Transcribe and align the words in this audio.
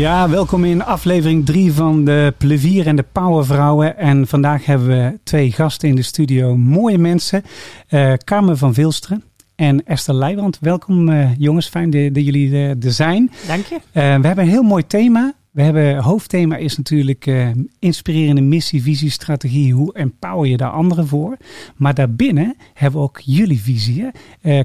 Ja, 0.00 0.28
welkom 0.28 0.64
in 0.64 0.84
aflevering 0.84 1.46
3 1.46 1.72
van 1.72 2.04
de 2.04 2.34
Plevier 2.38 2.86
en 2.86 2.96
de 2.96 3.04
Powervrouwen. 3.12 3.96
En 3.96 4.26
vandaag 4.26 4.64
hebben 4.64 4.88
we 4.88 5.18
twee 5.22 5.52
gasten 5.52 5.88
in 5.88 5.94
de 5.94 6.02
studio. 6.02 6.56
Mooie 6.56 6.98
mensen. 6.98 7.42
Uh, 7.90 8.12
Carmen 8.12 8.58
van 8.58 8.74
Vilsteren 8.74 9.22
en 9.54 9.86
Esther 9.86 10.14
Leijwand. 10.14 10.58
Welkom 10.60 11.08
uh, 11.08 11.36
jongens, 11.38 11.68
fijn 11.68 11.90
dat 11.90 12.24
jullie 12.24 12.56
er 12.56 12.92
zijn. 12.92 13.30
Dank 13.46 13.64
je. 13.64 13.74
Uh, 13.74 13.80
we 13.92 14.26
hebben 14.26 14.38
een 14.38 14.50
heel 14.50 14.62
mooi 14.62 14.86
thema. 14.86 15.34
We 15.50 15.62
hebben, 15.62 15.96
hoofdthema 15.96 16.56
is 16.56 16.76
natuurlijk 16.76 17.30
inspirerende 17.78 18.40
missie, 18.40 18.82
visie, 18.82 19.10
strategie. 19.10 19.72
Hoe 19.72 19.94
empower 19.94 20.46
je 20.46 20.56
daar 20.56 20.70
anderen 20.70 21.06
voor? 21.06 21.36
Maar 21.76 21.94
daarbinnen 21.94 22.56
hebben 22.74 23.00
we 23.00 23.06
ook 23.06 23.20
jullie 23.24 23.60
visie. 23.60 24.10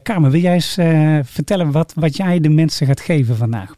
Carmen, 0.04 0.32
wil 0.32 0.42
jij 0.42 0.54
eens 0.54 0.74
vertellen 1.32 1.72
wat, 1.72 1.94
wat 1.96 2.16
jij 2.16 2.40
de 2.40 2.50
mensen 2.50 2.88
gaat 2.88 3.02
geven 3.02 3.38
vandaag? 3.38 3.74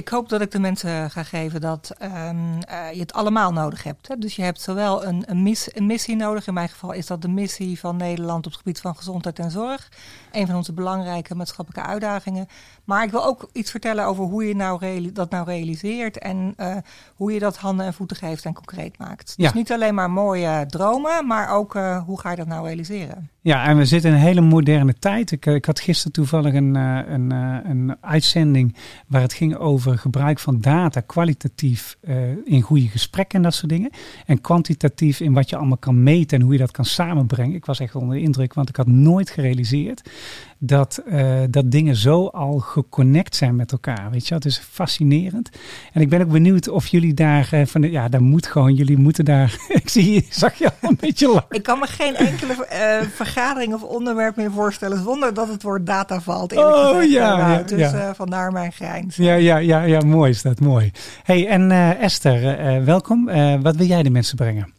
Ik 0.00 0.08
hoop 0.08 0.28
dat 0.28 0.40
ik 0.40 0.50
de 0.50 0.58
mensen 0.58 1.10
ga 1.10 1.22
geven 1.22 1.60
dat 1.60 1.92
um, 2.02 2.08
uh, 2.08 2.92
je 2.92 3.00
het 3.00 3.12
allemaal 3.12 3.52
nodig 3.52 3.82
hebt. 3.82 4.08
Hè? 4.08 4.18
Dus 4.18 4.36
je 4.36 4.42
hebt 4.42 4.60
zowel 4.60 5.04
een, 5.04 5.22
een, 5.26 5.42
mis, 5.42 5.74
een, 5.74 5.86
missie 5.86 6.16
nodig. 6.16 6.46
In 6.46 6.54
mijn 6.54 6.68
geval 6.68 6.92
is 6.92 7.06
dat 7.06 7.22
de 7.22 7.28
missie 7.28 7.78
van 7.78 7.96
Nederland 7.96 8.46
op 8.46 8.52
het 8.52 8.60
gebied 8.60 8.80
van 8.80 8.96
gezondheid 8.96 9.38
en 9.38 9.50
zorg. 9.50 9.88
Een 10.32 10.46
van 10.46 10.56
onze 10.56 10.72
belangrijke 10.72 11.34
maatschappelijke 11.34 11.88
uitdagingen. 11.88 12.46
Maar 12.84 13.04
ik 13.04 13.10
wil 13.10 13.24
ook 13.24 13.48
iets 13.52 13.70
vertellen 13.70 14.04
over 14.04 14.24
hoe 14.24 14.48
je 14.48 14.54
nou 14.54 15.12
dat 15.12 15.30
nou 15.30 15.44
realiseert. 15.44 16.18
En 16.18 16.54
uh, 16.56 16.76
hoe 17.14 17.32
je 17.32 17.38
dat 17.38 17.56
handen 17.56 17.86
en 17.86 17.94
voeten 17.94 18.16
geeft 18.16 18.44
en 18.44 18.54
concreet 18.54 18.98
maakt. 18.98 19.34
Dus 19.36 19.52
niet 19.52 19.72
alleen 19.72 19.94
maar 19.94 20.10
mooie 20.10 20.64
dromen, 20.66 21.26
maar 21.26 21.48
ook 21.48 21.74
uh, 21.74 22.02
hoe 22.04 22.20
ga 22.20 22.30
je 22.30 22.36
dat 22.36 22.46
nou 22.46 22.66
realiseren. 22.66 23.30
Ja, 23.42 23.66
en 23.66 23.76
we 23.76 23.84
zitten 23.84 24.10
in 24.10 24.16
een 24.16 24.22
hele 24.22 24.40
moderne 24.40 24.94
tijd. 24.98 25.32
Ik, 25.32 25.46
ik 25.46 25.64
had 25.64 25.80
gisteren 25.80 26.12
toevallig 26.12 26.54
een, 26.54 26.74
een, 26.74 27.30
een 27.70 27.96
uitzending 28.00 28.76
waar 29.06 29.20
het 29.22 29.32
ging 29.32 29.56
over 29.56 29.98
gebruik 29.98 30.38
van 30.38 30.60
data, 30.60 31.00
kwalitatief 31.00 31.96
in 32.44 32.60
goede 32.60 32.88
gesprekken 32.88 33.38
en 33.38 33.42
dat 33.42 33.54
soort 33.54 33.72
dingen. 33.72 33.90
En 34.26 34.40
kwantitatief 34.40 35.20
in 35.20 35.32
wat 35.32 35.50
je 35.50 35.56
allemaal 35.56 35.76
kan 35.76 36.02
meten 36.02 36.38
en 36.38 36.44
hoe 36.44 36.52
je 36.52 36.58
dat 36.58 36.70
kan 36.70 36.84
samenbrengen. 36.84 37.54
Ik 37.54 37.64
was 37.64 37.80
echt 37.80 37.94
onder 37.94 38.16
de 38.16 38.22
indruk, 38.22 38.54
want 38.54 38.68
ik 38.68 38.76
had 38.76 38.86
nooit 38.86 39.30
gerealiseerd 39.30 40.10
dat, 40.58 41.02
dat 41.50 41.70
dingen 41.70 41.96
zo 41.96 42.26
al 42.26 42.58
geconnect 42.58 43.36
zijn 43.36 43.56
met 43.56 43.72
elkaar. 43.72 44.10
Weet 44.10 44.28
je, 44.28 44.34
dat 44.34 44.44
is 44.44 44.58
fascinerend. 44.58 45.50
En 45.92 46.00
ik 46.00 46.08
ben 46.08 46.20
ook 46.20 46.30
benieuwd 46.30 46.68
of 46.68 46.86
jullie 46.86 47.14
daar 47.14 47.62
van, 47.66 47.90
ja, 47.90 48.08
daar 48.08 48.22
moet 48.22 48.46
gewoon, 48.46 48.74
jullie 48.74 48.98
moeten 48.98 49.24
daar. 49.24 49.56
ik 49.82 49.88
zie, 49.88 50.26
zag 50.30 50.54
je 50.54 50.66
al 50.80 50.88
een 50.88 50.96
beetje 51.00 51.28
lachen. 51.28 51.46
Ik 51.50 51.62
kan 51.62 51.78
me 51.78 51.86
geen 51.86 52.14
enkele 52.14 52.68
uh, 52.72 53.08
vergadering 53.30 53.74
of 53.74 53.82
onderwerp 53.82 54.36
meer 54.36 54.50
voorstellen 54.50 55.02
zonder 55.02 55.34
dat 55.34 55.48
het 55.48 55.62
woord 55.62 55.86
data 55.86 56.20
valt. 56.20 56.56
Oh 56.56 56.88
gezegd, 56.88 57.12
ja, 57.12 57.38
ja, 57.38 57.62
dus 57.62 57.90
ja. 57.90 58.14
vandaar 58.14 58.52
mijn 58.52 58.72
grijns. 58.72 59.16
Ja, 59.16 59.34
ja, 59.34 59.56
ja, 59.56 59.82
ja, 59.82 60.00
mooi 60.00 60.30
is 60.30 60.42
dat, 60.42 60.60
mooi. 60.60 60.90
Hey, 61.22 61.46
en 61.46 61.70
Esther, 61.98 62.84
welkom. 62.84 63.24
wat 63.62 63.76
wil 63.76 63.86
jij 63.86 64.02
de 64.02 64.10
mensen 64.10 64.36
brengen? 64.36 64.72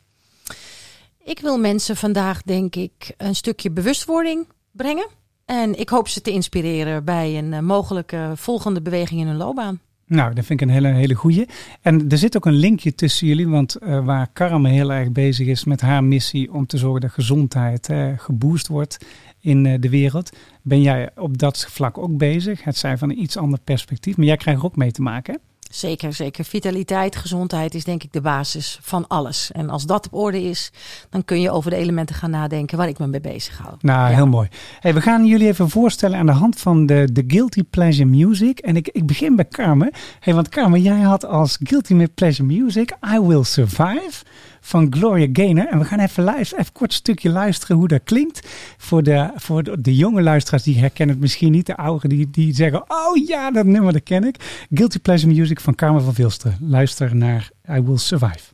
Ik 1.24 1.40
wil 1.40 1.58
mensen 1.58 1.96
vandaag, 1.96 2.42
denk 2.42 2.76
ik, 2.76 3.14
een 3.18 3.36
stukje 3.36 3.72
bewustwording 3.72 4.48
brengen. 4.72 5.08
En 5.46 5.80
ik 5.80 5.90
hoop 5.90 6.08
ze 6.08 6.22
te 6.22 6.32
inspireren 6.32 7.04
bij 7.04 7.38
een 7.38 7.52
uh, 7.52 7.60
mogelijke 7.60 8.32
volgende 8.36 8.82
beweging 8.82 9.20
in 9.20 9.28
hun 9.28 9.38
loopbaan. 9.38 9.80
Nou, 10.12 10.34
dat 10.34 10.46
vind 10.46 10.62
ik 10.62 10.68
een 10.68 10.74
hele, 10.74 10.88
hele 10.88 11.14
goeie. 11.14 11.46
En 11.82 12.10
er 12.10 12.18
zit 12.18 12.38
ook 12.38 12.46
een 12.46 12.54
linkje 12.54 12.96
tussen 12.96 13.28
jullie, 13.28 13.48
want 13.48 13.78
uh, 13.84 14.06
waar 14.06 14.30
Carmen 14.34 14.72
heel 14.72 14.94
erg 14.94 15.12
bezig 15.12 15.48
is 15.48 15.64
met 15.64 15.82
haar 15.82 16.04
missie 16.04 16.54
om 16.54 16.66
te 16.66 16.78
zorgen 16.78 17.02
dat 17.02 17.12
gezondheid 17.12 17.90
uh, 17.90 18.08
geboost 18.18 18.68
wordt 18.68 19.06
in 19.40 19.66
uh, 19.66 19.74
de 19.80 19.90
wereld, 19.90 20.38
ben 20.62 20.82
jij 20.82 21.10
op 21.16 21.38
dat 21.38 21.66
vlak 21.70 21.98
ook 21.98 22.18
bezig. 22.18 22.64
Het 22.64 22.78
zijn 22.78 22.98
van 22.98 23.10
een 23.10 23.22
iets 23.22 23.38
ander 23.38 23.60
perspectief, 23.64 24.18
maar 24.18 24.26
jij 24.26 24.38
krijgt 24.38 24.60
er 24.60 24.66
ook 24.66 24.76
mee 24.76 24.92
te 24.92 25.02
maken. 25.02 25.34
Hè? 25.34 25.40
Zeker, 25.72 26.14
zeker. 26.14 26.46
Vitaliteit, 26.46 27.16
gezondheid 27.16 27.76
is 27.76 27.84
denk 27.84 28.04
ik 28.04 28.14
de 28.14 28.22
basis 28.22 28.80
van 28.82 29.08
alles. 29.08 29.52
En 29.52 29.70
als 29.70 29.86
dat 29.86 30.06
op 30.06 30.14
orde 30.14 30.42
is, 30.42 30.72
dan 31.10 31.26
kun 31.26 31.42
je 31.42 31.52
over 31.52 31.70
de 31.70 31.76
elementen 31.76 32.16
gaan 32.16 32.30
nadenken 32.30 32.78
waar 32.78 32.88
ik 32.88 33.00
me 33.00 33.08
mee 33.08 33.22
bezig 33.22 33.58
hou. 33.58 33.76
Nou, 33.82 34.10
ja. 34.10 34.16
heel 34.16 34.28
mooi. 34.28 34.48
Hey, 34.80 34.94
we 34.94 35.02
gaan 35.02 35.26
jullie 35.26 35.48
even 35.48 35.70
voorstellen 35.70 36.18
aan 36.18 36.26
de 36.26 36.32
hand 36.32 36.60
van 36.60 36.86
de, 36.86 37.10
de 37.12 37.24
Guilty 37.28 37.64
Pleasure 37.64 38.10
Music. 38.10 38.60
En 38.60 38.76
ik, 38.76 38.88
ik 38.88 39.06
begin 39.06 39.36
bij 39.36 39.48
Carmen. 39.48 39.92
Hey, 40.20 40.34
want 40.34 40.50
Carmen, 40.50 40.82
jij 40.82 41.00
had 41.00 41.26
als 41.26 41.58
Guilty 41.64 42.08
Pleasure 42.08 42.48
Music 42.48 42.98
I 43.14 43.20
Will 43.20 43.44
Survive 43.44 44.24
van 44.62 44.88
Gloria 44.90 45.28
Gaynor. 45.34 45.68
En 45.68 45.80
we 45.80 45.86
gaan 45.86 46.00
even, 46.00 46.24
luisteren, 46.24 46.60
even 46.60 46.74
kort 46.74 46.94
stukje 46.94 47.30
luisteren 47.30 47.78
hoe 47.78 47.88
dat 47.88 48.02
klinkt. 48.04 48.48
Voor 48.78 49.04
de, 49.04 49.30
voor 49.36 49.82
de, 49.82 49.96
jonge 49.96 50.22
luisteraars, 50.22 50.64
die 50.64 50.80
herkennen 50.80 51.16
het 51.16 51.24
misschien 51.24 51.52
niet. 51.52 51.66
De 51.66 51.78
ouderen 51.78 52.10
die, 52.10 52.30
die 52.30 52.54
zeggen, 52.54 52.84
oh 52.88 53.28
ja, 53.28 53.52
dat 53.52 53.66
nummer 53.66 53.94
dat 53.94 54.04
ken 54.04 54.24
ik. 54.24 54.66
Guilty 54.72 55.00
Pleasure 55.00 55.34
Music 55.34 55.60
van 55.60 55.76
Carmen 55.76 56.04
van 56.04 56.14
Vilsteren. 56.14 56.58
Luister 56.60 57.16
naar 57.16 57.50
I 57.70 57.82
Will 57.82 57.98
Survive. 57.98 58.51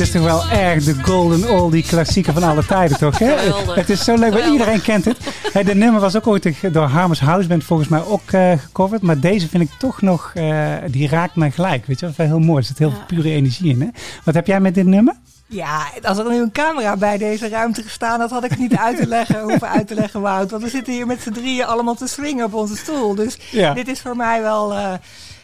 Dit 0.00 0.08
is 0.08 0.20
toch 0.20 0.24
wel 0.24 0.58
erg 0.58 0.84
de 0.84 1.02
golden 1.02 1.50
oldie 1.50 1.82
klassieker 1.82 2.32
van 2.32 2.42
alle 2.42 2.66
tijden, 2.66 2.98
toch? 2.98 3.18
Hè? 3.18 3.34
Het 3.74 3.90
is 3.90 4.04
zo 4.04 4.14
leuk, 4.16 4.32
maar 4.32 4.50
iedereen 4.50 4.82
kent 4.82 5.04
het. 5.04 5.18
Hey, 5.52 5.62
de 5.62 5.74
nummer 5.74 6.00
was 6.00 6.16
ook 6.16 6.26
ooit 6.26 6.72
door 6.72 6.86
Harmers 6.86 7.20
House 7.20 7.48
Band 7.48 7.64
volgens 7.64 7.88
mij 7.88 8.04
ook 8.04 8.30
uh, 8.30 8.52
gecoverd. 8.52 9.02
Maar 9.02 9.20
deze 9.20 9.48
vind 9.48 9.62
ik 9.62 9.70
toch 9.78 10.02
nog, 10.02 10.32
uh, 10.34 10.74
die 10.86 11.08
raakt 11.08 11.36
me 11.36 11.50
gelijk. 11.50 11.86
Weet 11.86 12.00
je, 12.00 12.06
dat 12.06 12.10
is 12.10 12.16
wel 12.16 12.26
heel 12.26 12.46
mooi. 12.46 12.58
Er 12.58 12.64
zit 12.64 12.78
heel 12.78 12.90
veel 12.90 13.02
pure 13.06 13.30
energie 13.30 13.70
in. 13.70 13.80
Hè? 13.80 13.88
Wat 14.24 14.34
heb 14.34 14.46
jij 14.46 14.60
met 14.60 14.74
dit 14.74 14.86
nummer? 14.86 15.14
Ja, 15.46 15.86
als 16.02 16.18
er 16.18 16.28
nu 16.28 16.40
een 16.40 16.52
camera 16.52 16.96
bij 16.96 17.18
deze 17.18 17.48
ruimte 17.48 17.82
gestaan 17.82 18.20
had, 18.20 18.30
had 18.30 18.44
ik 18.44 18.58
niet 18.58 18.76
uit 18.76 18.96
te 18.96 19.06
leggen, 19.06 19.42
hoeven 19.48 19.68
uit 19.68 19.86
te 19.86 19.94
leggen, 19.94 20.20
Wout. 20.20 20.50
Want 20.50 20.62
we 20.62 20.68
zitten 20.68 20.92
hier 20.92 21.06
met 21.06 21.22
z'n 21.22 21.32
drieën 21.32 21.66
allemaal 21.66 21.94
te 21.94 22.06
swingen 22.06 22.44
op 22.44 22.54
onze 22.54 22.76
stoel. 22.76 23.14
Dus 23.14 23.38
ja. 23.50 23.74
dit 23.74 23.88
is 23.88 24.00
voor 24.00 24.16
mij 24.16 24.42
wel 24.42 24.72
uh, 24.72 24.92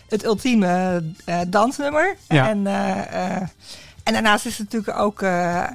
het 0.08 0.24
ultieme 0.24 1.02
dansnummer. 1.48 2.16
Ja. 2.28 2.48
En 2.48 2.66
en 4.06 4.12
daarnaast 4.12 4.46
is 4.46 4.58
het 4.58 4.72
natuurlijk 4.72 4.98
ook, 4.98 5.22
uh, 5.22 5.28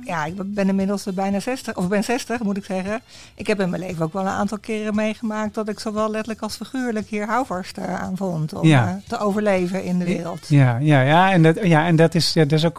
ja, 0.05 0.25
ik 0.25 0.53
ben 0.53 0.67
inmiddels 0.67 1.03
bijna 1.13 1.39
60, 1.39 1.75
of 1.75 1.87
ben 1.87 2.03
60 2.03 2.39
moet 2.39 2.57
ik 2.57 2.65
zeggen. 2.65 3.01
Ik 3.35 3.47
heb 3.47 3.59
in 3.59 3.69
mijn 3.69 3.81
leven 3.81 4.05
ook 4.05 4.13
wel 4.13 4.21
een 4.21 4.27
aantal 4.27 4.57
keren 4.57 4.95
meegemaakt 4.95 5.53
dat 5.53 5.69
ik 5.69 5.79
zowel 5.79 6.09
letterlijk 6.09 6.41
als 6.41 6.55
figuurlijk 6.55 7.07
hier 7.07 7.27
houvast 7.27 7.77
uh, 7.77 8.01
aan 8.01 8.17
vond 8.17 8.53
om 8.53 8.67
ja. 8.67 8.87
uh, 8.87 9.07
te 9.07 9.17
overleven 9.17 9.83
in 9.83 9.99
de 9.99 10.05
wereld. 10.05 10.47
Ja, 10.47 10.77
ja, 10.77 11.01
ja, 11.01 11.31
en, 11.31 11.43
dat, 11.43 11.59
ja, 11.63 11.85
en 11.85 11.95
dat, 11.95 12.15
is, 12.15 12.33
ja, 12.33 12.43
dat 12.43 12.59
is 12.59 12.65
ook, 12.65 12.77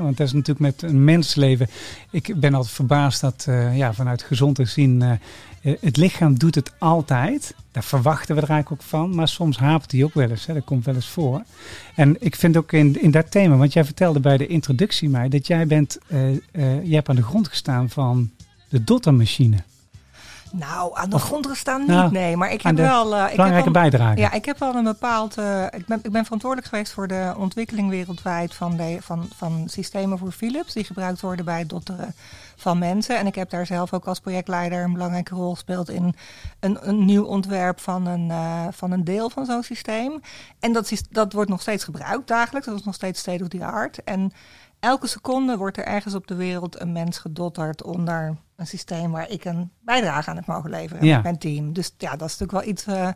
want 0.00 0.16
dat 0.16 0.26
is 0.26 0.32
natuurlijk 0.32 0.60
met 0.60 0.82
een 0.82 1.04
mensleven. 1.04 1.68
Ik 2.10 2.40
ben 2.40 2.54
altijd 2.54 2.74
verbaasd 2.74 3.20
dat 3.20 3.46
ja, 3.72 3.92
vanuit 3.92 4.22
gezond 4.22 4.54
te 4.54 4.64
zien 4.64 5.18
het 5.80 5.96
lichaam 5.96 6.38
doet 6.38 6.54
het 6.54 6.72
altijd. 6.78 7.54
Daar 7.72 7.84
verwachten 7.84 8.34
we 8.34 8.40
er 8.40 8.50
eigenlijk 8.50 8.82
ook 8.82 8.88
van. 8.88 9.14
Maar 9.14 9.28
soms 9.28 9.58
hapert 9.58 9.92
hij 9.92 10.04
ook 10.04 10.14
wel 10.14 10.30
eens. 10.30 10.46
Hè. 10.46 10.54
Dat 10.54 10.64
komt 10.64 10.84
wel 10.84 10.94
eens 10.94 11.08
voor. 11.08 11.42
En 11.94 12.16
ik 12.20 12.36
vind 12.36 12.56
ook 12.56 12.72
in, 12.72 13.02
in 13.02 13.10
dat 13.10 13.30
thema, 13.30 13.56
want 13.56 13.72
jij 13.72 13.84
vertelde 13.84 14.20
bij 14.20 14.36
de 14.36 14.46
introductie 14.46 15.08
mij 15.08 15.28
dat 15.28 15.46
jij 15.46 15.66
bent, 15.66 15.98
uh, 16.08 16.34
je 16.84 16.94
hebt 16.94 17.08
aan 17.08 17.16
de 17.16 17.22
grond 17.22 17.48
gestaan 17.48 17.90
van 17.90 18.30
de 18.68 18.84
dottermachine. 18.84 19.56
Nou, 20.52 20.90
aan 20.96 21.10
de 21.10 21.18
grond 21.18 21.46
gestaan 21.46 21.80
niet, 21.80 21.88
nou, 21.88 22.12
nee. 22.12 22.36
Maar 22.36 22.52
ik 22.52 22.62
heb 22.62 22.76
wel... 22.76 23.14
Uh, 23.14 23.30
belangrijke 23.30 23.70
bijdrage. 23.70 24.18
Ja, 24.18 24.32
ik 24.32 24.44
heb 24.44 24.58
wel 24.58 24.74
een 24.74 24.84
bepaald... 24.84 25.38
Uh, 25.38 25.64
ik, 25.64 25.86
ben, 25.86 26.00
ik 26.02 26.12
ben 26.12 26.24
verantwoordelijk 26.24 26.68
geweest 26.68 26.92
voor 26.92 27.08
de 27.08 27.34
ontwikkeling 27.36 27.88
wereldwijd 27.88 28.54
van, 28.54 28.76
de, 28.76 28.98
van, 29.00 29.28
van 29.36 29.64
systemen 29.66 30.18
voor 30.18 30.32
Philips... 30.32 30.72
die 30.72 30.84
gebruikt 30.84 31.20
worden 31.20 31.44
bij 31.44 31.58
het 31.58 31.68
dotteren 31.68 32.14
van 32.56 32.78
mensen. 32.78 33.18
En 33.18 33.26
ik 33.26 33.34
heb 33.34 33.50
daar 33.50 33.66
zelf 33.66 33.92
ook 33.92 34.04
als 34.04 34.20
projectleider 34.20 34.84
een 34.84 34.92
belangrijke 34.92 35.34
rol 35.34 35.52
gespeeld... 35.52 35.90
in 35.90 36.14
een, 36.60 36.88
een 36.88 37.04
nieuw 37.04 37.24
ontwerp 37.24 37.80
van 37.80 38.06
een, 38.06 38.28
uh, 38.28 38.66
van 38.70 38.90
een 38.90 39.04
deel 39.04 39.30
van 39.30 39.46
zo'n 39.46 39.62
systeem. 39.62 40.20
En 40.60 40.72
dat, 40.72 40.92
dat 41.10 41.32
wordt 41.32 41.50
nog 41.50 41.60
steeds 41.60 41.84
gebruikt 41.84 42.28
dagelijks. 42.28 42.66
Dat 42.66 42.78
is 42.78 42.84
nog 42.84 42.94
steeds 42.94 43.20
state 43.20 43.42
of 43.42 43.48
the 43.48 43.64
art. 43.64 44.04
En 44.04 44.32
elke 44.80 45.06
seconde 45.06 45.56
wordt 45.56 45.76
er 45.76 45.84
ergens 45.84 46.14
op 46.14 46.26
de 46.26 46.34
wereld 46.34 46.80
een 46.80 46.92
mens 46.92 47.18
gedotterd 47.18 47.82
onder 47.82 48.36
een 48.58 48.66
systeem 48.66 49.10
waar 49.10 49.30
ik 49.30 49.44
een 49.44 49.70
bijdrage 49.80 50.30
aan 50.30 50.36
heb 50.36 50.46
mogen 50.46 50.70
leveren 50.70 51.06
met 51.06 51.22
mijn 51.22 51.38
team. 51.38 51.72
Dus 51.72 51.92
ja, 51.98 52.16
dat 52.16 52.28
is 52.28 52.38
natuurlijk 52.38 52.64
wel 52.64 52.74
iets 52.74 52.86
uh, 52.86 53.08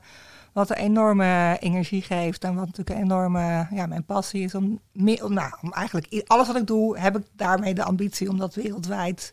wat 0.52 0.70
een 0.70 0.76
enorme 0.76 1.56
energie 1.60 2.02
geeft 2.02 2.44
en 2.44 2.54
wat 2.54 2.66
natuurlijk 2.66 2.96
een 2.96 3.04
enorme, 3.04 3.66
ja, 3.70 3.86
mijn 3.86 4.04
passie 4.04 4.42
is 4.42 4.54
om, 4.54 4.80
meer, 4.92 5.24
om, 5.24 5.32
nou, 5.32 5.52
om 5.62 5.72
eigenlijk 5.72 6.22
alles 6.26 6.46
wat 6.46 6.56
ik 6.56 6.66
doe, 6.66 6.98
heb 6.98 7.16
ik 7.16 7.22
daarmee 7.36 7.74
de 7.74 7.84
ambitie 7.84 8.28
om 8.28 8.38
dat 8.38 8.54
wereldwijd 8.54 9.32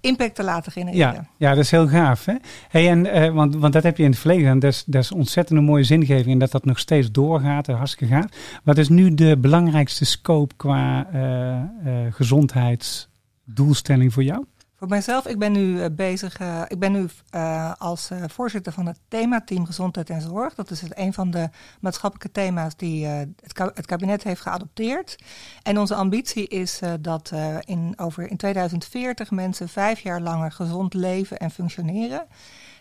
impact 0.00 0.34
te 0.34 0.44
laten 0.44 0.72
genereren. 0.72 1.14
Ja, 1.14 1.26
ja 1.36 1.54
dat 1.54 1.64
is 1.64 1.70
heel 1.70 1.88
gaaf. 1.88 2.24
Hè? 2.24 2.34
Hey, 2.68 2.90
en, 2.90 3.06
uh, 3.06 3.34
want, 3.34 3.54
want 3.54 3.72
dat 3.72 3.82
heb 3.82 3.96
je 3.96 4.02
in 4.02 4.10
het 4.10 4.18
verleden 4.18 4.48
en 4.48 4.58
dat 4.58 4.72
is, 4.72 4.84
dat 4.86 5.02
is 5.02 5.12
ontzettend 5.12 5.58
een 5.58 5.64
mooie 5.64 5.84
zingeving 5.84 6.32
en 6.32 6.38
dat 6.38 6.50
dat 6.50 6.64
nog 6.64 6.78
steeds 6.78 7.10
doorgaat 7.10 7.68
en 7.68 7.76
hartstikke 7.76 8.14
gaat. 8.14 8.36
Wat 8.62 8.78
is 8.78 8.88
nu 8.88 9.14
de 9.14 9.36
belangrijkste 9.36 10.04
scope 10.04 10.54
qua 10.56 11.06
uh, 11.14 11.60
gezondheidsdoelstelling 12.10 14.12
voor 14.12 14.24
jou? 14.24 14.44
Voor 14.84 14.92
mijzelf, 14.92 15.26
ik 15.26 15.38
ben 15.38 15.52
nu 15.52 15.78
uh, 15.78 15.86
bezig, 15.92 16.40
uh, 16.40 16.62
ik 16.68 16.78
ben 16.78 16.92
nu 16.92 17.08
uh, 17.34 17.72
als 17.78 18.10
voorzitter 18.26 18.72
van 18.72 18.86
het 18.86 18.98
themateam 19.08 19.66
Gezondheid 19.66 20.10
en 20.10 20.20
Zorg. 20.20 20.54
Dat 20.54 20.70
is 20.70 20.80
het 20.80 20.98
een 20.98 21.12
van 21.12 21.30
de 21.30 21.48
maatschappelijke 21.80 22.32
thema's 22.32 22.76
die 22.76 23.06
het, 23.06 23.28
het, 23.74 23.86
kabinet 23.86 24.22
heeft 24.22 24.40
geadopteerd. 24.40 25.16
En 25.62 25.78
onze 25.78 25.94
ambitie 25.94 26.48
is 26.48 26.80
dat 27.00 27.32
in, 27.60 27.92
over, 27.96 28.30
in 28.30 28.36
2040 28.36 29.30
mensen 29.30 29.68
vijf 29.68 30.00
jaar 30.00 30.20
langer 30.20 30.52
gezond 30.52 30.94
leven 30.94 31.38
en 31.38 31.50
functioneren. 31.50 32.26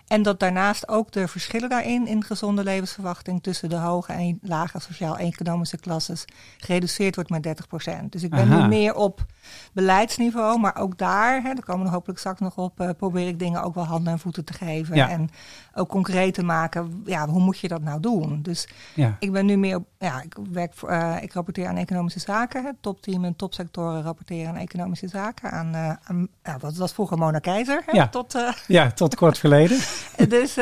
En 0.07 0.21
dat 0.21 0.39
daarnaast 0.39 0.87
ook 0.87 1.11
de 1.11 1.27
verschillen 1.27 1.69
daarin 1.69 2.07
in 2.07 2.23
gezonde 2.23 2.63
levensverwachting 2.63 3.43
tussen 3.43 3.69
de 3.69 3.75
hoge 3.75 4.13
en 4.13 4.39
lage 4.41 4.79
sociaal-economische 4.79 5.77
klasses 5.77 6.25
gereduceerd 6.57 7.15
wordt 7.15 7.29
met 7.29 7.47
30%. 7.47 8.09
Dus 8.09 8.23
ik 8.23 8.29
ben 8.29 8.49
nu 8.49 8.67
meer 8.67 8.95
op 8.95 9.25
beleidsniveau, 9.73 10.59
maar 10.59 10.75
ook 10.75 10.97
daar, 10.97 11.35
hè, 11.35 11.53
daar 11.53 11.63
komen 11.63 11.85
we 11.85 11.91
hopelijk 11.91 12.19
straks 12.19 12.39
nog 12.39 12.57
op, 12.57 12.81
uh, 12.81 12.89
probeer 12.97 13.27
ik 13.27 13.39
dingen 13.39 13.63
ook 13.63 13.75
wel 13.75 13.85
handen 13.85 14.13
en 14.13 14.19
voeten 14.19 14.45
te 14.45 14.53
geven. 14.53 14.95
En 14.95 15.29
ook 15.75 15.89
concreet 15.89 16.33
te 16.33 16.43
maken, 16.43 17.01
ja, 17.05 17.27
hoe 17.27 17.41
moet 17.41 17.59
je 17.59 17.67
dat 17.67 17.81
nou 17.81 17.99
doen? 17.99 18.41
Dus 18.41 18.67
ja. 18.95 19.15
ik 19.19 19.31
ben 19.31 19.45
nu 19.45 19.57
meer 19.57 19.75
op, 19.75 19.85
ja, 19.99 20.21
ik 20.21 20.35
werk 20.51 20.73
voor, 20.73 20.91
uh, 20.91 21.15
ik 21.21 21.33
rapporteer 21.33 21.67
aan 21.67 21.77
economische 21.77 22.19
zaken. 22.19 22.65
Het 22.65 22.75
topteam 22.79 23.25
en 23.25 23.35
topsectoren 23.35 24.01
rapporteren 24.01 24.47
aan 24.47 24.55
economische 24.55 25.07
zaken. 25.07 25.51
Aan, 25.51 25.75
uh, 25.75 25.91
aan 26.03 26.27
ja, 26.43 26.57
wat 26.59 26.75
was 26.75 26.93
vroeger 26.93 27.17
Mona 27.17 27.39
Keizer? 27.39 27.83
Hè, 27.85 27.97
ja. 27.97 28.07
Tot, 28.07 28.37
ja, 28.67 28.91
tot 28.91 29.15
kort 29.15 29.37
geleden. 29.37 29.77
dus, 30.35 30.53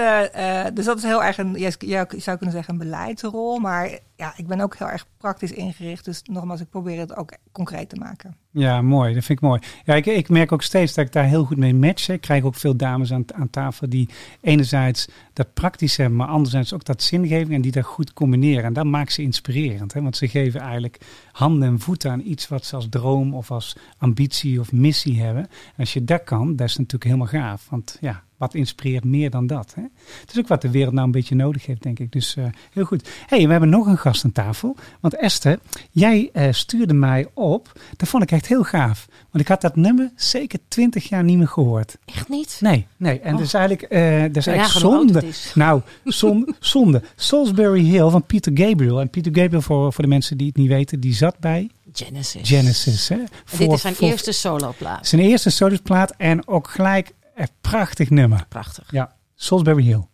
dus 0.74 0.86
dat 0.86 0.98
is 0.98 1.04
heel 1.04 1.24
erg 1.24 1.38
een, 1.38 1.54
je 1.54 2.06
zou 2.18 2.38
kunnen 2.38 2.52
zeggen, 2.52 2.74
een 2.74 2.80
beleidsrol. 2.80 3.60
Maar 3.60 4.00
ja, 4.22 4.34
ik 4.36 4.48
ben 4.48 4.60
ook 4.60 4.76
heel 4.78 4.90
erg 4.90 5.06
praktisch 5.18 5.52
ingericht. 5.52 6.06
Dus 6.06 6.22
nogmaals, 6.24 6.62
ik 6.62 6.70
probeer 6.70 7.00
het 7.00 7.16
ook 7.16 7.34
concreet 7.52 7.90
te 7.90 7.96
maken. 7.96 8.36
Ja, 8.52 8.82
mooi. 8.82 9.14
Dat 9.14 9.24
vind 9.24 9.40
ik 9.40 9.46
mooi. 9.46 9.62
Ja, 9.86 9.96
ik, 9.96 10.06
ik 10.06 10.30
merk 10.30 10.52
ook 10.52 10.62
steeds 10.62 10.94
dat 10.94 11.06
ik 11.06 11.12
daar 11.12 11.26
heel 11.26 11.44
goed 11.44 11.58
mee 11.58 11.74
match. 11.74 12.10
Ik 12.10 12.22
krijg 12.22 12.44
ook 12.44 12.56
veel 12.56 12.76
dames 12.76 13.14
aan, 13.14 13.26
aan 13.34 13.50
tafel 13.50 13.90
die 13.90 14.10
enerzijds 14.42 15.08
dat 15.34 15.54
praktisch 15.54 15.98
hebben, 15.98 16.18
maar 16.18 16.28
anderzijds 16.28 16.74
ook 16.74 16.84
dat 16.84 17.04
zingeving 17.04 17.54
en 17.54 17.62
die 17.62 17.72
dat 17.72 17.84
goed 17.84 18.14
combineren. 18.14 18.64
En 18.64 18.74
dat 18.74 18.86
maakt 18.86 19.14
ze 19.14 19.22
inspirerend. 19.22 19.94
Hè? 19.94 20.02
Want 20.02 20.18
ze 20.18 20.28
geven 20.28 20.60
eigenlijk 20.60 20.98
handen 21.32 21.68
en 21.68 21.80
voeten 21.80 22.12
aan 22.12 22.22
iets 22.26 22.48
wat 22.48 22.66
ze 22.66 22.76
als 22.76 22.88
droom 22.90 23.34
of 23.34 23.52
als 23.52 23.76
ambitie 23.98 24.60
of 24.60 24.72
missie 24.72 25.22
hebben. 25.22 25.44
En 25.44 25.78
als 25.78 25.94
je 25.94 26.04
dat 26.04 26.24
kan, 26.24 26.56
dat 26.56 26.68
is 26.68 26.78
natuurlijk 26.78 27.04
helemaal 27.04 27.28
gaaf. 27.28 27.68
Want 27.70 27.98
ja, 28.02 28.24
wat 28.42 28.54
inspireert 28.54 29.04
meer 29.04 29.30
dan 29.30 29.48
dat. 29.48 29.74
Hè? 29.76 29.82
Het 30.22 30.32
is 30.32 30.40
ook 30.40 30.48
wat 30.48 30.62
de 30.62 30.72
wereld 30.72 30.94
nou 30.94 31.06
een 31.06 31.12
beetje 31.12 31.36
nodig 31.36 31.66
heeft, 31.66 31.84
denk 31.84 32.00
ik. 32.00 32.12
Dus 32.12 32.36
uh, 32.36 32.46
heel 32.74 32.84
goed. 32.84 33.10
hey, 33.28 33.46
we 33.46 33.52
hebben 33.52 33.70
nog 33.70 33.88
een 33.88 33.98
gast 33.98 34.26
aan 34.26 34.32
tafel. 34.32 34.76
Want 35.00 35.16
Esther, 35.16 35.60
jij 35.92 36.30
uh, 36.34 36.48
stuurde 36.52 36.94
mij 36.94 37.28
op. 37.34 37.80
Dat 37.98 38.10
vond 38.10 38.24
ik 38.24 38.32
echt 38.32 38.48
heel 38.48 38.64
gaaf. 38.64 39.08
Want 39.32 39.44
ik 39.44 39.48
had 39.48 39.62
dat 39.62 39.76
nummer 39.76 40.12
zeker 40.16 40.60
twintig 40.68 41.10
jaar 41.10 41.24
niet 41.24 41.38
meer 41.38 41.48
gehoord. 41.48 41.98
Echt 42.06 42.30
niet? 42.30 42.58
Nee, 42.60 42.88
nee. 42.98 43.20
En 43.20 43.32
oh. 43.32 43.38
dat 43.38 43.48
is 43.48 43.54
eigenlijk, 43.54 43.94
uh, 43.94 44.22
dat 44.22 44.36
is 44.36 44.48
eigenlijk 44.48 44.80
zonde. 44.80 45.24
Nou, 45.54 45.82
zonde, 46.06 46.54
zonde. 46.60 47.02
Salisbury 47.16 47.84
Hill 47.84 48.10
van 48.10 48.26
Peter 48.26 48.52
Gabriel. 48.56 49.00
En 49.00 49.10
Peter 49.10 49.36
Gabriel, 49.36 49.62
voor, 49.62 49.94
voor 49.94 50.04
de 50.04 50.10
mensen 50.10 50.38
die 50.38 50.48
het 50.48 50.56
niet 50.56 50.70
weten, 50.70 51.00
die 51.00 51.14
zat 51.14 51.40
bij... 51.40 51.70
Genesis. 51.94 52.48
Genesis, 52.48 53.10
hè. 53.10 53.18
Voor, 53.46 53.60
dit 53.60 53.72
is 53.72 53.82
zijn 53.82 53.96
voor, 53.96 54.08
eerste 54.08 54.32
soloplaat. 54.32 55.08
Zijn 55.08 55.22
eerste 55.22 55.50
soloplaat 55.50 56.14
en 56.18 56.48
ook 56.48 56.70
gelijk 56.70 57.12
een 57.42 57.56
prachtig 57.62 58.10
nummer. 58.10 58.46
Prachtig. 58.50 58.92
Ja, 58.92 59.16
Salisbury 59.36 59.84
Hill. 59.84 60.11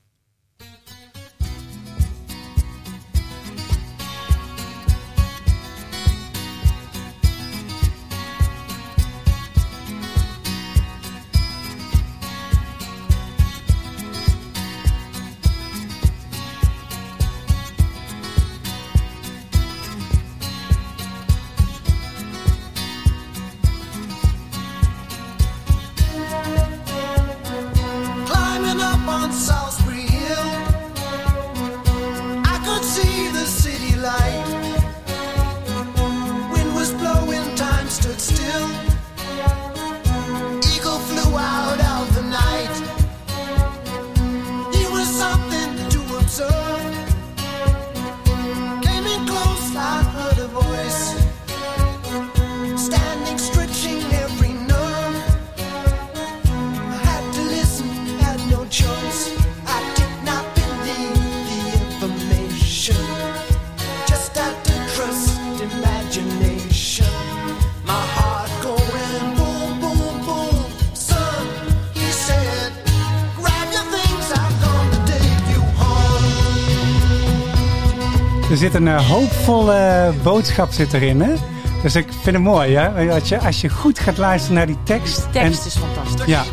Zit 78.72 78.82
een 78.82 78.88
uh, 78.88 79.10
hoopvolle 79.10 80.14
boodschap 80.24 80.72
zit 80.72 80.94
erin, 80.94 81.22
hè? 81.22 81.34
Dus 81.82 81.96
ik 81.96 82.08
vind 82.22 82.36
het 82.36 82.46
mooi, 82.46 82.76
hè? 82.76 83.12
Als 83.14 83.30
je, 83.30 83.40
als 83.40 83.62
je 83.62 83.70
goed 83.70 84.00
gaat 84.00 84.18
luisteren 84.18 84.56
naar 84.56 84.66
die 84.66 84.78
tekst. 84.84 85.16
De 85.16 85.30
tekst 85.30 85.66
is 85.66 85.76
fantastisch. 85.78 86.26
Ja. 86.26 86.44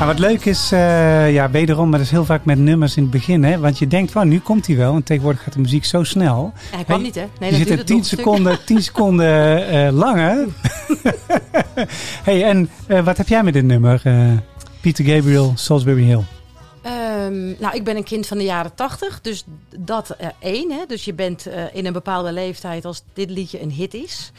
En 0.00 0.06
wat 0.06 0.18
leuk 0.18 0.44
is, 0.44 0.72
uh, 0.72 1.32
ja, 1.32 1.50
wederom, 1.50 1.88
maar 1.88 1.98
dat 1.98 2.06
is 2.06 2.12
heel 2.12 2.24
vaak 2.24 2.44
met 2.44 2.58
nummers 2.58 2.96
in 2.96 3.02
het 3.02 3.12
begin, 3.12 3.44
hè? 3.44 3.58
Want 3.58 3.78
je 3.78 3.86
denkt, 3.86 4.12
van, 4.12 4.28
nu 4.28 4.38
komt 4.38 4.66
hij 4.66 4.76
wel. 4.76 4.94
En 4.94 5.02
tegenwoordig 5.02 5.42
gaat 5.42 5.52
de 5.52 5.60
muziek 5.60 5.84
zo 5.84 6.02
snel. 6.02 6.52
hij 6.70 6.84
kwam 6.84 7.02
niet, 7.02 7.14
hè? 7.14 7.24
Nee, 7.40 7.50
je 7.50 7.56
zit 7.56 7.70
er 7.70 7.84
10 7.84 8.04
seconden, 8.04 8.58
10 8.66 8.82
seconden 8.82 9.74
uh, 9.74 9.92
langer. 9.92 10.46
hey, 12.28 12.44
en 12.44 12.68
uh, 12.88 13.00
wat 13.00 13.16
heb 13.16 13.28
jij 13.28 13.42
met 13.42 13.52
dit 13.52 13.64
nummer? 13.64 14.02
Peter 14.80 15.04
Gabriel, 15.04 15.52
Salisbury 15.54 16.04
Hill. 16.04 16.22
Um, 17.26 17.56
nou, 17.58 17.74
ik 17.74 17.84
ben 17.84 17.96
een 17.96 18.04
kind 18.04 18.26
van 18.26 18.38
de 18.38 18.44
jaren 18.44 18.74
tachtig, 18.74 19.20
dus 19.20 19.44
dat 19.76 20.16
uh, 20.20 20.28
één. 20.38 20.70
Hè? 20.70 20.86
Dus 20.86 21.04
je 21.04 21.14
bent 21.14 21.46
uh, 21.46 21.74
in 21.74 21.86
een 21.86 21.92
bepaalde 21.92 22.32
leeftijd 22.32 22.84
als 22.84 23.02
dit 23.12 23.30
liedje 23.30 23.60
een 23.62 23.70
hit 23.70 23.94
is. 23.94 24.32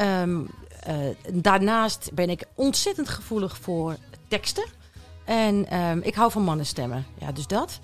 Um, 0.00 0.50
uh, 0.88 0.94
daarnaast 1.32 2.10
ben 2.14 2.30
ik 2.30 2.44
ontzettend 2.54 3.08
gevoelig 3.08 3.56
voor 3.60 3.96
teksten. 4.28 4.64
En 5.24 5.66
ehm, 5.68 5.98
ik 6.02 6.14
hou 6.14 6.30
van 6.30 6.42
mannenstemmen. 6.42 7.06
Ja, 7.18 7.32
dus 7.32 7.46
dat. 7.46 7.78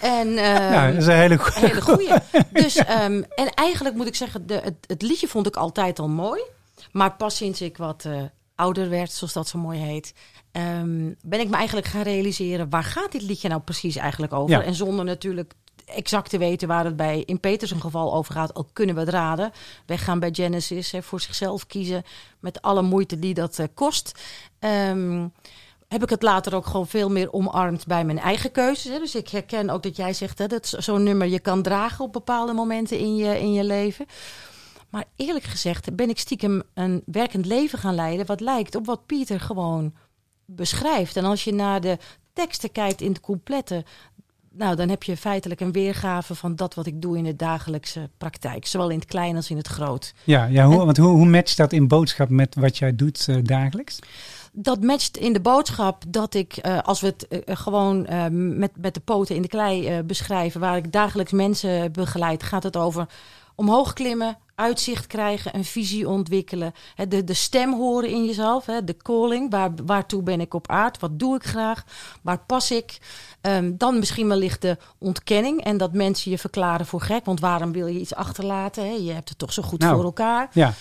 En, 0.00 0.28
um, 0.28 0.36
ja, 0.74 0.86
dat 0.86 0.96
is 0.96 1.06
een 1.06 1.16
hele, 1.16 1.38
goede. 1.38 1.66
hele 1.66 1.80
goeie. 1.80 2.12
Dus, 2.62 2.78
um, 2.78 3.24
en 3.34 3.54
eigenlijk 3.54 3.96
moet 3.96 4.06
ik 4.06 4.14
zeggen, 4.14 4.46
de, 4.46 4.54
het, 4.54 4.74
het, 4.86 5.02
liedje 5.02 5.28
vond 5.28 5.46
ik 5.46 5.56
altijd 5.56 5.98
al 5.98 6.08
mooi. 6.08 6.42
Maar 6.92 7.12
pas 7.12 7.36
sinds 7.36 7.60
ik 7.60 7.76
wat 7.76 8.04
uh, 8.06 8.22
ouder 8.54 8.88
werd, 8.88 9.12
zoals 9.12 9.32
dat 9.32 9.48
zo 9.48 9.58
mooi 9.58 9.78
heet, 9.78 10.14
ben 11.22 11.40
ik 11.40 11.48
me 11.48 11.56
eigenlijk 11.56 11.86
gaan 11.86 12.02
realiseren, 12.02 12.70
waar 12.70 12.84
gaat 12.84 13.12
dit 13.12 13.22
liedje 13.22 13.48
nou 13.48 13.60
precies 13.60 13.96
eigenlijk 13.96 14.32
over? 14.32 14.56
Ja. 14.56 14.62
En 14.62 14.74
zonder 14.74 15.04
natuurlijk 15.04 15.54
exact 15.86 16.30
te 16.30 16.38
weten 16.38 16.68
waar 16.68 16.84
het 16.84 16.96
bij 16.96 17.22
in 17.26 17.40
Peters 17.40 17.70
een 17.70 17.80
geval 17.80 18.14
over 18.14 18.34
gaat, 18.34 18.54
al 18.54 18.68
kunnen 18.72 18.94
we 18.94 19.00
het 19.00 19.10
raden. 19.10 19.52
Wij 19.86 19.98
gaan 19.98 20.18
bij 20.18 20.30
Genesis 20.32 20.90
hè, 20.90 21.02
voor 21.02 21.20
zichzelf 21.20 21.66
kiezen 21.66 22.02
met 22.40 22.62
alle 22.62 22.82
moeite 22.82 23.18
die 23.18 23.34
dat 23.34 23.58
uh, 23.58 23.66
kost. 23.74 24.20
Um, 24.90 25.32
heb 25.88 26.02
ik 26.02 26.10
het 26.10 26.22
later 26.22 26.54
ook 26.54 26.66
gewoon 26.66 26.86
veel 26.86 27.10
meer 27.10 27.32
omarmd 27.32 27.86
bij 27.86 28.04
mijn 28.04 28.18
eigen 28.18 28.52
keuzes. 28.52 28.92
Hè. 28.92 28.98
Dus 28.98 29.14
ik 29.14 29.28
herken 29.28 29.70
ook 29.70 29.82
dat 29.82 29.96
jij 29.96 30.12
zegt 30.12 30.38
hè, 30.38 30.46
dat 30.46 30.74
zo'n 30.78 31.02
nummer 31.02 31.26
je 31.26 31.40
kan 31.40 31.62
dragen 31.62 32.04
op 32.04 32.12
bepaalde 32.12 32.52
momenten 32.52 32.98
in 32.98 33.16
je, 33.16 33.40
in 33.40 33.52
je 33.52 33.64
leven. 33.64 34.06
Maar 34.90 35.04
eerlijk 35.16 35.44
gezegd 35.44 35.96
ben 35.96 36.08
ik 36.08 36.18
stiekem 36.18 36.62
een 36.74 37.02
werkend 37.06 37.46
leven 37.46 37.78
gaan 37.78 37.94
leiden 37.94 38.26
wat 38.26 38.40
lijkt 38.40 38.74
op 38.74 38.86
wat 38.86 39.06
Pieter 39.06 39.40
gewoon 39.40 39.94
beschrijft. 40.46 41.16
En 41.16 41.24
als 41.24 41.44
je 41.44 41.52
naar 41.52 41.80
de 41.80 41.98
teksten 42.32 42.72
kijkt 42.72 43.00
in 43.00 43.08
het 43.08 43.20
complete, 43.20 43.84
nou, 44.50 44.76
dan 44.76 44.88
heb 44.88 45.02
je 45.02 45.16
feitelijk 45.16 45.60
een 45.60 45.72
weergave 45.72 46.34
van 46.34 46.56
dat 46.56 46.74
wat 46.74 46.86
ik 46.86 47.02
doe 47.02 47.16
in 47.16 47.24
de 47.24 47.36
dagelijkse 47.36 48.10
praktijk. 48.18 48.66
Zowel 48.66 48.90
in 48.90 48.98
het 48.98 49.08
klein 49.08 49.36
als 49.36 49.50
in 49.50 49.56
het 49.56 49.68
groot. 49.68 50.14
Ja, 50.24 50.44
ja 50.44 50.66
hoe, 50.66 50.84
want 50.84 50.96
hoe, 50.96 51.08
hoe 51.08 51.26
matcht 51.26 51.56
dat 51.56 51.72
in 51.72 51.88
boodschap 51.88 52.28
met 52.28 52.54
wat 52.54 52.78
jij 52.78 52.96
doet 52.96 53.26
uh, 53.30 53.36
dagelijks? 53.42 53.98
dat 54.56 54.82
matcht 54.82 55.16
in 55.16 55.32
de 55.32 55.40
boodschap 55.40 56.04
dat 56.08 56.34
ik, 56.34 56.66
uh, 56.66 56.78
als 56.82 57.00
we 57.00 57.06
het 57.06 57.26
uh, 57.28 57.56
gewoon 57.56 58.06
met, 58.58 58.70
met 58.76 58.94
de 58.94 59.00
poten 59.00 59.34
in 59.34 59.42
de 59.42 59.48
klei 59.48 60.02
beschrijven, 60.02 60.60
waar 60.60 60.76
ik 60.76 60.92
dagelijks 60.92 61.32
mensen 61.32 61.92
begeleid, 61.92 62.42
gaat 62.42 62.62
het 62.62 62.76
over 62.76 63.06
omhoog 63.54 63.92
klimmen, 63.92 64.38
uitzicht 64.54 65.06
krijgen, 65.06 65.54
een 65.54 65.64
visie 65.64 66.08
ontwikkelen, 66.08 66.72
hè, 66.94 67.08
de, 67.08 67.24
de 67.24 67.34
stem 67.34 67.74
horen 67.74 68.08
in 68.08 68.24
jezelf, 68.24 68.66
hè, 68.66 68.84
de 68.84 68.96
calling, 68.96 69.50
waar, 69.50 69.70
waartoe 69.86 70.22
ben 70.22 70.40
ik 70.40 70.54
op 70.54 70.70
aard, 70.70 71.00
wat 71.00 71.18
doe 71.18 71.36
ik 71.36 71.44
graag, 71.44 71.84
waar 72.22 72.44
pas 72.46 72.70
ik. 72.70 72.98
Um, 73.40 73.78
dan 73.78 73.98
misschien 73.98 74.28
wellicht 74.28 74.62
de 74.62 74.76
ontkenning 74.98 75.64
en 75.64 75.76
dat 75.76 75.92
mensen 75.92 76.30
je 76.30 76.38
verklaren 76.38 76.86
voor 76.86 77.00
gek, 77.00 77.24
want 77.24 77.40
waarom 77.40 77.72
wil 77.72 77.86
je 77.86 78.00
iets 78.00 78.14
achterlaten? 78.14 78.84
Hè? 78.84 78.92
Je 78.92 79.12
hebt 79.12 79.28
het 79.28 79.38
toch 79.38 79.52
zo 79.52 79.62
goed 79.62 79.80
nou, 79.80 79.94
voor 79.94 80.04
elkaar. 80.04 80.50
Ja. 80.52 80.74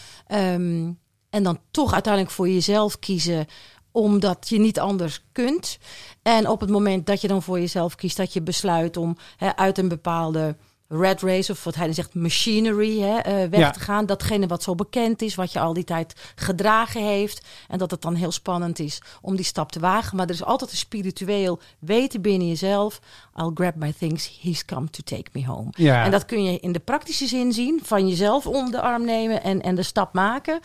Um, 0.54 1.00
en 1.30 1.44
dan 1.44 1.60
toch 1.72 1.94
uiteindelijk 1.94 2.34
voor 2.34 2.50
jezelf 2.50 3.00
kiezen 3.00 3.48
omdat 3.92 4.50
je 4.50 4.60
niet 4.60 4.80
anders 4.80 5.24
kunt. 5.32 5.78
En 6.22 6.50
op 6.50 6.60
het 6.60 6.70
moment 6.70 7.06
dat 7.06 7.22
je 7.22 7.28
dan 7.28 7.44
voor 7.44 7.60
jezelf 7.60 7.96
kiest, 7.96 8.18
dat 8.18 8.34
je 8.34 8.42
besluit 8.42 8.98
om 8.98 9.18
hè, 9.38 9.56
uit 9.56 9.78
een 9.78 9.88
bepaalde 9.88 10.56
red 11.00 11.22
race, 11.22 11.52
of 11.52 11.64
wat 11.64 11.76
hij 11.76 11.86
dan 11.86 11.94
zegt, 11.94 12.14
machinery, 12.14 13.00
hè, 13.00 13.18
uh, 13.18 13.50
weg 13.50 13.60
ja. 13.60 13.72
te 13.72 13.80
gaan. 13.80 14.06
Datgene 14.06 14.48
wat 14.48 14.64
zo 14.64 14.76
bekend 14.76 15.22
is, 15.22 15.36
wat 15.36 15.52
je 15.52 15.60
al 15.60 15.74
die 15.74 15.84
tijd 15.84 16.14
gedragen 16.36 17.04
heeft. 17.04 17.46
En 17.68 17.78
dat 17.78 17.92
het 17.92 18.02
dan 18.02 18.16
heel 18.16 18.32
spannend 18.32 18.80
is 18.80 19.02
om 19.22 19.36
die 19.36 19.46
stap 19.46 19.72
te 19.72 19.80
wagen. 19.80 20.18
Maar 20.18 20.26
er 20.26 20.34
is 20.34 20.44
altijd 20.44 20.72
een 20.72 20.78
spiritueel 20.78 21.60
weten 21.80 22.22
binnen 22.22 22.48
jezelf. 22.48 23.00
I'll 23.36 23.52
grab 23.54 23.76
my 23.76 23.94
things, 23.98 24.40
he's 24.42 24.66
come 24.66 24.90
to 24.90 25.02
take 25.04 25.30
me 25.32 25.46
home. 25.46 25.70
Ja. 25.72 26.04
En 26.04 26.12
dat 26.12 26.26
kun 26.26 26.44
je 26.44 26.60
in 26.60 26.72
de 26.72 26.80
praktische 26.80 27.28
zin 27.28 27.54
zien, 27.54 27.80
van 27.84 28.08
jezelf 28.08 28.48
om 28.48 28.72
de 28.72 28.82
arm 28.82 29.06
nemen 29.06 29.44
en, 29.44 29.62
en 29.62 29.76
de 29.76 29.84
stap 29.84 30.14
maken 30.14 30.60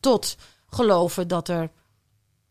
tot 0.00 0.36
geloven 0.70 1.28
dat 1.28 1.48
er, 1.48 1.70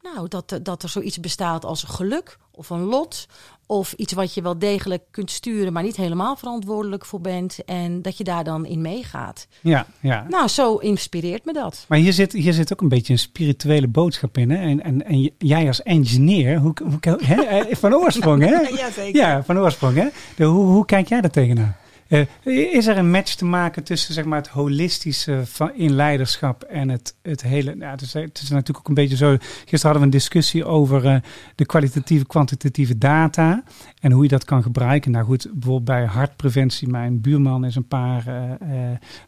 nou, 0.01 0.27
dat, 0.27 0.59
dat 0.61 0.83
er 0.83 0.89
zoiets 0.89 1.19
bestaat 1.19 1.65
als 1.65 1.83
geluk 1.83 2.37
of 2.55 2.69
een 2.69 2.83
lot. 2.83 3.27
Of 3.65 3.93
iets 3.93 4.13
wat 4.13 4.33
je 4.33 4.41
wel 4.41 4.59
degelijk 4.59 5.03
kunt 5.11 5.31
sturen, 5.31 5.73
maar 5.73 5.83
niet 5.83 5.95
helemaal 5.95 6.35
verantwoordelijk 6.35 7.05
voor 7.05 7.21
bent. 7.21 7.59
En 7.65 8.01
dat 8.01 8.17
je 8.17 8.23
daar 8.23 8.43
dan 8.43 8.65
in 8.65 8.81
meegaat. 8.81 9.47
Ja, 9.61 9.85
ja. 9.99 10.25
Nou, 10.29 10.47
zo 10.47 10.75
inspireert 10.75 11.45
me 11.45 11.53
dat. 11.53 11.85
Maar 11.87 11.97
hier 11.97 12.13
zit, 12.13 12.31
hier 12.31 12.53
zit 12.53 12.73
ook 12.73 12.81
een 12.81 12.89
beetje 12.89 13.13
een 13.13 13.19
spirituele 13.19 13.87
boodschap 13.87 14.37
in. 14.37 14.49
Hè? 14.49 14.57
En, 14.57 14.83
en, 14.83 15.05
en 15.05 15.31
jij 15.37 15.67
als 15.67 15.83
engineer, 15.83 16.57
hoe, 16.57 16.73
hoe, 16.83 17.19
hè? 17.23 17.75
van 17.75 17.95
oorsprong, 17.95 18.41
hè? 18.43 18.49
ja, 18.81 18.91
zeker. 18.91 19.21
Ja, 19.21 19.43
van 19.43 19.59
oorsprong, 19.59 19.95
hè? 19.95 20.07
De, 20.35 20.43
hoe, 20.43 20.65
hoe 20.65 20.85
kijk 20.85 21.07
jij 21.07 21.21
daar 21.21 21.31
tegenaan? 21.31 21.75
Uh, 22.13 22.73
is 22.73 22.87
er 22.87 22.97
een 22.97 23.11
match 23.11 23.35
te 23.35 23.45
maken 23.45 23.83
tussen 23.83 24.13
zeg 24.13 24.25
maar, 24.25 24.37
het 24.37 24.47
holistische 24.47 25.41
van, 25.45 25.75
in 25.75 25.93
leiderschap 25.93 26.63
en 26.63 26.89
het, 26.89 27.15
het 27.21 27.41
hele. 27.41 27.75
Nou, 27.75 27.91
het, 27.91 28.39
is, 28.41 28.49
natuurlijk 28.49 28.77
ook 28.77 28.87
een 28.87 28.93
beetje 28.93 29.15
zo. 29.15 29.37
Gisteren 29.39 29.81
hadden 29.81 29.99
we 29.99 30.03
een 30.03 30.09
discussie 30.09 30.65
over 30.65 31.05
uh, 31.05 31.15
de 31.55 31.65
kwalitatieve, 31.65 32.25
kwantitatieve 32.25 32.97
data 32.97 33.63
en 33.99 34.11
hoe 34.11 34.23
je 34.23 34.29
dat 34.29 34.45
kan 34.45 34.63
gebruiken. 34.63 35.11
Nou 35.11 35.25
goed, 35.25 35.47
bijvoorbeeld 35.51 35.85
bij 35.85 36.05
hartpreventie. 36.05 36.87
Mijn 36.87 37.21
buurman 37.21 37.65
is 37.65 37.75
een 37.75 37.87
paar 37.87 38.23
uh, 38.27 38.79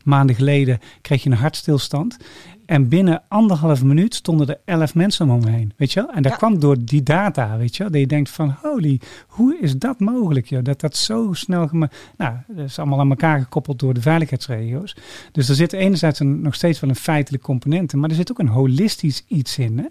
maanden 0.04 0.36
geleden 0.36 0.80
kreeg 1.02 1.24
je 1.24 1.30
een 1.30 1.38
hartstilstand. 1.38 2.18
En 2.66 2.88
binnen 2.88 3.24
anderhalve 3.28 3.86
minuut 3.86 4.16
stonden 4.16 4.48
er 4.48 4.60
elf 4.66 4.96
mensen 4.96 5.30
om 5.30 5.40
me 5.44 5.50
heen. 5.50 5.74
Weet 5.78 5.92
je 5.92 6.00
wel? 6.00 6.12
En 6.12 6.22
dat 6.22 6.32
ja. 6.32 6.38
kwam 6.38 6.60
door 6.60 6.76
die 6.80 7.04
data, 7.04 7.58
weet 7.58 7.76
je 7.76 7.84
wel? 7.84 7.92
Dat 7.92 8.02
je 8.02 8.08
denkt 8.08 8.30
van, 8.30 8.56
holy, 8.62 9.02
hoe 9.28 9.58
is 9.60 9.78
dat 9.78 10.00
mogelijk? 10.00 10.46
Joh? 10.46 10.64
Dat 10.64 10.80
dat 10.80 10.96
zo 10.96 11.34
snel... 11.34 11.70
Nou, 12.18 12.36
dat 12.48 12.66
is 12.66 12.80
allemaal 12.80 13.00
aan 13.00 13.10
elkaar 13.10 13.40
gekoppeld 13.40 13.80
door 13.80 13.94
de 13.94 14.02
veiligheidsregio's. 14.02 14.96
Dus 15.32 15.50
er 15.50 15.56
zit 15.56 15.74
enerzijds 15.74 16.20
een, 16.20 16.42
nog 16.42 16.56
steeds 16.56 16.80
wel 16.80 16.90
een 16.90 16.96
feitelijk 16.96 17.44
component 17.44 17.94
in. 17.94 18.00
Maar 18.00 18.10
er 18.10 18.16
zit 18.16 18.32
ook 18.32 18.40
een 18.40 18.48
holistisch 18.48 19.24
iets 19.28 19.58
in, 19.58 19.78
hè? 19.78 19.86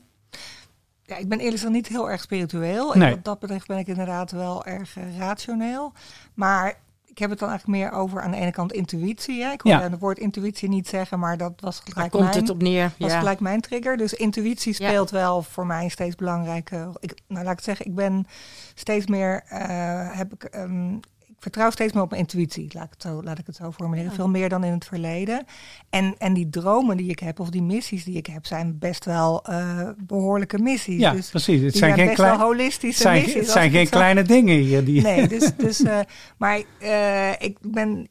Ja, 1.07 1.17
ik 1.17 1.29
ben 1.29 1.39
eerlijk 1.39 1.57
gezegd 1.57 1.73
niet 1.73 1.89
heel 1.89 2.11
erg 2.11 2.21
spiritueel. 2.21 2.95
Nee. 2.95 3.09
En 3.09 3.15
wat 3.15 3.25
dat 3.25 3.39
betreft 3.39 3.67
ben 3.67 3.79
ik 3.79 3.87
inderdaad 3.87 4.31
wel 4.31 4.65
erg 4.65 4.97
uh, 4.97 5.19
rationeel. 5.19 5.93
Maar 6.35 6.79
ik 7.15 7.21
heb 7.21 7.31
het 7.31 7.39
dan 7.39 7.49
eigenlijk 7.49 7.79
meer 7.81 7.93
over 7.93 8.21
aan 8.23 8.31
de 8.31 8.37
ene 8.37 8.51
kant 8.51 8.73
intuïtie. 8.73 9.43
Hè? 9.43 9.53
Ik 9.53 9.61
hoorde 9.61 9.83
Ja. 9.83 9.91
het 9.91 10.01
woord 10.01 10.19
intuïtie 10.19 10.69
niet 10.69 10.89
zeggen, 10.89 11.19
maar 11.19 11.37
dat 11.37 11.53
was 11.61 11.77
Daar 11.85 11.93
gelijk 11.93 12.11
komt 12.11 12.25
mijn, 12.25 12.37
het 12.37 12.51
op 12.51 12.63
neer. 12.63 12.93
was 12.99 13.13
Ja. 13.13 13.19
gelijk 13.19 13.41
mijn 13.41 13.61
trigger. 13.61 13.97
Dus 13.97 14.15
intuïtie 14.15 14.75
Ja. 14.79 14.89
speelt 14.89 15.11
wel 15.11 15.43
voor 15.43 15.67
mij 15.67 15.85
een 15.85 15.91
steeds 15.91 16.15
belangrijke. 16.15 16.97
Ik, 17.01 17.15
nou, 17.29 17.43
laat 17.43 17.51
ik 17.53 17.57
het 17.57 17.65
zeggen, 17.65 17.87
ik 17.87 17.95
ben 17.95 18.27
steeds 18.75 19.07
meer 19.07 19.43
eh, 19.49 20.17
heb 20.19 20.33
ik. 20.33 20.45
ehm, 20.45 20.95
ik 20.95 21.05
vertrouw 21.45 21.71
steeds 21.71 21.93
meer 21.93 22.03
op 22.03 22.11
mijn 22.11 22.21
intuïtie, 22.21 22.71
laat 22.73 22.85
ik 22.85 22.91
het 22.91 23.03
zo, 23.03 23.23
laat 23.23 23.39
ik 23.39 23.47
het 23.47 23.57
zo 23.57 23.73
formuleren. 23.73 24.11
Ja. 24.11 24.17
Veel 24.17 24.29
meer 24.29 24.49
dan 24.49 24.65
in 24.65 24.73
het 24.73 24.85
verleden. 24.85 25.45
En, 25.91 26.15
en 26.19 26.35
die 26.35 26.51
dromen 26.51 26.97
die 26.97 27.11
ik 27.11 27.19
heb, 27.19 27.41
of 27.41 27.51
die 27.51 27.63
missies 27.63 28.05
die 28.05 28.17
ik 28.17 28.27
heb, 28.27 28.47
zijn 28.47 28.79
best 28.79 29.05
wel 29.05 29.45
eh, 29.45 29.89
behoorlijke 30.07 30.59
missies. 30.59 31.01
Ja, 31.01 31.13
dus 31.13 31.31
precies. 31.31 31.63
Het 31.63 31.77
zijn, 31.77 31.95
geen, 31.95 32.05
best 32.07 32.17
klein, 32.17 32.39
wel 32.39 32.47
holistische 32.47 33.03
zijn, 33.03 33.23
missies. 33.23 33.35
het 33.41 33.51
zijn 33.51 33.71
geen 33.71 33.81
het 33.81 33.89
zo- 33.89 33.97
kleine 33.97 34.23
dingen 34.23 34.57
hier. 34.59 34.85
Die, 34.85 35.03
Nee, 35.03 35.29
dus, 35.29 35.57
dus 35.67 35.83
eh, 35.83 35.99
maar 36.37 36.63
eh, 36.79 37.31
ik 37.39 37.57
ben 37.61 38.09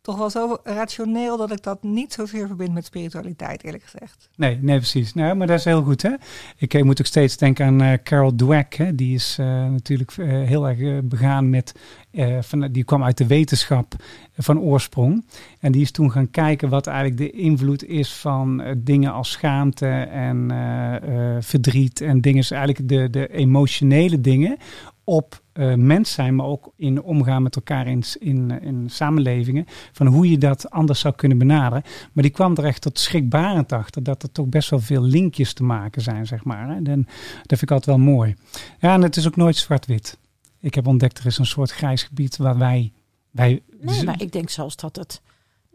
toch 0.00 0.18
wel 0.18 0.30
zo 0.30 0.56
rationeel 0.62 1.36
dat 1.36 1.50
ik 1.50 1.62
dat 1.62 1.82
niet 1.82 2.12
zozeer 2.12 2.46
verbind 2.46 2.74
met 2.74 2.84
spiritualiteit, 2.84 3.64
eerlijk 3.64 3.82
gezegd. 3.82 4.28
Nee, 4.36 4.58
nee, 4.60 4.76
precies. 4.76 5.14
Nou, 5.14 5.36
maar 5.36 5.46
dat 5.46 5.58
is 5.58 5.64
heel 5.64 5.82
goed, 5.82 6.02
hè? 6.02 6.12
Ik 6.56 6.74
eh, 6.74 6.82
moet 6.82 7.00
ook 7.00 7.06
steeds 7.06 7.36
denken 7.36 7.66
aan 7.66 7.82
eh, 7.82 7.98
Carol 8.02 8.34
Dweck, 8.34 8.74
hè? 8.74 8.94
Die 8.94 9.14
is 9.14 9.36
eh, 9.40 9.46
natuurlijk 9.46 10.12
heel 10.22 10.68
erg 10.68 11.04
begaan 11.04 11.50
met... 11.50 11.72
van, 12.40 12.68
die 12.72 12.84
kwam 12.84 13.04
uit 13.04 13.18
de 13.18 13.26
wetenschap 13.26 13.94
van 14.36 14.60
oorsprong. 14.60 15.24
En 15.60 15.72
die 15.72 15.82
is 15.82 15.90
toen 15.90 16.10
gaan 16.10 16.30
kijken 16.30 16.68
wat 16.68 16.86
eigenlijk 16.86 17.18
de 17.18 17.30
invloed 17.30 17.84
is 17.84 18.12
van 18.12 18.62
dingen 18.76 19.12
als 19.12 19.30
schaamte 19.30 19.86
en 20.10 20.50
verdriet 21.40 22.00
en 22.00 22.20
dingen, 22.20 22.40
dus 22.40 22.50
eigenlijk 22.50 22.88
de, 22.88 23.10
de 23.10 23.28
emotionele 23.28 24.20
dingen 24.20 24.58
op 25.08 25.42
eh, 25.52 25.74
mens 25.74 26.12
zijn, 26.12 26.34
maar 26.34 26.46
ook 26.46 26.72
in 26.76 27.02
omgaan 27.02 27.42
met 27.42 27.56
elkaar 27.56 27.86
in, 27.86 28.02
in, 28.18 28.62
in 28.62 28.90
samenlevingen. 28.90 29.64
Van 29.92 30.06
hoe 30.06 30.30
je 30.30 30.38
dat 30.38 30.70
anders 30.70 31.00
zou 31.00 31.14
kunnen 31.14 31.38
benaderen. 31.38 31.84
Maar 32.12 32.22
die 32.22 32.32
kwam 32.32 32.56
er 32.56 32.64
echt 32.64 32.82
tot 32.82 32.98
schrikbarend 32.98 33.72
achter 33.72 34.02
dat 34.02 34.22
er 34.22 34.32
toch 34.32 34.46
best 34.46 34.70
wel 34.70 34.80
veel 34.80 35.02
linkjes 35.02 35.52
te 35.52 35.62
maken 35.62 36.02
zijn, 36.02 36.26
zeg 36.26 36.44
maar. 36.44 36.70
En 36.70 36.84
dat 36.84 37.58
vind 37.58 37.62
ik 37.62 37.70
altijd 37.70 37.96
wel 37.96 38.06
mooi. 38.06 38.34
Ja, 38.80 38.94
en 38.94 39.02
het 39.02 39.16
is 39.16 39.26
ook 39.26 39.36
nooit 39.36 39.56
zwart-wit. 39.56 40.18
Ik 40.60 40.74
heb 40.74 40.86
ontdekt, 40.86 41.18
er 41.18 41.26
is 41.26 41.38
een 41.38 41.46
soort 41.46 41.70
grijs 41.70 42.02
gebied 42.02 42.36
waar 42.36 42.58
wij... 42.58 42.92
wij 43.30 43.62
Nee, 43.80 44.04
maar 44.04 44.22
ik 44.22 44.32
denk 44.32 44.50
zelfs 44.50 44.76
dat, 44.76 44.96
het, 44.96 45.22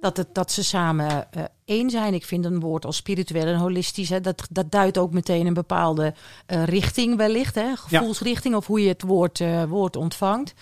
dat, 0.04 0.18
het, 0.18 0.34
dat 0.34 0.52
ze 0.52 0.64
samen 0.64 1.32
eh, 1.32 1.44
één 1.66 1.90
zijn. 1.90 2.14
Ik 2.14 2.26
vind 2.26 2.46
een 2.46 2.60
woord 2.60 2.86
als 2.86 2.96
spiritueel 2.96 3.46
en 3.46 3.56
holistisch. 3.56 4.10
Hè, 4.10 4.22
dat, 4.22 4.48
dat 4.50 4.72
duidt 4.72 4.98
ook 4.98 5.14
meteen 5.14 5.46
een 5.46 5.54
bepaalde 5.54 6.14
eh, 6.46 6.64
richting 6.64 7.18
wellicht. 7.18 7.56
Hè, 7.56 7.76
gevoelsrichting 7.76 8.56
of 8.56 8.68
hoe 8.68 8.82
je 8.82 8.88
het 8.88 9.02
woord, 9.02 9.40
eh, 9.40 9.64
woord 9.64 9.96
ontvangt. 9.96 10.54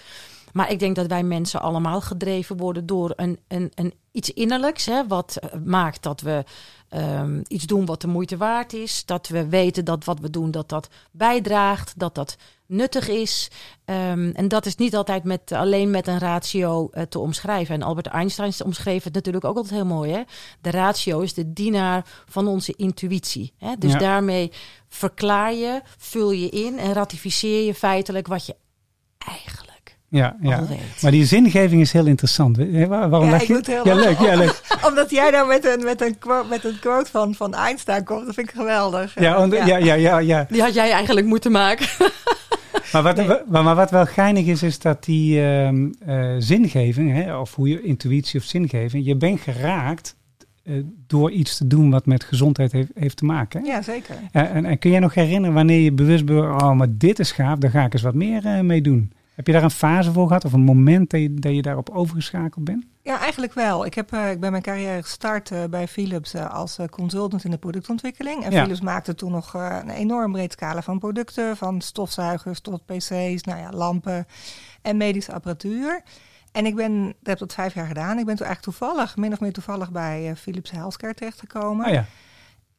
maar 0.54 0.72
ik 0.72 0.80
denk 0.80 0.96
dat 0.96 1.08
wij 1.08 1.24
mensen 1.24 1.62
allemaal 1.62 2.02
gedreven 2.02 2.58
worden 2.58 2.86
door 2.86 3.14
een, 3.16 3.40
een, 3.48 3.72
een 3.76 3.94
iets 4.12 4.34
innerlijks. 4.34 4.86
Hè, 4.86 5.08
wat 5.08 5.40
maakt 5.66 6.04
dat 6.04 6.22
we 6.22 6.44
um, 6.90 7.42
iets 7.48 7.66
doen 7.66 7.86
wat 7.86 8.02
de 8.02 8.08
moeite 8.08 8.38
waard 8.38 8.74
is. 8.74 9.06
Dat 9.06 9.28
we 9.28 9.48
weten 9.48 9.86
dat 9.86 10.04
wat 10.04 10.20
we 10.20 10.30
doen, 10.30 10.52
dat 10.52 10.70
dat 10.70 10.90
bijdraagt. 11.12 12.00
Dat 12.00 12.16
dat 12.16 12.38
nuttig 12.72 13.10
is. 13.10 13.50
Um, 13.86 14.32
en 14.32 14.48
dat 14.48 14.66
is 14.66 14.76
niet 14.76 14.96
altijd 14.96 15.24
met, 15.24 15.52
alleen 15.52 15.92
met 15.92 16.08
een 16.08 16.20
ratio 16.20 16.90
uh, 16.94 17.04
te 17.04 17.20
omschrijven. 17.20 17.76
En 17.76 17.82
Albert 17.82 18.08
Einstein 18.08 18.54
omschreef 18.66 19.04
het 19.04 19.14
natuurlijk 19.14 19.46
ook 19.46 19.56
altijd 19.56 19.74
heel 19.74 19.86
mooi. 19.86 20.12
Hè? 20.12 20.22
De 20.62 20.72
ratio 20.72 21.20
is 21.20 21.34
de 21.34 21.54
dienaar 21.54 22.06
van 22.26 22.48
onze 22.48 22.74
intuïtie. 22.76 23.54
Hè? 23.58 23.76
Dus 23.80 23.92
ja. 23.92 23.98
daarmee 23.98 24.52
verklaar 24.88 25.54
je, 25.54 25.82
vul 25.98 26.32
je 26.32 26.50
in 26.50 26.80
en 26.80 26.94
ratificeer 26.94 27.66
je 27.66 27.74
feitelijk 27.74 28.28
wat 28.28 28.46
je 28.46 28.56
eigenlijk 29.18 29.72
ja, 30.12 30.36
ja. 30.42 30.64
maar 31.02 31.12
die 31.12 31.26
zingeving 31.26 31.82
is 31.82 31.92
heel 31.92 32.06
interessant. 32.06 32.58
Waarom 32.88 33.30
ja, 33.30 33.40
je? 33.48 33.82
Ja, 33.84 33.94
leuk, 33.94 34.20
ja, 34.20 34.36
leuk. 34.36 34.62
Omdat 34.88 35.10
jij 35.10 35.30
nou 35.30 35.48
met 35.48 35.66
een, 35.66 35.84
met 35.84 36.02
een, 36.02 36.18
quote, 36.18 36.48
met 36.48 36.64
een 36.64 36.80
quote 36.80 37.12
van, 37.12 37.36
van 37.36 37.54
Einstein 37.54 38.04
komt, 38.04 38.26
dat 38.26 38.36
vind 38.36 38.50
ik 38.50 38.56
geweldig. 38.56 39.20
Ja, 39.20 39.46
ja. 39.46 39.78
ja, 39.78 39.94
ja, 39.94 40.18
ja, 40.18 40.46
Die 40.50 40.62
had 40.62 40.74
jij 40.74 40.92
eigenlijk 40.92 41.28
moeten 41.28 41.52
maken. 41.52 41.88
maar, 42.94 43.04
wat, 43.04 43.48
maar, 43.50 43.76
wat 43.76 43.92
wel 43.92 44.06
geinig 44.06 44.46
is, 44.46 44.64
is 44.64 44.80
dat 44.80 45.04
die 45.04 45.36
uh, 45.36 45.72
uh, 45.72 46.36
zingeving, 46.38 47.12
hè, 47.12 47.38
of 47.38 47.56
hoe 47.56 47.70
je 47.70 47.82
intuïtie 47.82 48.40
of 48.40 48.46
zingeving, 48.46 49.06
je 49.06 49.16
bent 49.16 49.40
geraakt 49.40 50.16
uh, 50.64 50.84
door 51.08 51.32
iets 51.32 51.58
te 51.58 51.68
doen 51.68 51.90
wat 51.90 52.06
met 52.06 52.24
gezondheid 52.24 52.72
heeft, 52.72 52.92
heeft 52.96 53.18
te 53.18 53.26
maken. 53.26 53.66
Ja, 53.66 53.82
zeker. 53.82 54.16
En, 54.32 54.66
en, 54.66 54.80
kun 54.80 54.92
je 54.92 55.00
nog 55.00 55.14
herinneren 55.14 55.56
wanneer 55.56 55.80
je 55.80 55.92
bewust 55.92 56.26
bent, 56.26 56.40
oh, 56.40 56.72
maar 56.72 56.88
dit 56.90 57.20
is 57.20 57.32
gaaf, 57.32 57.58
daar 57.58 57.72
ga 57.72 57.86
ik 57.86 57.94
eens 57.94 58.02
wat 58.02 58.16
meer 58.16 58.66
mee 58.66 58.82
doen? 58.82 59.12
Heb 59.36 59.48
je 59.48 59.54
daar 59.54 59.64
een 59.64 59.72
fase 59.72 60.12
voor 60.12 60.28
gehad 60.28 60.46
of 60.46 60.54
een 60.54 60.64
moment 60.64 61.10
dat 61.10 61.22
je, 61.22 61.34
dat 61.34 61.56
je 61.56 61.62
daarop 61.62 61.90
overgeschakeld 61.90 62.64
bent? 62.64 62.86
Ja, 63.04 63.20
eigenlijk 63.20 63.54
wel. 63.54 63.86
Ik, 63.86 63.94
heb, 63.94 64.14
uh, 64.14 64.32
ik 64.32 64.40
ben 64.40 64.52
mijn 64.52 64.64
carrière 64.64 65.02
gestart 65.02 65.52
uh, 65.52 65.64
bij 65.64 65.88
Philips 65.88 66.36
uh, 66.36 66.54
als 66.54 66.78
consultant 66.90 67.44
in 67.44 67.52
de 67.52 67.58
productontwikkeling. 67.58 68.44
En 68.44 68.52
ja. 68.52 68.62
Philips 68.62 68.82
maakte 68.82 69.16
toen 69.16 69.32
nog 69.32 69.54
een 69.54 69.90
enorm 69.90 70.32
breed 70.32 70.52
scala 70.52 70.82
van 70.82 71.00
producten. 71.00 71.58
Van 71.58 71.82
stofzuigers 71.82 72.60
tot 72.60 72.86
pc's, 72.86 73.44
nou 73.44 73.60
ja, 73.60 73.70
lampen 73.72 74.28
en 74.82 74.98
medische 74.98 75.34
apparatuur. 75.34 76.02
En 76.52 76.66
ik 76.66 76.76
ben, 76.76 77.06
dat 77.06 77.16
heb 77.24 77.38
dat 77.38 77.54
vijf 77.54 77.74
jaar 77.74 77.88
gedaan. 77.88 78.20
Ik 78.20 78.26
ben 78.26 78.36
toen 78.36 78.46
eigenlijk 78.46 78.78
toevallig, 78.78 79.18
min 79.18 79.34
of 79.34 79.40
meer 79.40 79.54
toevallig 79.54 79.92
bij 79.92 80.36
Philips 80.36 80.72
Healthcare 80.72 81.14
terechtgekomen. 81.14 81.86
Oh 81.86 81.94
ja 81.94 82.06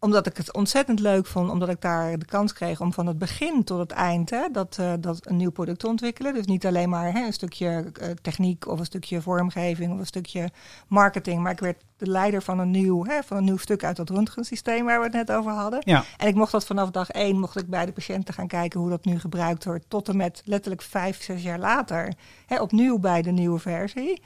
omdat 0.05 0.27
ik 0.27 0.37
het 0.37 0.53
ontzettend 0.53 1.01
leuk 1.01 1.27
vond, 1.27 1.51
omdat 1.51 1.69
ik 1.69 1.81
daar 1.81 2.19
de 2.19 2.25
kans 2.25 2.53
kreeg 2.53 2.81
om 2.81 2.93
van 2.93 3.07
het 3.07 3.19
begin 3.19 3.65
tot 3.65 3.79
het 3.79 3.91
eind 3.91 4.31
hè, 4.31 4.49
dat, 4.53 4.77
uh, 4.81 4.93
dat 5.01 5.27
een 5.27 5.37
nieuw 5.37 5.51
product 5.51 5.79
te 5.79 5.87
ontwikkelen. 5.87 6.35
Dus 6.35 6.47
niet 6.47 6.67
alleen 6.67 6.89
maar 6.89 7.13
hè, 7.13 7.27
een 7.27 7.33
stukje 7.33 7.93
uh, 8.03 8.11
techniek 8.23 8.69
of 8.69 8.79
een 8.79 8.85
stukje 8.85 9.21
vormgeving 9.21 9.93
of 9.93 9.99
een 9.99 10.07
stukje 10.07 10.51
marketing, 10.89 11.43
maar 11.43 11.53
ik 11.53 11.61
werd 11.61 11.85
de 11.97 12.07
leider 12.07 12.43
van 12.43 12.59
een 12.59 12.71
nieuw, 12.71 13.05
hè, 13.05 13.23
van 13.23 13.37
een 13.37 13.45
nieuw 13.45 13.57
stuk 13.57 13.85
uit 13.85 13.97
dat 13.97 14.11
röntgensysteem 14.11 14.85
waar 14.85 14.99
we 14.99 15.05
het 15.05 15.15
net 15.15 15.33
over 15.33 15.53
hadden. 15.53 15.81
Ja. 15.85 16.05
En 16.17 16.29
ik 16.29 16.35
mocht 16.35 16.53
dat 16.53 16.67
vanaf 16.67 16.91
dag 16.91 17.11
één, 17.11 17.39
mocht 17.39 17.59
ik 17.59 17.67
bij 17.67 17.87
de 17.87 17.93
patiënten 17.93 18.35
gaan 18.35 18.47
kijken 18.47 18.81
hoe 18.81 18.91
dat 18.91 19.05
nu 19.05 19.19
gebruikt 19.19 19.65
wordt, 19.65 19.85
tot 19.89 20.09
en 20.09 20.17
met 20.17 20.43
letterlijk 20.45 20.83
vijf, 20.83 21.23
zes 21.23 21.43
jaar 21.43 21.59
later, 21.59 22.15
hè, 22.47 22.61
opnieuw 22.61 22.99
bij 22.99 23.23
de 23.23 23.31
nieuwe 23.31 23.59
versie. 23.59 24.23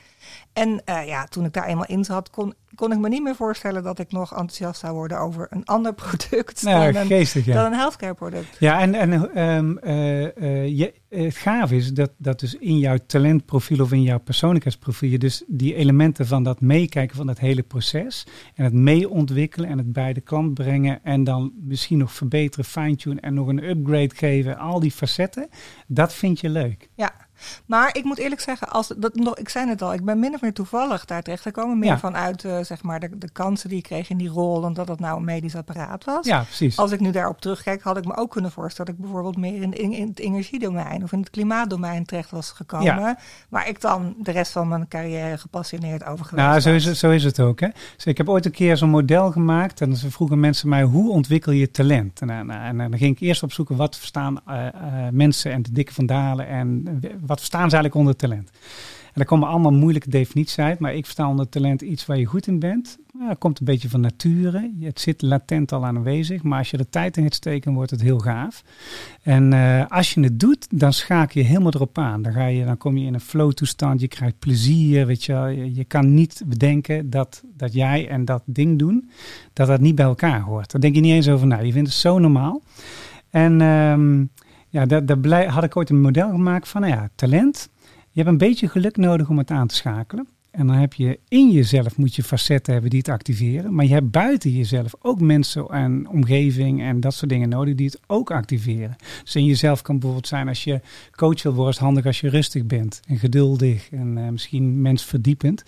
En 0.52 0.82
uh, 0.84 1.06
ja, 1.06 1.24
toen 1.24 1.44
ik 1.44 1.52
daar 1.52 1.66
eenmaal 1.66 1.86
in 1.86 2.04
zat, 2.04 2.30
kon, 2.30 2.54
kon 2.76 2.92
ik 2.92 2.98
me 2.98 3.08
niet 3.08 3.22
meer 3.22 3.34
voorstellen 3.34 3.82
dat 3.82 3.98
ik 3.98 4.12
nog 4.12 4.30
enthousiast 4.30 4.80
zou 4.80 4.94
worden 4.94 5.20
over 5.20 5.46
een 5.50 5.64
ander 5.64 5.94
product 6.02 6.62
nou, 6.62 6.92
dan, 6.92 7.06
geestig, 7.06 7.46
een, 7.46 7.52
ja. 7.52 7.62
dan 7.62 7.72
een 7.72 7.78
healthcare 7.78 8.14
product. 8.14 8.56
Ja, 8.58 8.80
en, 8.80 8.94
en 8.94 9.42
um, 9.42 9.78
uh, 9.84 10.20
uh, 10.36 10.78
je, 10.78 10.94
het 11.08 11.36
gaaf 11.36 11.70
is 11.70 11.92
dat, 11.92 12.10
dat 12.16 12.40
dus 12.40 12.54
in 12.54 12.78
jouw 12.78 12.96
talentprofiel 13.06 13.80
of 13.80 13.92
in 13.92 14.02
jouw 14.02 14.18
persoonlijkheidsprofiel 14.18 15.10
je 15.10 15.18
dus 15.18 15.44
die 15.46 15.74
elementen 15.74 16.26
van 16.26 16.42
dat 16.42 16.60
meekijken 16.60 17.16
van 17.16 17.26
dat 17.26 17.38
hele 17.38 17.62
proces 17.62 18.26
en 18.54 18.64
het 18.64 18.72
mee 18.72 19.08
ontwikkelen 19.08 19.68
en 19.68 19.78
het 19.78 19.92
bij 19.92 20.12
de 20.12 20.20
klant 20.20 20.54
brengen 20.54 21.04
en 21.04 21.24
dan 21.24 21.52
misschien 21.60 21.98
nog 21.98 22.12
verbeteren, 22.12 22.64
fine-tune 22.64 23.20
en 23.20 23.34
nog 23.34 23.46
een 23.46 23.64
upgrade 23.64 24.14
geven, 24.14 24.58
al 24.58 24.80
die 24.80 24.90
facetten, 24.90 25.48
dat 25.86 26.14
vind 26.14 26.40
je 26.40 26.48
leuk. 26.48 26.88
Ja, 26.94 27.25
maar 27.66 27.96
ik 27.96 28.04
moet 28.04 28.18
eerlijk 28.18 28.40
zeggen, 28.40 28.68
als 28.68 28.92
dat 28.96 29.14
nog, 29.14 29.38
ik 29.38 29.48
zei 29.48 29.68
het 29.68 29.82
al, 29.82 29.92
ik 29.92 30.04
ben 30.04 30.18
min 30.18 30.34
of 30.34 30.40
meer 30.40 30.52
toevallig 30.52 31.04
daar 31.04 31.22
terecht 31.22 31.42
gekomen. 31.42 31.78
Meer 31.78 31.98
vanuit 31.98 32.44
uh, 32.44 32.58
zeg 32.62 32.82
maar 32.82 33.00
de, 33.00 33.18
de 33.18 33.30
kansen 33.30 33.68
die 33.68 33.78
ik 33.78 33.84
kreeg 33.84 34.10
in 34.10 34.16
die 34.16 34.28
rol, 34.28 34.60
dan 34.60 34.72
dat 34.72 34.88
het 34.88 35.00
nou 35.00 35.18
een 35.18 35.24
medisch 35.24 35.56
apparaat 35.56 36.04
was. 36.04 36.26
Ja, 36.26 36.42
precies. 36.42 36.76
Als 36.76 36.92
ik 36.92 37.00
nu 37.00 37.10
daarop 37.10 37.40
terugkijk, 37.40 37.82
had 37.82 37.96
ik 37.96 38.04
me 38.04 38.16
ook 38.16 38.30
kunnen 38.30 38.50
voorstellen 38.50 38.90
dat 38.90 39.00
ik 39.00 39.06
bijvoorbeeld 39.06 39.36
meer 39.36 39.62
in, 39.62 39.72
in, 39.72 39.92
in 39.92 40.08
het 40.08 40.18
energiedomein 40.18 41.02
of 41.02 41.12
in 41.12 41.18
het 41.18 41.30
klimaatdomein 41.30 42.04
terecht 42.04 42.30
was 42.30 42.50
gekomen. 42.50 42.84
Ja. 42.84 43.18
Waar 43.48 43.68
ik 43.68 43.80
dan 43.80 44.14
de 44.18 44.30
rest 44.30 44.52
van 44.52 44.68
mijn 44.68 44.88
carrière 44.88 45.38
gepassioneerd 45.38 46.04
over 46.04 46.24
geweest 46.24 46.48
Nou, 46.48 46.60
zo 46.60 46.72
is, 46.72 46.84
het, 46.84 46.96
zo 46.96 47.10
is 47.10 47.24
het 47.24 47.40
ook. 47.40 47.60
Hè? 47.60 47.68
Dus 47.96 48.04
ik 48.04 48.16
heb 48.16 48.28
ooit 48.28 48.44
een 48.44 48.50
keer 48.50 48.76
zo'n 48.76 48.90
model 48.90 49.30
gemaakt 49.30 49.80
en 49.80 49.96
ze 49.96 50.10
vroegen 50.10 50.40
mensen 50.40 50.68
mij, 50.68 50.82
hoe 50.82 51.10
ontwikkel 51.10 51.52
je 51.52 51.70
talent? 51.70 52.20
En, 52.20 52.30
en, 52.30 52.50
en, 52.50 52.76
dan 52.76 52.98
ging 52.98 53.16
ik 53.16 53.20
eerst 53.20 53.42
opzoeken, 53.42 53.76
wat 53.76 53.96
verstaan 53.96 54.40
uh, 54.48 54.64
uh, 54.64 54.70
mensen 55.10 55.52
en 55.52 55.62
de 55.62 55.72
dikke 55.72 55.94
van 55.94 56.06
Dalen 56.06 56.48
en 56.48 57.00
wat 57.26 57.38
verstaan 57.38 57.70
ze 57.70 57.76
eigenlijk 57.76 57.94
onder 57.94 58.16
talent? 58.16 58.50
En 59.16 59.22
daar 59.22 59.30
komen 59.30 59.48
allemaal 59.48 59.72
moeilijke 59.72 60.10
definities 60.10 60.58
uit, 60.58 60.78
maar 60.78 60.94
ik 60.94 61.04
versta 61.04 61.28
onder 61.28 61.48
talent 61.48 61.82
iets 61.82 62.06
waar 62.06 62.18
je 62.18 62.24
goed 62.24 62.46
in 62.46 62.58
bent. 62.58 62.98
Nou, 63.12 63.28
dat 63.28 63.38
komt 63.38 63.58
een 63.58 63.64
beetje 63.64 63.88
van 63.88 64.00
nature. 64.00 64.72
Het 64.80 65.00
zit 65.00 65.22
latent 65.22 65.72
al 65.72 65.86
aanwezig, 65.86 66.42
maar 66.42 66.58
als 66.58 66.70
je 66.70 66.76
er 66.76 66.88
tijd 66.88 67.16
in 67.16 67.22
gaat 67.22 67.34
steken, 67.34 67.72
wordt 67.72 67.90
het 67.90 68.00
heel 68.00 68.18
gaaf. 68.18 68.62
En 69.22 69.52
uh, 69.52 69.86
als 69.88 70.14
je 70.14 70.20
het 70.20 70.40
doet, 70.40 70.66
dan 70.70 70.92
schakel 70.92 71.40
je 71.40 71.46
helemaal 71.46 71.72
erop 71.74 71.98
aan. 71.98 72.22
Dan, 72.22 72.32
ga 72.32 72.46
je, 72.46 72.64
dan 72.64 72.76
kom 72.76 72.96
je 72.96 73.06
in 73.06 73.14
een 73.14 73.20
flow 73.20 73.52
toestand, 73.52 74.00
je 74.00 74.08
krijgt 74.08 74.38
plezier, 74.38 75.06
weet 75.06 75.24
je. 75.24 75.70
Je, 75.74 75.84
kan 75.84 76.14
niet 76.14 76.42
bedenken 76.46 77.10
dat, 77.10 77.42
dat 77.56 77.72
jij 77.72 78.08
en 78.08 78.24
dat 78.24 78.42
ding 78.44 78.78
doen, 78.78 79.10
dat 79.52 79.66
dat 79.66 79.80
niet 79.80 79.94
bij 79.94 80.04
elkaar 80.04 80.40
hoort. 80.40 80.72
Daar 80.72 80.80
denk 80.80 80.94
je 80.94 81.00
niet 81.00 81.12
eens 81.12 81.28
over 81.28 81.46
na. 81.46 81.58
Je 81.58 81.72
vindt 81.72 81.88
het 81.88 81.98
zo 81.98 82.18
normaal. 82.18 82.62
En... 83.30 83.60
Um, 83.60 84.30
ja, 84.68 84.86
daar, 84.86 85.06
daar 85.06 85.46
had 85.46 85.64
ik 85.64 85.76
ooit 85.76 85.90
een 85.90 86.00
model 86.00 86.30
gemaakt 86.30 86.68
van, 86.68 86.80
nou 86.80 86.92
ja, 86.92 87.08
talent. 87.14 87.68
Je 88.10 88.22
hebt 88.22 88.28
een 88.28 88.48
beetje 88.48 88.68
geluk 88.68 88.96
nodig 88.96 89.28
om 89.28 89.38
het 89.38 89.50
aan 89.50 89.66
te 89.66 89.74
schakelen. 89.74 90.28
En 90.56 90.66
dan 90.66 90.76
heb 90.76 90.94
je 90.94 91.18
in 91.28 91.50
jezelf 91.50 91.96
moet 91.96 92.14
je 92.14 92.22
facetten 92.22 92.72
hebben 92.72 92.90
die 92.90 92.98
het 92.98 93.08
activeren. 93.08 93.74
Maar 93.74 93.84
je 93.84 93.92
hebt 93.92 94.10
buiten 94.10 94.50
jezelf 94.50 94.94
ook 95.00 95.20
mensen 95.20 95.66
en 95.68 96.08
omgeving 96.08 96.82
en 96.82 97.00
dat 97.00 97.14
soort 97.14 97.30
dingen 97.30 97.48
nodig 97.48 97.74
die 97.74 97.86
het 97.86 98.00
ook 98.06 98.30
activeren. 98.30 98.96
Dus 99.22 99.34
in 99.34 99.44
jezelf 99.44 99.82
kan 99.82 99.94
bijvoorbeeld 99.94 100.28
zijn 100.28 100.48
als 100.48 100.64
je 100.64 100.80
coach 101.10 101.42
wil 101.42 101.54
worden, 101.54 101.72
is 101.72 101.80
handig 101.80 102.06
als 102.06 102.20
je 102.20 102.28
rustig 102.28 102.64
bent 102.66 103.00
en 103.06 103.18
geduldig 103.18 103.90
en 103.90 104.16
uh, 104.16 104.28
misschien 104.28 104.80
mensverdiepend. 104.82 105.64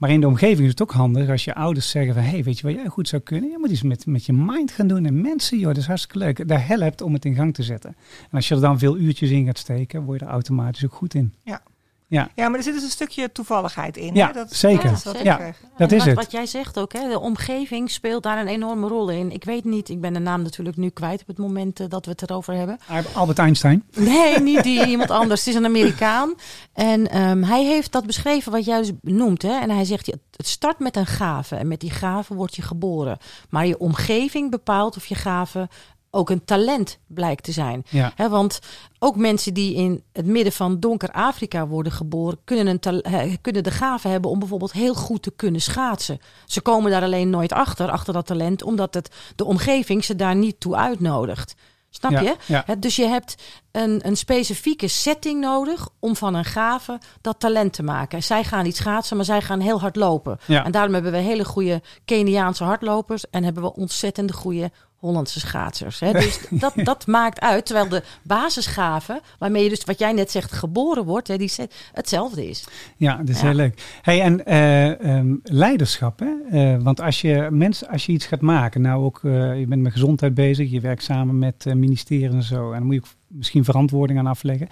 Maar 0.00 0.10
in 0.10 0.20
de 0.20 0.26
omgeving 0.26 0.60
is 0.60 0.70
het 0.70 0.82
ook 0.82 0.92
handig 0.92 1.28
als 1.28 1.44
je 1.44 1.54
ouders 1.54 1.90
zeggen 1.90 2.14
van... 2.14 2.22
hé, 2.22 2.30
hey, 2.30 2.42
weet 2.42 2.58
je 2.58 2.66
wat 2.66 2.74
jij 2.74 2.86
goed 2.86 3.08
zou 3.08 3.22
kunnen? 3.22 3.50
Je 3.50 3.58
moet 3.58 3.70
iets 3.70 3.82
met, 3.82 4.06
met 4.06 4.26
je 4.26 4.32
mind 4.32 4.72
gaan 4.72 4.86
doen. 4.86 5.06
En 5.06 5.20
mensen, 5.20 5.58
joh, 5.58 5.68
dat 5.68 5.76
is 5.76 5.86
hartstikke 5.86 6.18
leuk. 6.18 6.48
Daar 6.48 6.66
helpt 6.66 7.02
om 7.02 7.12
het 7.12 7.24
in 7.24 7.34
gang 7.34 7.54
te 7.54 7.62
zetten. 7.62 7.96
En 8.22 8.30
als 8.30 8.48
je 8.48 8.54
er 8.54 8.60
dan 8.60 8.78
veel 8.78 8.96
uurtjes 8.96 9.30
in 9.30 9.46
gaat 9.46 9.58
steken... 9.58 10.02
word 10.02 10.20
je 10.20 10.26
er 10.26 10.32
automatisch 10.32 10.84
ook 10.84 10.92
goed 10.92 11.14
in. 11.14 11.34
Ja. 11.42 11.62
Ja. 12.10 12.28
ja, 12.34 12.48
maar 12.48 12.58
er 12.58 12.64
zit 12.64 12.74
dus 12.74 12.82
een 12.82 12.90
stukje 12.90 13.32
toevalligheid 13.32 13.96
in. 13.96 14.14
Ja, 14.14 14.26
hè? 14.26 14.32
Dat, 14.32 14.52
zeker. 14.52 14.90
Dat 15.04 15.14
is 15.14 15.22
ja, 15.22 15.52
dat 15.76 15.92
is 15.92 15.98
wat, 15.98 16.06
het. 16.06 16.16
Wat 16.16 16.30
jij 16.30 16.46
zegt 16.46 16.78
ook, 16.78 16.92
hè, 16.92 17.08
de 17.08 17.18
omgeving 17.18 17.90
speelt 17.90 18.22
daar 18.22 18.38
een 18.38 18.46
enorme 18.46 18.88
rol 18.88 19.10
in. 19.10 19.32
Ik 19.32 19.44
weet 19.44 19.64
niet, 19.64 19.88
ik 19.88 20.00
ben 20.00 20.12
de 20.12 20.18
naam 20.18 20.42
natuurlijk 20.42 20.76
nu 20.76 20.88
kwijt 20.88 21.20
op 21.20 21.26
het 21.26 21.38
moment 21.38 21.80
uh, 21.80 21.88
dat 21.88 22.04
we 22.04 22.10
het 22.10 22.22
erover 22.22 22.54
hebben. 22.54 22.78
Albert 23.14 23.38
Einstein? 23.38 23.84
Nee, 23.96 24.40
niet 24.40 24.62
die, 24.62 24.86
iemand 24.94 25.10
anders. 25.10 25.40
Het 25.40 25.48
is 25.48 25.54
een 25.54 25.64
Amerikaan. 25.64 26.34
En 26.72 27.18
um, 27.20 27.42
hij 27.42 27.64
heeft 27.64 27.92
dat 27.92 28.06
beschreven 28.06 28.52
wat 28.52 28.64
jij 28.64 28.78
dus 28.78 28.92
noemt. 29.02 29.42
Hè? 29.42 29.60
En 29.60 29.70
hij 29.70 29.84
zegt, 29.84 30.06
het 30.36 30.46
start 30.46 30.78
met 30.78 30.96
een 30.96 31.06
gave. 31.06 31.56
En 31.56 31.68
met 31.68 31.80
die 31.80 31.90
gave 31.90 32.34
word 32.34 32.56
je 32.56 32.62
geboren. 32.62 33.18
Maar 33.48 33.66
je 33.66 33.78
omgeving 33.78 34.50
bepaalt 34.50 34.96
of 34.96 35.06
je 35.06 35.14
gave 35.14 35.68
ook 36.10 36.30
een 36.30 36.44
talent 36.44 36.98
blijkt 37.06 37.44
te 37.44 37.52
zijn. 37.52 37.82
Ja. 37.88 38.12
He, 38.14 38.28
want 38.28 38.58
ook 38.98 39.16
mensen 39.16 39.54
die 39.54 39.74
in 39.74 40.02
het 40.12 40.26
midden 40.26 40.52
van 40.52 40.80
donker 40.80 41.10
Afrika 41.10 41.66
worden 41.66 41.92
geboren, 41.92 42.38
kunnen, 42.44 42.78
een 42.80 43.38
kunnen 43.40 43.62
de 43.62 43.70
gave 43.70 44.08
hebben 44.08 44.30
om 44.30 44.38
bijvoorbeeld 44.38 44.72
heel 44.72 44.94
goed 44.94 45.22
te 45.22 45.30
kunnen 45.36 45.60
schaatsen. 45.60 46.20
Ze 46.46 46.60
komen 46.60 46.90
daar 46.90 47.02
alleen 47.02 47.30
nooit 47.30 47.52
achter, 47.52 47.90
achter 47.90 48.12
dat 48.12 48.26
talent, 48.26 48.62
omdat 48.62 48.94
het, 48.94 49.14
de 49.36 49.44
omgeving 49.44 50.04
ze 50.04 50.16
daar 50.16 50.36
niet 50.36 50.60
toe 50.60 50.76
uitnodigt. 50.76 51.54
Snap 51.92 52.10
Ja, 52.10 52.20
je? 52.20 52.36
ja. 52.46 52.62
He, 52.66 52.78
dus 52.78 52.96
je 52.96 53.06
hebt 53.06 53.34
een, 53.70 54.06
een 54.06 54.16
specifieke 54.16 54.88
setting 54.88 55.40
nodig 55.40 55.88
om 55.98 56.16
van 56.16 56.34
een 56.34 56.44
gave 56.44 56.98
dat 57.20 57.40
talent 57.40 57.72
te 57.72 57.82
maken. 57.82 58.18
En 58.18 58.24
zij 58.24 58.44
gaan 58.44 58.64
niet 58.64 58.76
schaatsen, 58.76 59.16
maar 59.16 59.24
zij 59.24 59.42
gaan 59.42 59.60
heel 59.60 59.80
hard 59.80 59.96
lopen. 59.96 60.38
Ja. 60.46 60.64
En 60.64 60.70
daarom 60.72 60.94
hebben 60.94 61.12
we 61.12 61.18
hele 61.18 61.44
goede 61.44 61.82
Keniaanse 62.04 62.64
hardlopers 62.64 63.30
en 63.30 63.44
hebben 63.44 63.62
we 63.62 63.74
ontzettende 63.74 64.32
goede 64.32 64.70
Hollandse 65.00 65.40
schaatsers. 65.40 66.00
Hè? 66.00 66.12
Dus 66.20 66.40
dat, 66.50 66.72
dat 66.76 67.06
maakt 67.06 67.40
uit. 67.40 67.66
Terwijl 67.66 67.88
de 67.88 68.02
basisgave, 68.22 69.20
waarmee 69.38 69.62
je 69.62 69.68
dus 69.68 69.84
wat 69.84 69.98
jij 69.98 70.12
net 70.12 70.30
zegt 70.30 70.52
geboren 70.52 71.04
wordt, 71.04 71.28
hè, 71.28 71.36
die 71.36 71.52
hetzelfde 71.92 72.48
is. 72.48 72.64
Ja, 72.96 73.16
dat 73.16 73.28
is 73.28 73.40
Ja. 73.40 73.46
heel 73.46 73.54
leuk. 73.54 73.98
Hey, 74.02 74.20
en 74.20 74.46
eh, 74.46 75.00
ehm, 75.16 75.34
leiderschap, 75.42 76.18
hè? 76.18 76.28
Eh, 76.50 76.82
want 76.82 77.00
als 77.00 77.20
je, 77.20 77.48
mensen, 77.50 77.88
als 77.88 78.06
je 78.06 78.12
iets 78.12 78.26
gaat 78.26 78.40
maken, 78.40 78.80
nou 78.80 79.04
ook, 79.04 79.20
eh, 79.24 79.58
je 79.58 79.66
bent 79.66 79.82
met 79.82 79.92
gezondheid 79.92 80.34
bezig, 80.34 80.70
je 80.70 80.80
werkt 80.80 81.02
samen 81.02 81.38
met 81.38 81.64
ministeries 81.64 82.32
en 82.32 82.42
zo, 82.42 82.72
en 82.72 82.78
dan 82.78 82.86
moet 82.86 82.94
je 82.94 83.02
misschien 83.26 83.64
verantwoording 83.64 84.18
aan 84.18 84.26
afleggen. 84.26 84.68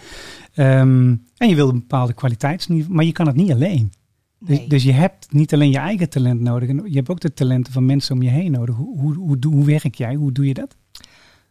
Ehm, 0.55 1.15
en 1.37 1.49
je 1.49 1.55
wil 1.55 1.69
een 1.69 1.79
bepaalde 1.79 2.13
kwaliteitsniveau, 2.13 2.95
maar 2.95 3.05
je 3.05 3.13
kan 3.13 3.27
het 3.27 3.37
niet 3.37 3.53
alleen. 3.53 3.93
Dus, 4.41 4.67
dus, 4.69 4.83
je 4.83 4.93
hebt 4.93 5.33
niet 5.33 5.53
alleen 5.53 5.71
je 5.71 5.79
eigen 5.79 6.09
talent 6.09 6.41
nodig, 6.41 6.69
je 6.69 6.97
hebt 6.97 7.09
ook 7.09 7.21
de 7.21 7.35
talenten 7.35 7.73
van 7.73 7.87
mensen 7.87 8.15
om 8.15 8.23
je 8.23 8.31
heen 8.31 8.53
nodig. 8.53 8.75
Hoe, 8.75 9.01
hoe, 9.01 9.15
hoe, 9.15 9.37
hoe 9.41 9.65
werk 9.65 9.95
jij? 9.95 10.15
Hoe 10.15 10.33
doe 10.33 10.47
je 10.47 10.55
dat? 10.55 10.77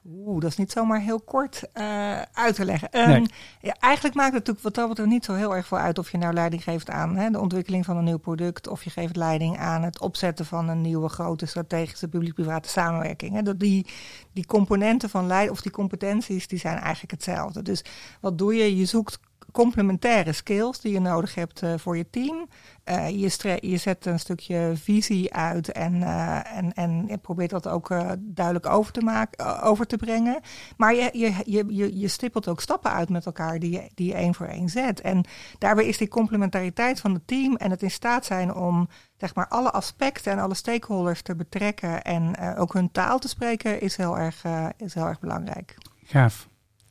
Oeh, 0.09 0.41
dat 0.41 0.49
is 0.49 0.57
niet 0.57 0.71
zomaar 0.71 1.01
heel 1.01 1.19
kort 1.19 1.63
uh, 1.73 2.21
uit 2.21 2.55
te 2.55 2.65
leggen. 2.65 3.09
Um, 3.09 3.25
ja, 3.61 3.75
eigenlijk 3.79 4.15
maakt 4.15 4.33
het 4.33 4.37
natuurlijk 4.37 4.63
wat 4.65 4.75
dat 4.75 4.87
betreft 4.87 5.09
niet 5.09 5.25
zo 5.25 5.33
heel 5.33 5.55
erg 5.55 5.67
veel 5.67 5.77
uit 5.77 5.99
of 5.99 6.11
je 6.11 6.17
nou 6.17 6.33
leiding 6.33 6.63
geeft 6.63 6.89
aan 6.89 7.15
hè, 7.15 7.29
de 7.29 7.39
ontwikkeling 7.39 7.85
van 7.85 7.97
een 7.97 8.03
nieuw 8.03 8.17
product, 8.17 8.67
of 8.67 8.83
je 8.83 8.89
geeft 8.89 9.15
leiding 9.15 9.57
aan 9.57 9.83
het 9.83 9.99
opzetten 9.99 10.45
van 10.45 10.69
een 10.69 10.81
nieuwe 10.81 11.09
grote 11.09 11.45
strategische 11.45 12.07
publiek-private 12.07 12.69
samenwerking. 12.69 13.33
Hè. 13.33 13.41
Dat 13.41 13.59
die, 13.59 13.85
die 14.33 14.45
componenten 14.45 15.09
van 15.09 15.27
leiding 15.27 15.51
of 15.51 15.61
die 15.61 15.71
competenties, 15.71 16.47
die 16.47 16.59
zijn 16.59 16.77
eigenlijk 16.77 17.11
hetzelfde. 17.11 17.61
Dus 17.61 17.83
wat 18.21 18.37
doe 18.37 18.55
je? 18.55 18.77
Je 18.77 18.85
zoekt 18.85 19.19
complementaire 19.57 20.33
skills 20.33 20.79
die 20.79 20.93
je 20.93 20.99
nodig 20.99 21.35
hebt 21.35 21.61
uh, 21.61 21.73
voor 21.77 21.97
je 21.97 22.09
team. 22.09 22.47
Uh, 22.85 23.09
je, 23.09 23.57
je, 23.61 23.77
zet 23.77 24.05
een 24.05 24.19
stukje 24.19 24.71
visie 24.75 25.33
uit 25.33 25.71
en, 25.71 25.93
uh, 25.93 26.57
en, 26.57 26.73
en 26.73 27.05
je 27.07 27.17
probeert 27.17 27.49
dat 27.49 27.67
ook 27.67 27.87
duidelijk 28.19 28.65
over 28.65 28.93
te, 28.93 29.01
maken, 29.01 29.61
over 29.61 29.87
te 29.87 29.97
brengen. 29.97 30.39
Maar 30.77 30.95
je, 30.95 31.09
je, 31.13 31.63
je, 31.67 31.99
je 31.99 32.07
stippelt 32.07 32.47
ook 32.47 32.61
stappen 32.61 32.91
uit 32.91 33.09
met 33.09 33.25
elkaar 33.25 33.59
die 33.59 33.71
je, 33.71 33.89
die 33.93 34.13
één 34.13 34.33
voor 34.33 34.45
één 34.45 34.69
zet. 34.69 35.01
En 35.01 35.25
daarbij 35.57 35.85
is 35.85 35.97
die 35.97 36.07
complementariteit 36.07 36.99
van 36.99 37.13
het 37.13 37.27
team 37.27 37.55
en 37.55 37.71
het 37.71 37.83
in 37.83 37.91
staat 37.91 38.25
zijn 38.25 38.53
om 38.53 38.89
zeg 39.17 39.35
maar, 39.35 39.47
alle 39.47 39.71
aspecten 39.71 40.31
en 40.31 40.39
alle 40.39 40.55
stakeholders 40.55 41.21
te 41.21 41.35
betrekken 41.35 42.03
en 42.03 42.55
ook 42.57 42.73
hun 42.73 42.91
taal 42.91 43.19
te 43.19 43.27
spreken, 43.27 43.81
is 43.81 43.95
heel 43.95 44.17
erg, 44.17 44.43
is 44.77 44.93
heel 44.93 45.05
erg 45.05 45.19
belangrijk. 45.19 45.77
Gaaf. 46.03 46.47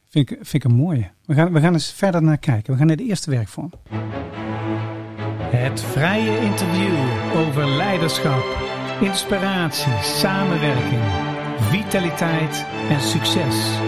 Vind 0.09 0.31
ik, 0.31 0.37
vind 0.37 0.65
ik 0.65 0.65
een 0.65 0.77
mooie. 0.77 1.11
We 1.25 1.35
gaan, 1.35 1.53
we 1.53 1.61
gaan 1.61 1.73
eens 1.73 1.93
verder 1.93 2.23
naar 2.23 2.39
kijken. 2.39 2.73
We 2.73 2.79
gaan 2.79 2.87
naar 2.87 2.97
de 2.97 3.05
eerste 3.05 3.31
werkvorm. 3.31 3.73
Het 5.41 5.81
vrije 5.81 6.41
interview 6.41 6.95
over 7.37 7.69
leiderschap, 7.69 8.45
inspiratie, 9.01 9.93
samenwerking, 10.03 11.03
vitaliteit 11.61 12.67
en 12.89 13.01
succes. 13.01 13.79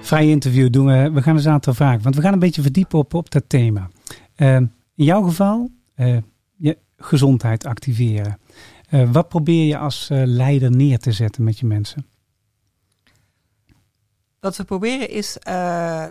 Vrije 0.00 0.30
interview 0.30 0.70
doen 0.70 0.86
we. 0.86 1.10
We 1.10 1.22
gaan 1.22 1.34
eens 1.34 1.44
een 1.44 1.52
aantal 1.52 1.74
vragen, 1.74 2.02
want 2.02 2.14
we 2.14 2.22
gaan 2.22 2.32
een 2.32 2.38
beetje 2.38 2.62
verdiepen 2.62 2.98
op, 2.98 3.14
op 3.14 3.30
dat 3.30 3.44
thema. 3.46 3.90
Uh, 4.36 4.56
in 4.56 4.70
jouw 4.94 5.22
geval, 5.22 5.70
uh, 5.96 6.16
je 6.56 6.78
gezondheid 6.96 7.66
activeren. 7.66 8.38
Uh, 8.90 9.10
wat 9.12 9.28
probeer 9.28 9.64
je 9.64 9.78
als 9.78 10.10
uh, 10.10 10.22
leider 10.24 10.70
neer 10.70 10.98
te 10.98 11.12
zetten 11.12 11.44
met 11.44 11.58
je 11.58 11.66
mensen? 11.66 12.06
Wat 14.40 14.56
we 14.56 14.64
proberen 14.64 15.08
is 15.08 15.38
uh, 15.48 16.06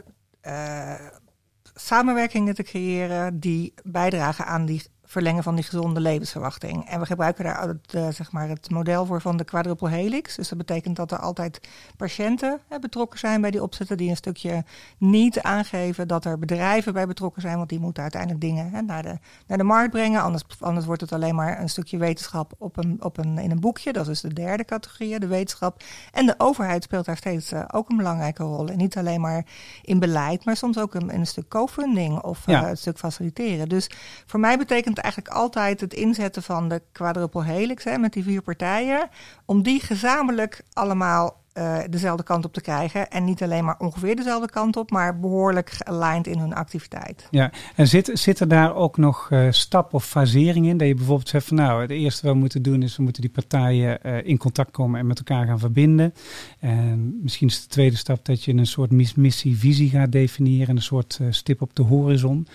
samenwerkingen 1.73 2.55
te 2.55 2.63
creëren 2.63 3.39
die 3.39 3.73
bijdragen 3.83 4.45
aan 4.45 4.65
die 4.65 4.81
verlengen 5.07 5.43
van 5.43 5.55
die 5.55 5.63
gezonde 5.63 5.99
levensverwachting. 5.99 6.89
En 6.89 6.99
we 6.99 7.05
gebruiken 7.05 7.43
daar 7.43 7.67
het, 7.67 7.93
uh, 7.95 8.07
zeg 8.09 8.31
maar 8.31 8.49
het 8.49 8.69
model 8.69 9.05
voor 9.05 9.21
van 9.21 9.37
de 9.37 9.43
quadruple 9.43 9.89
helix. 9.89 10.35
Dus 10.35 10.49
dat 10.49 10.57
betekent 10.57 10.95
dat 10.95 11.11
er 11.11 11.19
altijd 11.19 11.59
patiënten 11.97 12.59
hè, 12.67 12.79
betrokken 12.79 13.19
zijn 13.19 13.41
bij 13.41 13.51
die 13.51 13.63
opzetten 13.63 13.97
die 13.97 14.09
een 14.09 14.15
stukje 14.15 14.63
niet 14.97 15.41
aangeven 15.41 16.07
dat 16.07 16.25
er 16.25 16.39
bedrijven 16.39 16.93
bij 16.93 17.07
betrokken 17.07 17.41
zijn, 17.41 17.57
want 17.57 17.69
die 17.69 17.79
moeten 17.79 18.01
uiteindelijk 18.01 18.41
dingen 18.41 18.71
hè, 18.71 18.81
naar, 18.81 19.03
de, 19.03 19.17
naar 19.47 19.57
de 19.57 19.63
markt 19.63 19.91
brengen. 19.91 20.21
Anders, 20.21 20.43
anders 20.59 20.85
wordt 20.85 21.01
het 21.01 21.11
alleen 21.11 21.35
maar 21.35 21.61
een 21.61 21.69
stukje 21.69 21.97
wetenschap 21.97 22.53
op 22.57 22.77
een, 22.77 22.97
op 22.99 23.17
een, 23.17 23.37
in 23.37 23.51
een 23.51 23.59
boekje. 23.59 23.93
Dat 23.93 24.07
is 24.07 24.21
de 24.21 24.33
derde 24.33 24.65
categorie, 24.65 25.19
de 25.19 25.27
wetenschap. 25.27 25.83
En 26.11 26.25
de 26.25 26.35
overheid 26.37 26.83
speelt 26.83 27.05
daar 27.05 27.17
steeds 27.17 27.53
uh, 27.53 27.63
ook 27.67 27.89
een 27.89 27.97
belangrijke 27.97 28.43
rol. 28.43 28.67
En 28.67 28.77
niet 28.77 28.97
alleen 28.97 29.21
maar 29.21 29.45
in 29.81 29.99
beleid, 29.99 30.45
maar 30.45 30.57
soms 30.57 30.77
ook 30.77 30.95
in, 30.95 31.09
in 31.09 31.19
een 31.19 31.27
stuk 31.27 31.47
co-funding 31.47 32.19
of 32.21 32.45
ja. 32.45 32.61
uh, 32.61 32.67
het 32.67 32.79
stuk 32.79 32.97
faciliteren. 32.97 33.69
Dus 33.69 33.89
voor 34.25 34.39
mij 34.39 34.57
betekent 34.57 34.96
eigenlijk 34.97 35.33
altijd 35.33 35.81
het 35.81 35.93
inzetten 35.93 36.43
van 36.43 36.69
de 36.69 36.81
quadruple 36.91 37.43
helix 37.43 37.83
hè, 37.83 37.97
met 37.97 38.13
die 38.13 38.23
vier 38.23 38.41
partijen. 38.41 39.09
Om 39.45 39.63
die 39.63 39.79
gezamenlijk 39.79 40.63
allemaal 40.73 41.45
uh, 41.57 41.77
dezelfde 41.89 42.23
kant 42.23 42.45
op 42.45 42.53
te 42.53 42.61
krijgen. 42.61 43.09
En 43.09 43.23
niet 43.23 43.43
alleen 43.43 43.65
maar 43.65 43.75
ongeveer 43.77 44.15
dezelfde 44.15 44.49
kant 44.49 44.77
op, 44.77 44.91
maar 44.91 45.19
behoorlijk 45.19 45.69
gealigned 45.69 46.27
in 46.27 46.39
hun 46.39 46.53
activiteit. 46.53 47.27
Ja, 47.31 47.51
en 47.75 47.87
zit, 47.87 48.09
zit 48.13 48.39
er 48.39 48.47
daar 48.47 48.75
ook 48.75 48.97
nog 48.97 49.29
uh, 49.29 49.47
stap 49.49 49.93
of 49.93 50.05
fasering 50.05 50.67
in? 50.67 50.77
Dat 50.77 50.87
je 50.87 50.93
bijvoorbeeld 50.93 51.29
zegt 51.29 51.47
van 51.47 51.57
nou, 51.57 51.81
het 51.81 51.91
eerste 51.91 52.25
wat 52.25 52.33
we 52.33 52.39
moeten 52.39 52.61
doen 52.61 52.83
is 52.83 52.97
we 52.97 53.03
moeten 53.03 53.21
die 53.21 53.31
partijen 53.31 53.99
uh, 54.05 54.25
in 54.25 54.37
contact 54.37 54.71
komen 54.71 54.99
en 54.99 55.07
met 55.07 55.17
elkaar 55.17 55.45
gaan 55.45 55.59
verbinden. 55.59 56.13
En 56.59 57.19
misschien 57.21 57.47
is 57.47 57.61
de 57.61 57.67
tweede 57.67 57.95
stap 57.95 58.25
dat 58.25 58.43
je 58.43 58.53
een 58.53 58.65
soort 58.65 58.91
missie-visie 59.15 59.89
gaat 59.89 60.11
definiëren, 60.11 60.75
een 60.75 60.81
soort 60.81 61.19
stip 61.29 61.61
op 61.61 61.75
de 61.75 61.83
horizon. 61.83 62.47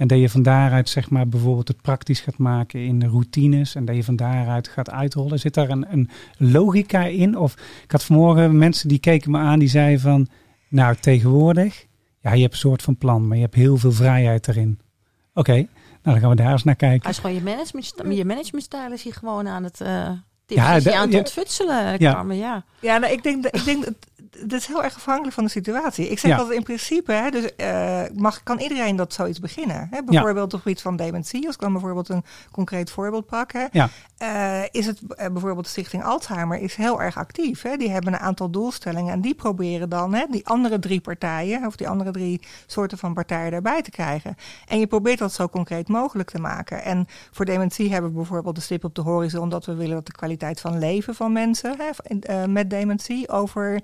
En 0.00 0.06
dat 0.06 0.18
je 0.18 0.28
van 0.28 0.42
daaruit 0.42 0.88
zeg 0.88 1.10
maar 1.10 1.28
bijvoorbeeld 1.28 1.68
het 1.68 1.82
praktisch 1.82 2.20
gaat 2.20 2.38
maken 2.38 2.84
in 2.84 2.98
de 2.98 3.06
routines. 3.06 3.74
En 3.74 3.84
dat 3.84 3.96
je 3.96 4.04
van 4.04 4.16
daaruit 4.16 4.68
gaat 4.68 4.90
uitrollen. 4.90 5.38
Zit 5.38 5.54
daar 5.54 5.70
een, 5.70 5.86
een 5.90 6.10
logica 6.36 7.04
in? 7.04 7.38
Of 7.38 7.52
ik 7.84 7.90
had 7.90 8.04
vanmorgen 8.04 8.58
mensen 8.58 8.88
die 8.88 8.98
keken 8.98 9.30
me 9.30 9.38
aan 9.38 9.58
die 9.58 9.68
zeiden 9.68 10.00
van... 10.00 10.28
Nou, 10.68 10.96
tegenwoordig, 10.96 11.86
ja, 12.20 12.32
je 12.32 12.40
hebt 12.40 12.52
een 12.52 12.58
soort 12.58 12.82
van 12.82 12.96
plan, 12.96 13.28
maar 13.28 13.36
je 13.36 13.42
hebt 13.42 13.54
heel 13.54 13.76
veel 13.76 13.92
vrijheid 13.92 14.48
erin. 14.48 14.80
Oké, 15.34 15.52
nou 15.52 15.66
dan 16.02 16.18
gaan 16.18 16.30
we 16.30 16.36
daar 16.36 16.52
eens 16.52 16.64
naar 16.64 16.76
kijken. 16.76 17.08
Als 17.08 17.18
gewoon 17.18 17.34
je 17.34 17.42
management, 17.42 17.94
je 18.08 18.24
managementstijl 18.24 18.92
is 18.92 19.02
hier 19.02 19.14
gewoon 19.14 19.48
aan 19.48 19.64
het... 19.64 19.80
Uh 19.80 20.10
ja, 20.46 20.66
aan 20.66 21.08
het 21.08 21.14
ontfutselen, 21.14 21.96
ja. 21.98 22.24
ja. 22.28 22.64
Ja, 22.80 22.98
nou, 22.98 23.12
ik 23.12 23.22
denk, 23.22 23.46
ik 23.46 23.64
denk 23.64 23.84
dat 24.30 24.60
is 24.60 24.66
heel 24.66 24.82
erg 24.82 24.94
afhankelijk 24.94 25.34
van 25.34 25.44
de 25.44 25.50
situatie. 25.50 26.08
Ik 26.08 26.18
zeg 26.18 26.30
ja. 26.30 26.36
altijd 26.36 26.56
in 26.56 26.62
principe, 26.62 27.12
hè, 27.12 27.30
dus, 27.30 27.50
uh, 27.56 28.02
mag, 28.14 28.42
kan 28.42 28.58
iedereen 28.58 28.96
dat 28.96 29.12
zoiets 29.12 29.40
beginnen? 29.40 29.88
Hè? 29.90 30.02
Bijvoorbeeld 30.02 30.52
ja. 30.52 30.58
op 30.58 30.66
iets 30.66 30.82
van 30.82 30.96
dementie, 30.96 31.46
als 31.46 31.54
ik 31.54 31.60
dan 31.60 31.72
bijvoorbeeld 31.72 32.08
een 32.08 32.24
concreet 32.50 32.90
voorbeeld 32.90 33.26
pak. 33.26 33.52
Hè? 33.52 33.66
Ja. 33.72 33.88
Uh, 34.22 34.62
is 34.70 34.86
het 34.86 35.00
uh, 35.02 35.08
bijvoorbeeld 35.16 35.64
de 35.64 35.70
Stichting 35.70 36.04
Alzheimer 36.04 36.58
is 36.58 36.74
heel 36.74 37.02
erg 37.02 37.16
actief. 37.16 37.62
Hè? 37.62 37.76
Die 37.76 37.90
hebben 37.90 38.12
een 38.12 38.18
aantal 38.18 38.50
doelstellingen 38.50 39.12
en 39.12 39.20
die 39.20 39.34
proberen 39.34 39.88
dan 39.88 40.14
hè, 40.14 40.24
die 40.30 40.46
andere 40.46 40.78
drie 40.78 41.00
partijen, 41.00 41.66
of 41.66 41.76
die 41.76 41.88
andere 41.88 42.10
drie 42.10 42.40
soorten 42.66 42.98
van 42.98 43.14
partijen 43.14 43.52
erbij 43.52 43.82
te 43.82 43.90
krijgen. 43.90 44.36
En 44.66 44.78
je 44.78 44.86
probeert 44.86 45.18
dat 45.18 45.32
zo 45.32 45.48
concreet 45.48 45.88
mogelijk 45.88 46.30
te 46.30 46.40
maken. 46.40 46.82
En 46.82 47.06
voor 47.30 47.44
dementie 47.44 47.92
hebben 47.92 48.10
we 48.10 48.16
bijvoorbeeld 48.16 48.54
de 48.54 48.60
stip 48.60 48.84
op 48.84 48.94
de 48.94 49.02
horizon, 49.02 49.42
omdat 49.42 49.66
we 49.66 49.74
willen 49.74 49.94
dat 49.94 50.06
de 50.06 50.12
kwaliteit 50.12 50.60
van 50.60 50.78
leven 50.78 51.14
van 51.14 51.32
mensen 51.32 51.76
hè, 51.78 52.48
met 52.48 52.70
dementie 52.70 53.28
over 53.28 53.80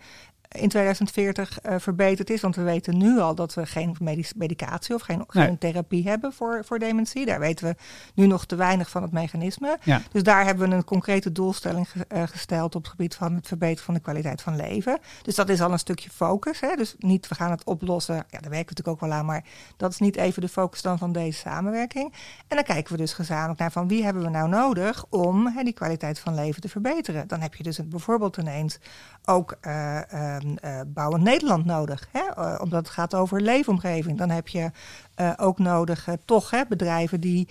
in 0.49 0.69
2040 0.69 1.59
uh, 1.63 1.75
verbeterd 1.79 2.31
is. 2.31 2.41
Want 2.41 2.57
we 2.57 2.63
weten 2.63 2.97
nu 2.99 3.19
al 3.19 3.35
dat 3.35 3.55
we 3.55 3.67
geen 3.67 3.97
medicatie 4.37 4.95
of 4.95 5.03
geen, 5.03 5.17
nee. 5.17 5.47
geen, 5.47 5.59
therapie 5.59 6.09
hebben 6.09 6.33
voor, 6.33 6.65
voor 6.65 6.79
dementie. 6.79 7.27
Daar 7.27 7.41
weten 7.41 7.67
we 7.67 7.75
nu 8.15 8.27
nog 8.27 8.47
te 8.47 8.57
weinig 8.57 8.91
van 8.91 9.03
het 9.03 9.13
mechanisme. 9.13 9.79
Ja. 9.83 10.01
Dus 10.13 10.23
daar 10.23 10.45
hebben 10.45 10.69
we 10.69 10.75
een 10.75 10.85
concrete 10.85 11.33
doelstelling 11.33 11.91
ge, 11.91 12.07
uh, 12.15 12.23
gesteld 12.23 12.75
op 12.75 12.83
het 12.83 12.91
gebied 12.91 13.15
van 13.15 13.35
het 13.35 13.47
verbeteren 13.47 13.85
van 13.85 13.95
de 13.95 14.01
kwaliteit 14.01 14.43
van 14.43 14.57
leven. 14.57 14.99
Dus 15.23 15.35
dat 15.35 15.49
is 15.49 15.61
al 15.61 15.73
een 15.73 15.79
stukje 15.79 16.11
focus. 16.11 16.61
Hè? 16.61 16.75
Dus 16.77 16.95
niet 16.99 17.29
we 17.29 17.35
gaan 17.35 17.51
het 17.51 17.65
oplossen. 17.65 18.15
Ja, 18.15 18.23
daar 18.29 18.31
werken 18.31 18.51
we 18.51 18.57
natuurlijk 18.57 18.89
ook 18.89 19.01
wel 19.01 19.13
aan. 19.13 19.27
Maar 19.27 19.45
dat 19.77 19.91
is 19.91 19.99
niet 19.99 20.17
even 20.17 20.43
de 20.43 20.49
focus 20.49 20.83
dan 20.83 20.99
van 20.99 21.13
deze 21.13 21.39
samenwerking. 21.39 22.13
En 22.49 22.57
dan 22.57 22.65
kijken 22.65 22.93
we 22.93 22.99
dus 22.99 23.13
gezamenlijk 23.13 23.59
naar 23.59 23.73
van 23.73 23.89
wie 23.89 24.05
hebben 24.05 24.23
we 24.23 24.29
nou 24.29 24.49
nodig 24.49 25.05
om 25.11 25.47
hè, 25.47 25.63
die 25.63 25.73
kwaliteit 25.73 26.19
van 26.19 26.35
leven 26.35 26.61
te 26.61 26.69
verbeteren. 26.69 27.29
Dan 27.29 27.41
heb 27.41 27.55
je 27.55 27.63
dus 27.63 27.77
het 27.77 27.89
bijvoorbeeld 27.89 28.37
ineens 28.37 28.79
ook 29.25 29.57
uh, 29.67 30.36
bouwend 30.87 31.23
Nederland 31.23 31.65
nodig. 31.65 32.09
Hè? 32.13 32.21
Uh, 32.39 32.59
omdat 32.61 32.79
het 32.79 32.89
gaat 32.89 33.15
over 33.15 33.41
leefomgeving. 33.41 34.19
Dan 34.19 34.31
heb 34.31 34.49
je 34.49 34.71
uh, 35.17 35.33
ook 35.37 35.59
nodig 35.59 36.09
toch 36.25 36.51
hè, 36.51 36.63
bedrijven 36.69 37.21
die 37.21 37.49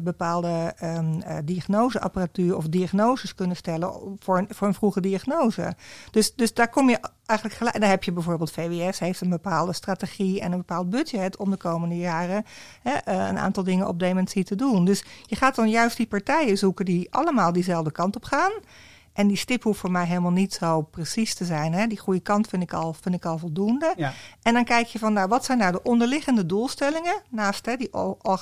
bepaalde 0.00 0.74
um, 0.82 1.22
diagnoseapparatuur 1.44 2.56
of 2.56 2.66
diagnoses 2.68 3.34
kunnen 3.34 3.56
stellen 3.56 4.16
voor 4.18 4.38
een, 4.38 4.46
voor 4.50 4.66
een 4.66 4.74
vroege 4.74 5.00
diagnose. 5.00 5.74
Dus, 6.10 6.34
dus 6.34 6.54
daar 6.54 6.68
kom 6.70 6.90
je 6.90 6.98
eigenlijk 7.26 7.58
gelijk. 7.58 7.80
Dan 7.80 7.90
heb 7.90 8.04
je 8.04 8.12
bijvoorbeeld 8.12 8.50
VWS 8.50 8.98
heeft 8.98 9.20
een 9.20 9.30
bepaalde 9.30 9.72
strategie 9.72 10.40
en 10.40 10.52
een 10.52 10.58
bepaald 10.58 10.90
budget 10.90 11.36
om 11.36 11.50
de 11.50 11.56
komende 11.56 11.96
jaren 11.96 12.44
hè, 12.82 13.12
een 13.28 13.38
aantal 13.38 13.64
dingen 13.64 13.88
op 13.88 13.98
dementie 13.98 14.44
te 14.44 14.54
doen. 14.54 14.84
Dus 14.84 15.04
je 15.26 15.36
gaat 15.36 15.54
dan 15.54 15.68
juist 15.68 15.96
die 15.96 16.06
partijen 16.06 16.58
zoeken 16.58 16.84
die 16.84 17.12
allemaal 17.14 17.52
diezelfde 17.52 17.92
kant 17.92 18.16
op 18.16 18.24
gaan. 18.24 18.52
En 19.16 19.26
die 19.26 19.36
stip 19.36 19.62
hoeft 19.62 19.80
voor 19.80 19.90
mij 19.90 20.06
helemaal 20.06 20.30
niet 20.30 20.54
zo 20.54 20.82
precies 20.82 21.34
te 21.34 21.44
zijn. 21.44 21.72
Hè? 21.72 21.86
Die 21.86 21.98
goede 21.98 22.20
kant 22.20 22.48
vind 22.48 22.62
ik 22.62 22.72
al, 22.72 22.92
vind 22.92 23.14
ik 23.14 23.24
al 23.24 23.38
voldoende. 23.38 23.92
Ja. 23.96 24.12
En 24.42 24.54
dan 24.54 24.64
kijk 24.64 24.86
je 24.86 24.98
van, 24.98 25.12
nou, 25.12 25.28
wat 25.28 25.44
zijn 25.44 25.58
nou 25.58 25.72
de 25.72 25.82
onderliggende 25.82 26.46
doelstellingen 26.46 27.22
naast 27.28 27.66
hè, 27.66 27.76
die 27.76 27.90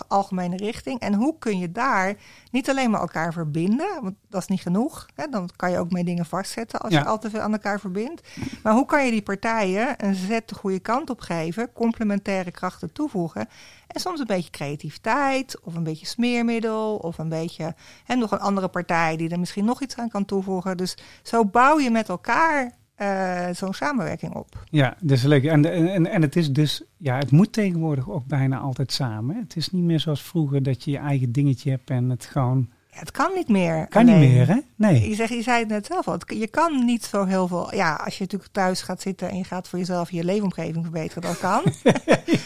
algemene 0.09 0.57
richting? 0.57 1.01
En 1.01 1.15
hoe 1.15 1.39
kun 1.39 1.59
je 1.59 1.73
daar 1.73 2.15
niet 2.51 2.71
alleen 2.71 2.91
maar 2.91 3.01
elkaar 3.01 3.33
verbinden, 3.33 4.03
want 4.03 4.15
dat 4.29 4.41
is 4.41 4.49
niet 4.49 4.61
genoeg. 4.61 5.07
Hè? 5.15 5.27
Dan 5.29 5.51
kan 5.57 5.71
je 5.71 5.79
ook 5.79 5.91
mee 5.91 6.05
dingen 6.05 6.27
vastzetten 6.27 6.81
als 6.81 6.93
je 6.93 7.05
al 7.05 7.19
te 7.19 7.31
veel 7.31 7.41
aan 7.41 7.53
elkaar 7.53 7.81
verbindt. 7.81 8.29
Maar 8.63 8.73
hoe 8.73 8.87
kan 8.87 9.05
je 9.05 9.11
die 9.11 9.23
partijen 9.23 9.95
een 9.97 10.15
zet 10.15 10.49
de 10.49 10.55
goede 10.55 10.81
kant 10.81 11.11
op 11.11 11.21
geven, 11.21 11.73
complementaire 11.73 12.51
krachten 12.51 12.93
toevoegen? 12.93 13.49
En 13.87 14.01
soms 14.01 14.21
een 14.21 14.27
beetje 14.27 14.51
creativiteit, 14.51 15.61
of 15.63 15.75
een 15.75 15.83
beetje 15.83 16.07
smeermiddel, 16.07 16.97
of 16.97 17.19
een 17.19 17.29
beetje 17.29 17.75
hè, 18.05 18.15
nog 18.15 18.31
een 18.31 18.39
andere 18.39 18.69
partij 18.69 19.17
die 19.17 19.31
er 19.31 19.39
misschien 19.39 19.65
nog 19.65 19.83
iets 19.83 19.97
aan 19.97 20.09
kan 20.09 20.25
toevoegen. 20.25 20.64
Dus 20.75 20.97
zo 21.23 21.45
bouw 21.45 21.79
je 21.79 21.91
met 21.91 22.09
elkaar 22.09 22.73
uh, 22.99 23.49
zo'n 23.53 23.75
samenwerking 23.75 24.35
op. 24.35 24.65
Ja, 24.71 24.97
dat 25.01 25.17
is 25.17 25.23
leuk. 25.23 25.45
En, 25.45 25.65
en, 25.65 26.07
en 26.07 26.23
het 26.23 26.37
is 26.37 26.53
dus, 26.53 26.83
ja, 26.97 27.19
het 27.19 27.31
moet 27.31 27.53
tegenwoordig 27.53 28.11
ook 28.11 28.27
bijna 28.27 28.59
altijd 28.59 28.93
samen. 28.93 29.37
Het 29.37 29.57
is 29.57 29.71
niet 29.71 29.85
meer 29.85 30.01
zoals 30.01 30.23
vroeger 30.23 30.63
dat 30.63 30.85
je 30.85 30.91
je 30.91 30.99
eigen 30.99 31.33
dingetje 31.33 31.71
hebt 31.71 31.91
en 31.91 32.11
het 32.11 32.25
gewoon 32.25 32.69
het 32.95 33.11
kan 33.11 33.31
niet 33.35 33.49
meer. 33.49 33.87
Kan 33.89 34.05
niet 34.05 34.17
meer, 34.17 34.49
hè? 34.49 34.59
Nee. 34.77 35.09
Je, 35.09 35.15
zegt, 35.15 35.31
je 35.31 35.43
zei 35.43 35.59
het 35.59 35.69
net 35.69 35.87
zelf 35.87 36.09
al. 36.09 36.19
Je 36.27 36.47
kan 36.47 36.85
niet 36.85 37.05
zo 37.05 37.25
heel 37.25 37.49
veel. 37.49 37.75
Ja, 37.75 37.95
als 38.05 38.15
je 38.15 38.23
natuurlijk 38.23 38.53
thuis 38.53 38.83
gaat 38.83 39.01
zitten 39.01 39.29
en 39.29 39.37
je 39.37 39.45
gaat 39.45 39.69
voor 39.69 39.79
jezelf 39.79 40.11
je 40.11 40.25
leefomgeving 40.25 40.85
verbeteren, 40.85 41.23
dat 41.23 41.39
kan. 41.39 41.63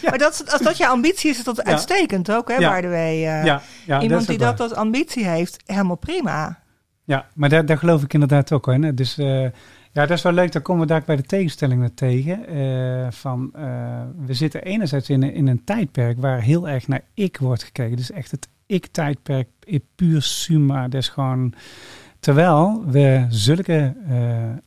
Maar 0.09 0.17
dat, 0.17 0.51
als 0.51 0.61
dat 0.61 0.77
je 0.77 0.87
ambitie 0.87 1.29
is, 1.29 1.37
is 1.37 1.43
dat 1.43 1.63
uitstekend 1.63 2.31
ook, 2.31 2.47
hè, 2.47 2.55
ja. 2.55 2.75
by 2.75 2.81
the 2.81 2.87
way. 2.87 3.15
Uh, 3.15 3.45
ja. 3.45 3.61
ja. 3.85 4.01
Iemand 4.01 4.27
die 4.27 4.37
dat 4.37 4.59
als 4.59 4.73
ambitie 4.73 5.25
heeft, 5.25 5.63
helemaal 5.65 5.95
prima. 5.95 6.59
Ja, 7.09 7.27
maar 7.35 7.49
daar, 7.49 7.65
daar 7.65 7.77
geloof 7.77 8.03
ik 8.03 8.13
inderdaad 8.13 8.51
ook 8.51 8.65
hoor. 8.65 8.95
Dus 8.95 9.17
uh, 9.17 9.41
ja, 9.91 10.05
dat 10.05 10.09
is 10.09 10.21
wel 10.21 10.31
leuk. 10.31 10.51
Dan 10.51 10.61
komen 10.61 10.81
we 10.81 10.87
daar 10.87 11.03
bij 11.05 11.15
de 11.15 11.23
tegenstellingen 11.23 11.93
tegen. 11.93 12.55
Uh, 12.55 13.07
van, 13.11 13.51
we 14.25 14.33
zitten 14.33 14.63
enerzijds 14.63 15.09
in, 15.09 15.23
in 15.23 15.47
een 15.47 15.63
tijdperk 15.63 16.19
waar 16.19 16.41
heel 16.41 16.69
erg 16.69 16.87
naar 16.87 17.01
ik 17.13 17.37
wordt 17.37 17.63
gekeken. 17.63 17.97
Dus 17.97 18.11
echt 18.11 18.31
het 18.31 18.47
ik-tijdperk, 18.65 19.47
puur 19.95 20.21
summa. 20.21 20.87
Dus 20.87 21.09
gewoon, 21.09 21.53
terwijl 22.19 22.83
we 22.85 23.25
zulke 23.29 23.95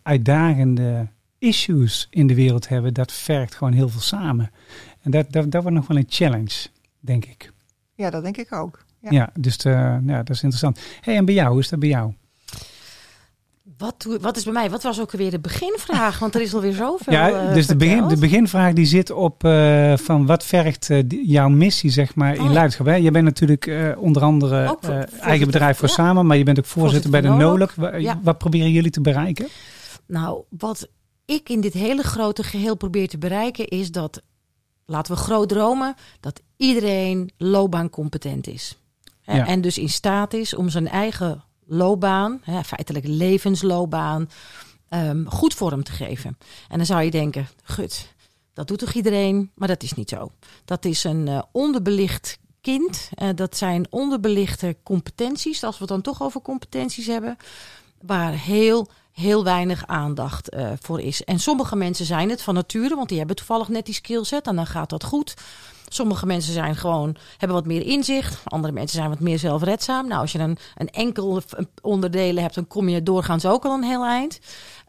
uitdagende 0.03 1.07
issues 1.39 2.07
in 2.11 2.27
de 2.27 2.35
wereld 2.35 2.69
hebben, 2.69 2.95
dat 2.95 3.13
vergt 3.13 3.55
gewoon 3.55 3.73
heel 3.73 3.89
veel 3.89 4.01
samen. 4.01 4.51
En 5.03 5.11
dat, 5.11 5.33
dat, 5.33 5.51
dat 5.51 5.63
wordt 5.63 5.77
nog 5.77 5.87
wel 5.87 5.97
een 5.97 6.07
challenge, 6.09 6.67
denk 7.01 7.25
ik. 7.25 7.53
Ja, 7.95 8.11
dat 8.11 8.23
denk 8.23 8.37
ik 8.37 8.53
ook. 8.53 8.85
Ja, 9.01 9.11
ja 9.11 9.31
dus 9.41 9.57
ja, 9.63 10.01
dat 10.01 10.31
is 10.31 10.43
interessant. 10.43 10.81
Hey, 11.01 11.17
en 11.17 11.25
bij 11.25 11.35
jou, 11.35 11.51
hoe 11.51 11.61
is 11.61 11.69
dat 11.69 11.79
bij 11.79 11.89
jou? 11.89 12.13
Wat, 13.83 14.19
wat 14.21 14.37
is 14.37 14.45
bij 14.45 14.53
mij? 14.53 14.71
Wat 14.71 14.83
was 14.83 15.01
ook 15.01 15.11
weer 15.11 15.31
de 15.31 15.41
beginvraag? 15.41 16.19
Want 16.19 16.35
er 16.35 16.41
is 16.41 16.55
alweer 16.55 16.73
zoveel. 16.73 17.13
Ja, 17.19 17.31
eh, 17.31 17.55
dus 17.55 17.67
de, 17.67 17.77
begin, 17.77 18.09
de 18.09 18.17
beginvraag 18.17 18.73
die 18.73 18.87
zit 18.87 19.11
op 19.11 19.45
uh, 19.45 19.97
van 19.97 20.27
wat 20.27 20.45
vergt 20.45 20.89
uh, 20.89 21.03
jouw 21.09 21.49
missie, 21.49 21.91
zeg 21.91 22.15
maar, 22.15 22.35
in 22.35 22.41
oh, 22.41 22.51
leiderschap. 22.51 22.87
Je 22.87 23.11
bent 23.11 23.25
natuurlijk 23.25 23.67
uh, 23.67 23.99
onder 23.99 24.23
andere 24.23 24.79
eigen 25.21 25.47
bedrijf 25.47 25.79
voor 25.79 25.89
samen, 25.89 26.27
maar 26.27 26.37
je 26.37 26.45
bent 26.45 26.59
ook 26.59 26.65
voorzitter, 26.65 27.11
bij 27.11 27.21
de 27.21 27.29
NOLOC. 27.29 27.73
Ja. 27.99 28.21
Wat 28.23 28.39
proberen 28.39 28.71
jullie 28.71 28.91
te 28.91 29.01
bereiken? 29.01 29.49
Nou, 30.07 30.43
wat 30.49 30.89
ik 31.25 31.49
in 31.49 31.61
dit 31.61 31.73
hele 31.73 32.03
grote 32.03 32.43
geheel 32.43 32.77
probeer 32.77 33.09
te 33.09 33.19
bereiken 33.19 33.69
is 33.69 33.91
dat, 33.91 34.23
laten 34.87 35.15
we 35.15 35.21
groot 35.21 35.49
dromen, 35.49 35.95
dat 36.21 36.41
iedereen 36.57 37.31
loopbaancompetent 37.37 38.47
is. 38.47 38.79
Ja. 39.23 39.47
En 39.47 39.61
dus 39.61 39.79
in 39.79 39.89
staat 39.89 40.33
is 40.35 40.55
om 40.55 40.69
zijn 40.69 40.89
eigen 40.89 41.45
loopbaan, 41.67 42.41
hè, 42.43 42.65
feitelijk 42.65 43.07
levensloopbaan, 43.07 44.29
um, 44.89 45.31
goed 45.31 45.55
vorm 45.55 45.83
te 45.83 45.93
geven. 45.93 46.39
En 46.69 46.77
dan 46.77 46.87
zou 46.87 47.03
je 47.03 47.11
denken, 47.11 47.49
gut, 47.63 48.15
dat 48.53 48.69
doet 48.69 48.79
toch 48.79 48.93
iedereen? 48.93 49.51
Maar 49.55 49.69
dat 49.69 49.83
is 49.83 49.93
niet 49.93 50.09
zo. 50.09 50.33
Dat 50.65 50.85
is 50.85 51.05
een 51.05 51.27
uh, 51.27 51.43
onderbelicht 51.53 52.39
kind. 52.61 53.11
Uh, 53.23 53.29
dat 53.35 53.57
zijn 53.57 53.87
onderbelichte 53.91 54.77
competenties, 54.83 55.65
als 55.65 55.75
we 55.75 55.81
het 55.81 55.93
dan 55.93 56.03
toch 56.03 56.23
over 56.23 56.41
competenties 56.41 57.07
hebben, 57.07 57.37
waar 58.01 58.33
heel 58.33 58.89
heel 59.13 59.45
weinig 59.45 59.87
aandacht 59.87 60.55
uh, 60.55 60.71
voor 60.81 61.01
is. 61.01 61.25
En 61.25 61.39
sommige 61.39 61.77
mensen 61.77 62.07
zijn 62.07 62.31
het 62.31 62.43
van 62.43 62.55
nature, 62.55 62.95
want 62.95 63.09
die 63.09 63.19
hebben 63.19 63.37
toevallig 63.37 63.69
net 63.69 63.85
die 63.85 63.95
skillset 63.95 64.47
en 64.47 64.57
dan 64.57 64.67
gaat 64.67 64.91
dat 64.91 65.05
goed. 65.05 65.35
Sommige 65.89 66.27
mensen 66.27 66.53
zijn 66.53 66.77
gewoon, 66.77 67.17
hebben 67.31 67.57
wat 67.57 67.67
meer 67.67 67.87
inzicht. 67.87 68.41
Andere 68.45 68.73
mensen 68.73 68.99
zijn 68.99 69.09
wat 69.09 69.21
meer 69.21 69.39
zelfredzaam. 69.39 70.09
Nou, 70.09 70.21
als 70.21 70.33
je 70.33 70.39
een, 70.39 70.59
een 70.77 70.91
enkel 70.91 71.43
onderdelen 71.83 72.43
hebt, 72.43 72.55
dan 72.55 72.67
kom 72.67 72.89
je 72.89 73.03
doorgaans 73.03 73.47
ook 73.47 73.65
al 73.65 73.75
een 73.75 73.83
heel 73.83 74.05
eind. 74.05 74.39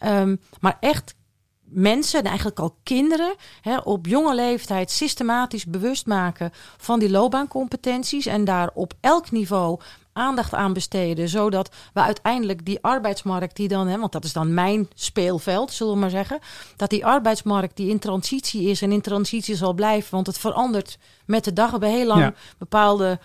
Um, 0.05 0.41
maar 0.59 0.77
echt 0.79 1.15
mensen, 1.61 2.19
en 2.19 2.25
eigenlijk 2.25 2.59
al 2.59 2.77
kinderen, 2.83 3.35
hè, 3.61 3.77
op 3.77 4.05
jonge 4.05 4.35
leeftijd 4.35 4.91
systematisch 4.91 5.65
bewust 5.65 6.05
maken 6.05 6.51
van 6.77 6.99
die 6.99 7.09
loopbaancompetenties. 7.09 8.25
En 8.25 8.45
daar 8.45 8.69
op 8.73 8.93
elk 8.99 9.31
niveau 9.31 9.79
aandacht 10.13 10.53
aan 10.53 10.73
besteden. 10.73 11.29
Zodat 11.29 11.69
we 11.93 12.01
uiteindelijk 12.01 12.65
die 12.65 12.81
arbeidsmarkt 12.81 13.55
die 13.55 13.67
dan, 13.67 13.87
hè, 13.87 13.99
want 13.99 14.11
dat 14.11 14.23
is 14.23 14.33
dan 14.33 14.53
mijn 14.53 14.89
speelveld, 14.93 15.71
zullen 15.71 15.93
we 15.93 15.99
maar 15.99 16.09
zeggen. 16.09 16.39
Dat 16.75 16.89
die 16.89 17.05
arbeidsmarkt 17.05 17.77
die 17.77 17.89
in 17.89 17.99
transitie 17.99 18.69
is 18.69 18.81
en 18.81 18.91
in 18.91 19.01
transitie 19.01 19.55
zal 19.55 19.73
blijven. 19.73 20.11
Want 20.11 20.27
het 20.27 20.37
verandert 20.37 20.97
met 21.25 21.43
de 21.43 21.53
dag. 21.53 21.65
We 21.65 21.71
hebben 21.71 21.89
heel 21.89 22.07
lang 22.07 22.35
bepaalde 22.57 23.19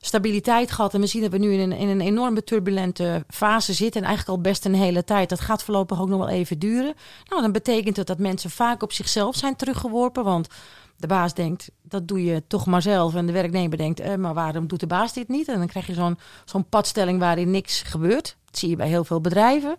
stabiliteit 0.00 0.70
gehad. 0.70 0.94
En 0.94 1.00
we 1.00 1.06
zien 1.06 1.22
dat 1.22 1.30
we 1.30 1.38
nu 1.38 1.52
in 1.52 1.70
een, 1.70 1.78
in 1.78 1.88
een 1.88 2.00
enorme 2.00 2.44
turbulente 2.44 3.24
fase 3.28 3.72
zitten. 3.72 4.00
En 4.00 4.06
eigenlijk 4.06 4.36
al 4.36 4.42
best 4.42 4.64
een 4.64 4.74
hele 4.74 5.04
tijd. 5.04 5.28
Dat 5.28 5.40
gaat 5.40 5.62
voorlopig 5.62 6.00
ook 6.00 6.08
nog 6.08 6.18
wel 6.18 6.28
even 6.28 6.58
duren. 6.58 6.94
Nou, 7.28 7.42
dan 7.42 7.52
betekent 7.52 7.96
het 7.96 8.06
dat 8.06 8.18
mensen 8.18 8.50
vaak 8.50 8.82
op 8.82 8.92
zichzelf 8.92 9.36
zijn 9.36 9.56
teruggeworpen. 9.56 10.24
Want 10.24 10.48
de 10.96 11.06
baas 11.06 11.34
denkt, 11.34 11.70
dat 11.82 12.08
doe 12.08 12.24
je 12.24 12.42
toch 12.46 12.66
maar 12.66 12.82
zelf. 12.82 13.14
En 13.14 13.26
de 13.26 13.32
werknemer 13.32 13.78
denkt, 13.78 14.00
eh, 14.00 14.14
maar 14.14 14.34
waarom 14.34 14.66
doet 14.66 14.80
de 14.80 14.86
baas 14.86 15.12
dit 15.12 15.28
niet? 15.28 15.48
En 15.48 15.58
dan 15.58 15.66
krijg 15.66 15.86
je 15.86 15.94
zo'n 15.94 16.18
zo'n 16.44 16.68
padstelling 16.68 17.18
waarin 17.18 17.50
niks 17.50 17.82
gebeurt. 17.82 18.36
Dat 18.44 18.58
zie 18.58 18.68
je 18.68 18.76
bij 18.76 18.88
heel 18.88 19.04
veel 19.04 19.20
bedrijven. 19.20 19.76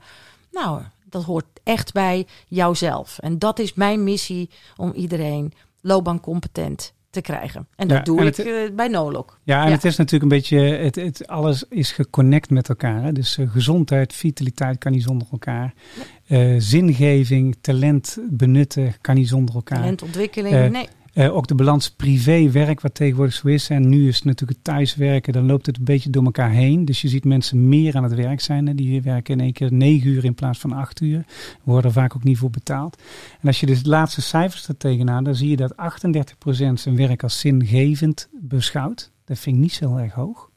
Nou, 0.51 0.81
dat 1.09 1.23
hoort 1.23 1.45
echt 1.63 1.93
bij 1.93 2.27
jouzelf. 2.47 3.17
En 3.19 3.39
dat 3.39 3.59
is 3.59 3.73
mijn 3.73 4.03
missie 4.03 4.49
om 4.77 4.91
iedereen 4.91 5.53
loopbaancompetent 5.81 6.93
te 7.09 7.21
krijgen. 7.21 7.67
En 7.75 7.87
dat 7.87 8.05
doe 8.05 8.25
ik 8.25 8.37
uh, 8.37 8.75
bij 8.75 8.87
Nolok. 8.87 9.39
Ja, 9.43 9.65
en 9.65 9.71
het 9.71 9.83
is 9.83 9.95
natuurlijk 9.95 10.31
een 10.31 10.37
beetje, 10.37 10.59
het, 10.59 10.95
het, 10.95 11.27
alles 11.27 11.63
is 11.69 11.91
geconnect 11.91 12.49
met 12.49 12.69
elkaar. 12.69 13.03
Hè? 13.03 13.11
Dus 13.11 13.37
uh, 13.37 13.51
gezondheid, 13.51 14.13
vitaliteit 14.13 14.77
kan 14.77 14.91
niet 14.91 15.03
zonder 15.03 15.27
elkaar. 15.31 15.73
Uh, 16.27 16.55
zingeving, 16.57 17.57
talent 17.61 18.17
benutten 18.29 18.95
kan 19.01 19.15
niet 19.15 19.27
zonder 19.27 19.55
elkaar. 19.55 19.77
Talentontwikkeling, 19.77 20.71
nee. 20.71 20.87
Uh, 21.17 21.35
ook 21.35 21.47
de 21.47 21.55
balans 21.55 21.91
privé-werk, 21.91 22.81
wat 22.81 22.93
tegenwoordig 22.93 23.33
zo 23.33 23.47
is. 23.47 23.69
En 23.69 23.89
nu 23.89 24.07
is 24.07 24.15
het 24.15 24.23
natuurlijk 24.23 24.57
het 24.57 24.63
thuiswerken, 24.63 25.33
dan 25.33 25.45
loopt 25.45 25.65
het 25.65 25.77
een 25.77 25.83
beetje 25.83 26.09
door 26.09 26.23
elkaar 26.23 26.49
heen. 26.49 26.85
Dus 26.85 27.01
je 27.01 27.07
ziet 27.07 27.25
mensen 27.25 27.69
meer 27.69 27.95
aan 27.95 28.03
het 28.03 28.13
werk 28.13 28.39
zijn. 28.39 28.75
Die 28.75 29.01
werken 29.01 29.33
in 29.33 29.39
één 29.39 29.53
keer 29.53 29.73
negen 29.73 30.09
uur 30.09 30.25
in 30.25 30.33
plaats 30.33 30.59
van 30.59 30.71
acht 30.71 31.01
uur. 31.01 31.25
Worden 31.63 31.85
er 31.85 31.91
vaak 31.91 32.15
ook 32.15 32.23
niet 32.23 32.37
voor 32.37 32.49
betaald. 32.49 33.01
En 33.41 33.47
als 33.47 33.59
je 33.59 33.65
dus 33.65 33.83
de 33.83 33.89
laatste 33.89 34.21
cijfers 34.21 34.67
er 34.67 34.77
tegenaan, 34.77 35.23
dan 35.23 35.35
zie 35.35 35.49
je 35.49 35.55
dat 35.55 35.75
38% 35.75 36.73
zijn 36.73 36.95
werk 36.95 37.23
als 37.23 37.39
zingevend 37.39 38.29
beschouwt. 38.41 39.11
Dat 39.25 39.39
vind 39.39 39.55
ik 39.55 39.61
niet 39.61 39.73
zo 39.73 39.95
erg 39.95 40.13
hoog. 40.13 40.49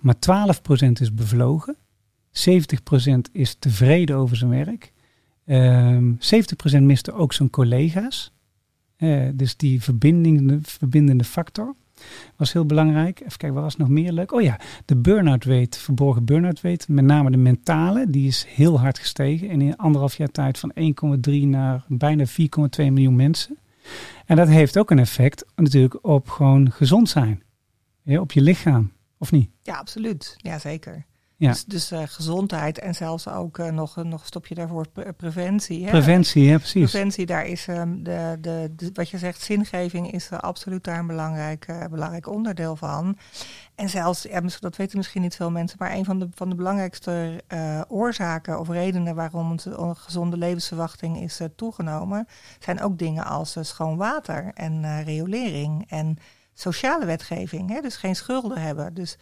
Maar 0.00 0.14
12% 0.14 1.00
is 1.00 1.14
bevlogen. 1.14 1.76
70% 2.30 3.30
is 3.32 3.56
tevreden 3.58 4.16
over 4.16 4.36
zijn 4.36 4.50
werk. 4.50 4.92
Um, 5.46 5.56
ehm, 5.56 6.12
70% 6.18 6.82
miste 6.82 7.12
ook 7.12 7.32
zijn 7.32 7.50
collega's. 7.50 8.32
Uh, 8.98 9.28
dus 9.34 9.56
die 9.56 9.82
verbinding, 9.82 10.58
verbindende 10.62 11.24
factor 11.24 11.74
was 12.36 12.52
heel 12.52 12.66
belangrijk. 12.66 13.20
Even 13.20 13.38
kijken, 13.38 13.54
wat 13.54 13.62
was 13.62 13.76
nog 13.76 13.88
meer 13.88 14.12
leuk? 14.12 14.32
Oh 14.32 14.42
ja, 14.42 14.60
de 14.84 14.96
burn-out 14.96 15.44
rate, 15.44 15.78
verborgen 15.80 16.24
burn-out 16.24 16.60
rate. 16.60 16.92
Met 16.92 17.04
name 17.04 17.30
de 17.30 17.36
mentale, 17.36 18.10
die 18.10 18.26
is 18.26 18.44
heel 18.48 18.80
hard 18.80 18.98
gestegen. 18.98 19.48
En 19.48 19.60
in 19.60 19.76
anderhalf 19.76 20.16
jaar 20.16 20.30
tijd 20.30 20.58
van 20.58 20.72
1,3 21.28 21.32
naar 21.40 21.84
bijna 21.88 22.24
4,2 22.26 22.34
miljoen 22.76 23.16
mensen. 23.16 23.58
En 24.26 24.36
dat 24.36 24.48
heeft 24.48 24.78
ook 24.78 24.90
een 24.90 24.98
effect 24.98 25.44
natuurlijk 25.56 26.04
op 26.04 26.28
gewoon 26.28 26.70
gezond 26.70 27.08
zijn. 27.08 27.42
Op 28.04 28.32
je 28.32 28.40
lichaam, 28.40 28.92
of 29.18 29.32
niet? 29.32 29.50
Ja, 29.62 29.76
absoluut. 29.76 30.34
Ja, 30.36 30.58
zeker. 30.58 31.06
Ja. 31.38 31.50
Dus, 31.50 31.64
dus 31.64 31.92
uh, 31.92 32.02
gezondheid 32.04 32.78
en 32.78 32.94
zelfs 32.94 33.28
ook 33.28 33.58
uh, 33.58 33.70
nog, 33.70 33.96
nog 33.96 34.20
een 34.20 34.26
stopje 34.26 34.54
daarvoor 34.54 34.86
preventie. 35.16 35.84
Hè? 35.84 35.90
Preventie, 35.90 36.44
ja 36.44 36.56
precies. 36.56 36.90
Preventie, 36.90 37.26
daar 37.26 37.46
is 37.46 37.66
um, 37.66 38.02
de, 38.02 38.36
de, 38.40 38.72
de, 38.76 38.90
wat 38.92 39.08
je 39.08 39.18
zegt, 39.18 39.40
zingeving 39.40 40.12
is 40.12 40.30
uh, 40.32 40.38
absoluut 40.38 40.84
daar 40.84 40.98
een 40.98 41.06
belangrijk, 41.06 41.86
belangrijk 41.90 42.28
onderdeel 42.28 42.76
van. 42.76 43.18
En 43.74 43.88
zelfs, 43.88 44.22
ja, 44.22 44.42
dat 44.60 44.76
weten 44.76 44.96
misschien 44.96 45.22
niet 45.22 45.36
veel 45.36 45.50
mensen, 45.50 45.78
maar 45.80 45.92
een 45.92 46.04
van 46.04 46.18
de, 46.18 46.28
van 46.34 46.48
de 46.48 46.54
belangrijkste 46.54 47.42
oorzaken 47.88 48.60
of 48.60 48.68
redenen 48.68 49.14
waarom 49.14 49.50
onze 49.50 49.94
gezonde 49.94 50.36
levensverwachting 50.36 51.20
is 51.20 51.40
toegenomen, 51.56 52.28
zijn 52.58 52.80
ook 52.80 52.98
dingen 52.98 53.24
als 53.24 53.56
schoon 53.60 53.96
water 53.96 54.50
en 54.54 55.04
riolering 55.04 55.84
en 55.88 56.16
sociale 56.54 57.04
wetgeving. 57.04 57.70
Hè? 57.70 57.80
Dus 57.80 57.96
geen 57.96 58.16
schulden 58.16 58.60
hebben. 58.60 58.94
Dus 58.94 59.18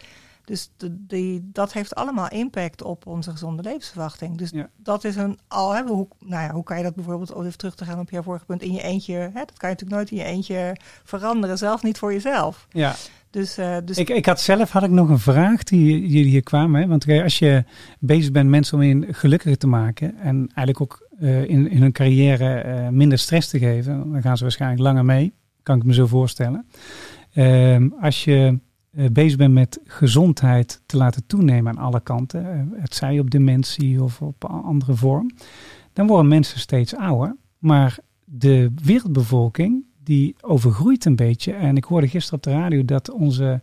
Dus 0.47 0.71
die, 0.91 1.51
dat 1.53 1.73
heeft 1.73 1.95
allemaal 1.95 2.29
impact 2.29 2.83
op 2.83 3.07
onze 3.07 3.31
gezonde 3.31 3.63
levensverwachting. 3.63 4.39
Dus 4.39 4.53
dat 4.77 5.05
is 5.05 5.17
een 5.17 5.39
al. 5.49 5.75
Hè, 5.75 5.83
hoe, 5.83 6.09
nou 6.19 6.43
ja, 6.43 6.53
hoe 6.53 6.63
kan 6.63 6.77
je 6.77 6.83
dat 6.83 6.95
bijvoorbeeld, 6.95 7.33
om 7.33 7.45
even 7.45 7.59
terug 7.59 7.75
te 7.75 7.85
gaan 7.85 7.99
op 7.99 8.11
jouw 8.11 8.23
vorige 8.23 8.45
punt, 8.45 8.63
in 8.63 8.73
je 8.73 8.83
eentje. 8.83 9.15
Hè, 9.15 9.33
dat 9.33 9.57
kan 9.57 9.69
je 9.69 9.75
natuurlijk 9.75 9.91
nooit 9.91 10.11
in 10.11 10.17
je 10.17 10.25
eentje 10.25 10.77
veranderen, 11.05 11.59
zelf 11.59 11.83
niet 11.83 11.99
voor 11.99 12.13
jezelf. 12.13 12.67
Ja. 12.71 12.95
Dus, 13.31 13.59
uh, 13.59 13.77
dus... 13.85 13.99
Ik, 13.99 14.09
ik 14.09 14.27
had 14.27 14.41
zelf 14.41 14.71
had 14.71 14.83
ik 14.83 14.91
nog 14.91 15.09
een 15.09 15.19
vraag 15.19 15.63
die 15.63 16.09
jullie 16.09 16.31
hier 16.31 16.43
kwamen. 16.43 16.81
Hè? 16.81 16.87
Want 16.87 17.09
als 17.09 17.39
je 17.39 17.65
bezig 17.99 18.31
bent 18.31 18.49
mensen 18.49 18.79
om 18.79 18.83
je 18.83 19.13
gelukkiger 19.13 19.59
te 19.59 19.67
maken 19.67 20.19
en 20.19 20.37
eigenlijk 20.37 20.81
ook 20.81 21.09
uh, 21.21 21.49
in, 21.49 21.71
in 21.71 21.83
hun 21.83 21.93
carrière 21.93 22.65
uh, 22.65 22.89
minder 22.89 23.19
stress 23.19 23.49
te 23.49 23.59
geven, 23.59 24.13
dan 24.13 24.23
gaan 24.23 24.37
ze 24.37 24.43
waarschijnlijk 24.43 24.83
langer 24.83 25.05
mee. 25.05 25.33
Kan 25.63 25.77
ik 25.77 25.85
me 25.85 25.95
zo 25.95 26.07
voorstellen. 26.07 26.67
Ehm, 27.33 27.89
als 28.01 28.25
je 28.25 28.59
bezig 29.13 29.39
bent 29.39 29.55
met 29.55 29.81
gezondheid 29.85 30.83
te 30.87 30.97
laten 30.97 31.27
toenemen 31.27 31.79
aan 31.79 31.85
alle 31.85 32.01
kanten, 32.01 32.73
het 32.77 32.95
zij 32.95 33.19
op 33.19 33.31
dementie 33.31 34.03
of 34.03 34.23
op 34.23 34.45
andere 34.45 34.95
vorm, 34.95 35.31
dan 35.93 36.07
worden 36.07 36.29
mensen 36.29 36.61
steeds 36.61 36.97
ouder. 36.97 37.37
Maar 37.59 37.99
de 38.25 38.73
wereldbevolking 38.85 39.85
die 40.03 40.37
overgroeit 40.41 41.05
een 41.05 41.17
beetje. 41.17 41.53
En 41.53 41.77
ik 41.77 41.85
hoorde 41.85 42.09
gisteren 42.09 42.39
op 42.39 42.45
de 42.45 42.51
radio 42.51 42.85
dat 42.85 43.11
onze 43.11 43.61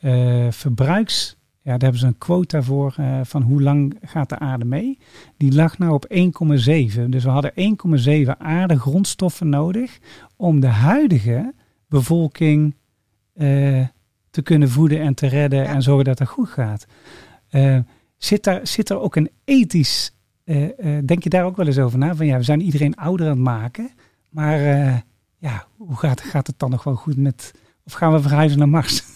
uh, 0.00 0.50
verbruiks... 0.50 1.36
Ja, 1.64 1.70
daar 1.70 1.80
hebben 1.80 2.00
ze 2.00 2.06
een 2.06 2.18
quota 2.18 2.62
voor 2.62 2.94
van 3.22 3.42
hoe 3.42 3.62
lang 3.62 3.98
gaat 4.02 4.28
de 4.28 4.38
aarde 4.38 4.64
mee. 4.64 4.98
Die 5.36 5.54
lag 5.54 5.78
nou 5.78 5.92
op 5.92 6.06
1,7. 6.14 7.08
Dus 7.08 7.24
we 7.24 7.30
hadden 7.30 7.52
1,7 8.24 8.38
aarde 8.38 8.78
grondstoffen 8.78 9.48
nodig 9.48 9.98
om 10.36 10.60
de 10.60 10.66
huidige 10.66 11.54
bevolking 11.88 12.74
uh, 13.34 13.86
te 14.32 14.42
kunnen 14.42 14.70
voeden 14.70 15.00
en 15.00 15.14
te 15.14 15.26
redden 15.26 15.66
en 15.66 15.82
zorgen 15.82 16.04
dat 16.04 16.18
het 16.18 16.28
goed 16.28 16.48
gaat. 16.48 16.86
zit, 18.16 18.44
daar, 18.44 18.66
zit 18.66 18.90
er 18.90 19.00
ook 19.00 19.16
een 19.16 19.30
ethisch, 19.44 20.14
denk 21.04 21.22
je 21.22 21.28
daar 21.28 21.44
ook 21.44 21.56
wel 21.56 21.66
eens 21.66 21.78
over 21.78 21.98
na? 21.98 22.14
Van 22.14 22.26
ja, 22.26 22.36
we 22.36 22.42
zijn 22.42 22.60
iedereen 22.60 22.96
ouder 22.96 23.26
aan 23.26 23.32
het 23.32 23.42
maken, 23.42 23.90
maar 24.28 24.58
ja, 25.38 25.66
hoe 25.76 25.96
gaat, 25.96 26.20
gaat 26.20 26.46
het 26.46 26.58
dan 26.58 26.70
nog 26.70 26.84
wel 26.84 26.94
goed 26.94 27.16
met. 27.16 27.52
Of 27.84 27.92
gaan 27.92 28.12
we 28.12 28.20
verhuizen 28.20 28.58
naar 28.58 28.68
Mars? 28.68 29.02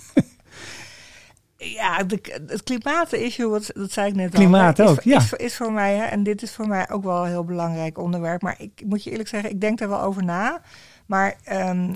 Ja, 1.56 2.02
de, 2.02 2.40
het 2.46 2.62
klimaat-issue, 2.62 3.48
wat, 3.48 3.70
dat 3.74 3.92
zei 3.92 4.08
ik 4.08 4.14
net 4.14 4.30
Klimaat 4.30 4.78
al. 4.80 4.84
Klimaat 4.84 4.98
ook, 4.98 5.02
ja. 5.02 5.16
Is, 5.18 5.32
is, 5.32 5.56
voor 5.56 5.72
mij, 5.72 5.94
hè, 5.94 6.04
en 6.04 6.22
dit 6.22 6.42
is 6.42 6.52
voor 6.52 6.68
mij 6.68 6.90
ook 6.90 7.04
wel 7.04 7.22
een 7.22 7.28
heel 7.28 7.44
belangrijk 7.44 7.98
onderwerp. 7.98 8.42
Maar 8.42 8.56
ik 8.58 8.82
moet 8.86 9.04
je 9.04 9.10
eerlijk 9.10 9.28
zeggen, 9.28 9.50
ik 9.50 9.60
denk 9.60 9.78
daar 9.78 9.88
wel 9.88 10.00
over 10.00 10.24
na. 10.24 10.60
Maar 11.06 11.36
um, 11.52 11.94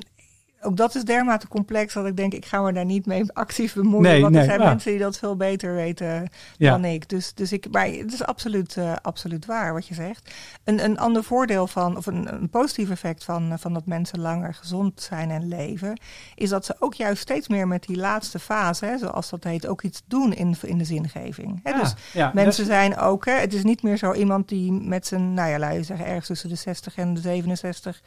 ook 0.63 0.77
dat 0.77 0.95
is 0.95 1.05
dermate 1.05 1.49
complex 1.49 1.95
dat 1.95 2.07
ik 2.07 2.17
denk, 2.17 2.33
ik 2.33 2.47
ga 2.47 2.61
me 2.61 2.73
daar 2.73 2.85
niet 2.85 3.07
mee 3.07 3.25
actief 3.33 3.75
bemoeien. 3.75 4.11
Nee, 4.11 4.23
want 4.23 4.37
er 4.37 4.45
zijn 4.45 4.61
mensen 4.61 4.91
die 4.91 5.01
dat 5.01 5.19
veel 5.19 5.37
beter 5.37 5.75
weten 5.75 6.29
dan 6.59 6.85
ik. 6.85 7.09
Dus, 7.09 7.35
dus 7.35 7.53
ik, 7.53 7.71
maar 7.71 7.87
het 7.87 8.13
is 8.13 8.25
absoluut, 8.25 8.77
uh, 8.77 8.93
absoluut 9.03 9.47
waar 9.47 9.73
wat 9.73 9.87
je 9.87 9.95
zegt. 9.95 10.35
Een, 10.65 10.85
een 10.85 10.99
ander 10.99 11.25
voordeel 11.25 11.67
van, 11.67 11.97
of 11.97 12.07
een, 12.07 12.33
een 12.35 12.51
positief 12.51 12.91
effect 12.91 13.25
van, 13.25 13.59
van 13.59 13.73
dat 13.73 13.87
mensen 13.87 14.21
langer 14.21 14.55
gezond 14.55 15.01
zijn 15.01 15.31
en 15.31 15.49
leven, 15.49 16.01
is 16.35 16.49
dat 16.49 16.65
ze 16.65 16.77
ook 16.79 16.95
juist 16.95 17.23
steeds 17.23 17.49
meer 17.49 17.69
met 17.69 17.83
die 17.87 17.97
laatste 17.97 18.39
fase, 18.39 18.85
hè, 18.85 18.99
zoals 18.99 19.31
dat 19.31 19.45
heet, 19.45 19.67
ook 19.67 19.83
iets 19.83 20.03
doen 20.07 20.33
in, 20.33 20.57
in 20.63 20.79
de 20.79 20.85
zingeving. 20.85 21.61
Hè? 21.63 21.73
dus 21.73 21.95
mensen 22.33 22.65
zijn 22.65 22.97
ook, 22.97 23.25
hè, 23.25 23.33
het 23.33 23.55
is 23.55 23.63
niet 23.63 23.83
meer 23.83 23.97
zo 23.97 24.13
iemand 24.13 24.49
die 24.49 24.73
met 24.73 25.07
zijn, 25.07 25.35
nou 25.35 25.51
ja, 25.51 25.59
laat 25.59 25.75
je 25.75 25.83
zeggen, 25.83 26.07
ergens 26.07 26.27
tussen 26.27 26.49
de 26.49 26.55
60 26.55 26.97
en 26.97 27.15
de 27.15 27.21
67 27.21 28.03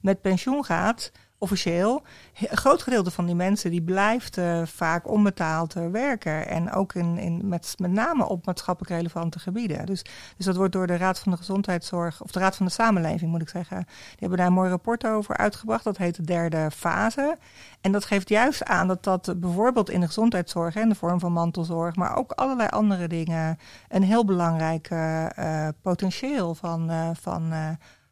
met 0.00 0.20
pensioen 0.20 0.64
gaat 0.64 1.10
officieel. 1.38 2.02
Een 2.34 2.56
groot 2.56 2.82
gedeelte 2.82 3.10
van 3.10 3.26
die 3.26 3.34
mensen 3.34 3.70
die 3.70 3.82
blijft 3.82 4.36
uh, 4.36 4.62
vaak 4.64 5.08
onbetaald 5.08 5.76
uh, 5.76 5.86
werken. 5.90 6.48
En 6.48 6.72
ook 6.72 6.94
in, 6.94 7.18
in, 7.18 7.48
met, 7.48 7.74
met 7.76 7.90
name 7.90 8.28
op 8.28 8.46
maatschappelijk 8.46 8.94
relevante 8.94 9.38
gebieden. 9.38 9.86
Dus, 9.86 10.04
dus 10.36 10.46
dat 10.46 10.56
wordt 10.56 10.72
door 10.72 10.86
de 10.86 10.96
Raad 10.96 11.18
van 11.18 11.32
de 11.32 11.38
Gezondheidszorg, 11.38 12.22
of 12.22 12.30
de 12.30 12.38
Raad 12.38 12.56
van 12.56 12.66
de 12.66 12.72
Samenleving 12.72 13.30
moet 13.30 13.42
ik 13.42 13.48
zeggen. 13.48 13.76
Die 13.86 14.18
hebben 14.18 14.38
daar 14.38 14.46
een 14.46 14.52
mooi 14.52 14.70
rapport 14.70 15.06
over 15.06 15.36
uitgebracht. 15.36 15.84
Dat 15.84 15.96
heet 15.96 16.16
de 16.16 16.22
derde 16.22 16.70
fase. 16.70 17.36
En 17.80 17.92
dat 17.92 18.04
geeft 18.04 18.28
juist 18.28 18.64
aan 18.64 18.88
dat 18.88 19.04
dat 19.04 19.34
bijvoorbeeld 19.36 19.90
in 19.90 20.00
de 20.00 20.06
gezondheidszorg, 20.06 20.76
in 20.76 20.88
de 20.88 20.94
vorm 20.94 21.20
van 21.20 21.32
mantelzorg, 21.32 21.96
maar 21.96 22.16
ook 22.16 22.32
allerlei 22.32 22.68
andere 22.68 23.08
dingen, 23.08 23.58
een 23.88 24.02
heel 24.02 24.24
belangrijk 24.24 24.90
uh, 24.90 25.68
potentieel 25.82 26.54
van, 26.54 26.90
van 27.20 27.52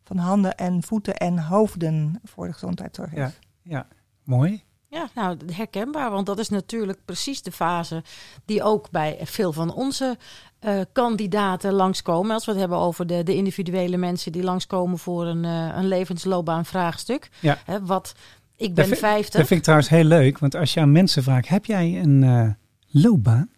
van 0.07 0.17
handen 0.17 0.55
en 0.55 0.83
voeten 0.83 1.17
en 1.17 1.39
hoofden 1.39 2.21
voor 2.25 2.47
de 2.47 2.53
gezondheidszorg 2.53 3.15
Ja, 3.15 3.33
ja. 3.63 3.87
mooi. 4.25 4.65
Ja, 4.89 5.09
nou 5.15 5.37
herkenbaar, 5.53 6.11
want 6.11 6.27
dat 6.27 6.39
is 6.39 6.49
natuurlijk 6.49 6.99
precies 7.05 7.43
de 7.43 7.53
fase 7.53 8.03
die 8.45 8.63
ook 8.63 8.91
bij 8.91 9.19
veel 9.23 9.53
van 9.53 9.75
onze 9.75 10.17
uh, 10.65 10.81
kandidaten 10.93 11.73
langskomen. 11.73 12.35
Als 12.35 12.45
we 12.45 12.51
het 12.51 12.61
hebben 12.61 12.79
over 12.79 13.07
de, 13.07 13.23
de 13.23 13.35
individuele 13.35 13.97
mensen 13.97 14.33
die 14.33 14.43
langskomen 14.43 14.99
voor 14.99 15.27
een, 15.27 15.45
uh, 15.45 15.77
een 15.77 15.89
levensloopbaan 15.89 16.65
vraagstuk. 16.65 17.31
Ja. 17.41 17.59
Hè, 17.65 17.85
wat, 17.85 18.15
ik 18.57 18.75
ben 18.75 18.89
dat 18.89 18.99
50. 18.99 19.35
Dat 19.35 19.47
vind 19.47 19.59
ik 19.59 19.63
trouwens 19.63 19.89
heel 19.91 20.05
leuk, 20.05 20.39
want 20.39 20.55
als 20.55 20.75
je 20.75 20.81
aan 20.81 20.93
mensen 20.93 21.23
vraagt, 21.23 21.49
heb 21.49 21.65
jij 21.65 22.01
een 22.01 22.23
uh, 22.23 22.49
loopbaan? 22.87 23.51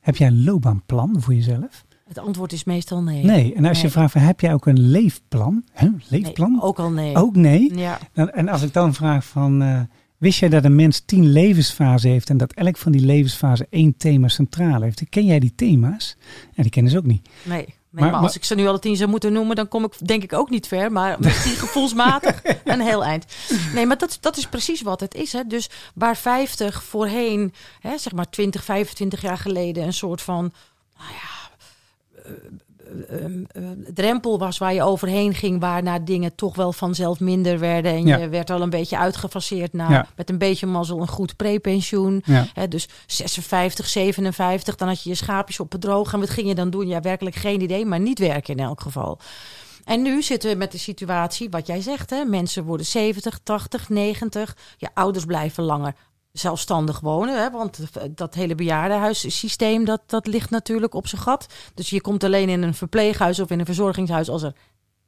heb 0.00 0.16
jij 0.16 0.26
een 0.26 0.44
loopbaanplan 0.44 1.16
voor 1.18 1.34
jezelf? 1.34 1.84
Het 2.10 2.18
antwoord 2.18 2.52
is 2.52 2.64
meestal 2.64 3.02
nee. 3.02 3.24
Nee, 3.24 3.54
en 3.54 3.64
als 3.64 3.80
je 3.80 3.90
vraagt, 3.90 4.14
heb 4.14 4.40
jij 4.40 4.52
ook 4.52 4.66
een 4.66 4.80
leefplan? 4.80 5.64
Huh? 5.74 5.92
Leefplan? 6.08 6.52
Nee, 6.52 6.62
ook 6.62 6.78
al 6.78 6.90
nee. 6.90 7.16
Ook 7.16 7.36
nee? 7.36 7.78
Ja. 7.78 7.98
En 8.12 8.48
als 8.48 8.62
ik 8.62 8.72
dan 8.72 8.94
vraag 8.94 9.24
van, 9.24 9.62
uh, 9.62 9.80
wist 10.16 10.38
jij 10.38 10.48
dat 10.48 10.64
een 10.64 10.74
mens 10.74 11.00
tien 11.00 11.32
levensfasen 11.32 12.10
heeft 12.10 12.30
en 12.30 12.36
dat 12.36 12.52
elk 12.52 12.76
van 12.76 12.92
die 12.92 13.00
levensfasen 13.00 13.66
één 13.70 13.96
thema 13.96 14.28
centraal 14.28 14.82
heeft? 14.82 15.08
Ken 15.08 15.24
jij 15.24 15.38
die 15.38 15.52
thema's? 15.54 16.16
En 16.54 16.62
die 16.62 16.70
kennen 16.70 16.92
ze 16.92 16.98
ook 16.98 17.04
niet. 17.04 17.28
Nee. 17.42 17.66
Nee, 17.90 18.10
maar, 18.10 18.20
als 18.20 18.36
ik 18.36 18.44
ze 18.44 18.54
nu 18.54 18.66
alle 18.66 18.78
tien 18.78 18.96
zou 18.96 19.10
moeten 19.10 19.32
noemen, 19.32 19.56
dan 19.56 19.68
kom 19.68 19.84
ik 19.84 20.06
denk 20.06 20.22
ik 20.22 20.32
ook 20.32 20.50
niet 20.50 20.66
ver. 20.66 20.92
Maar 20.92 21.16
misschien 21.20 21.56
gevoelsmatig 21.66 22.42
een 22.64 22.80
heel 22.80 23.04
eind. 23.04 23.24
Nee, 23.74 23.86
maar 23.86 23.98
dat, 23.98 24.18
dat 24.20 24.36
is 24.36 24.46
precies 24.46 24.82
wat 24.82 25.00
het 25.00 25.14
is. 25.14 25.32
Hè. 25.32 25.42
Dus 25.46 25.70
waar 25.94 26.16
50 26.16 26.82
voorheen, 26.82 27.54
hè, 27.80 27.98
zeg 27.98 28.12
maar 28.12 28.30
20, 28.30 28.64
25 28.64 29.22
jaar 29.22 29.38
geleden, 29.38 29.84
een 29.84 29.92
soort 29.92 30.22
van... 30.22 30.52
Nou 30.98 31.12
ja, 31.12 31.39
drempel 33.94 34.38
was 34.38 34.58
waar 34.58 34.74
je 34.74 34.82
overheen 34.82 35.34
ging, 35.34 35.60
waarna 35.60 35.98
dingen 35.98 36.34
toch 36.34 36.56
wel 36.56 36.72
vanzelf 36.72 37.20
minder 37.20 37.58
werden. 37.58 37.92
En 37.92 38.06
je 38.06 38.28
werd 38.28 38.50
al 38.50 38.62
een 38.62 38.70
beetje 38.70 38.98
uitgefaseerd 38.98 39.72
naar 39.72 40.08
met 40.16 40.30
een 40.30 40.38
beetje 40.38 40.66
mazzel 40.66 41.00
een 41.00 41.08
goed 41.08 41.36
prepensioen. 41.36 42.22
Ja. 42.24 42.66
dus 42.68 42.88
56, 43.06 43.88
57, 43.88 44.74
dan 44.74 44.88
had 44.88 45.02
je 45.02 45.08
je 45.08 45.14
schaapjes 45.14 45.60
op 45.60 45.72
het 45.72 45.80
droog. 45.80 46.12
En 46.12 46.20
wat 46.20 46.30
ging 46.30 46.48
je 46.48 46.54
dan 46.54 46.70
doen? 46.70 46.88
Ja, 46.88 47.00
werkelijk 47.00 47.36
geen 47.36 47.60
idee, 47.60 47.86
maar 47.86 48.00
niet 48.00 48.18
werken 48.18 48.56
in 48.56 48.64
elk 48.64 48.80
geval. 48.80 49.18
En 49.84 50.02
nu 50.02 50.22
zitten 50.22 50.50
we 50.50 50.56
met 50.56 50.72
de 50.72 50.78
situatie, 50.78 51.50
wat 51.50 51.66
jij 51.66 51.80
zegt, 51.80 52.10
hè? 52.10 52.24
mensen 52.24 52.64
worden 52.64 52.86
70, 52.86 53.38
80, 53.42 53.88
90. 53.88 54.56
Je 54.76 54.88
ouders 54.94 55.24
blijven 55.24 55.64
langer 55.64 55.94
zelfstandig 56.32 57.00
wonen. 57.00 57.42
Hè? 57.42 57.50
Want 57.50 57.78
dat 58.10 58.34
hele 58.34 58.54
bejaardenhuissysteem, 58.54 59.84
dat, 59.84 60.02
dat 60.06 60.26
ligt 60.26 60.50
natuurlijk 60.50 60.94
op 60.94 61.06
zijn 61.06 61.22
gat. 61.22 61.46
Dus 61.74 61.90
je 61.90 62.00
komt 62.00 62.24
alleen 62.24 62.48
in 62.48 62.62
een 62.62 62.74
verpleeghuis 62.74 63.40
of 63.40 63.50
in 63.50 63.58
een 63.58 63.66
verzorgingshuis 63.66 64.28
als 64.28 64.42
er 64.42 64.54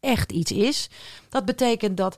echt 0.00 0.32
iets 0.32 0.52
is. 0.52 0.90
Dat 1.28 1.44
betekent 1.44 1.96
dat 1.96 2.16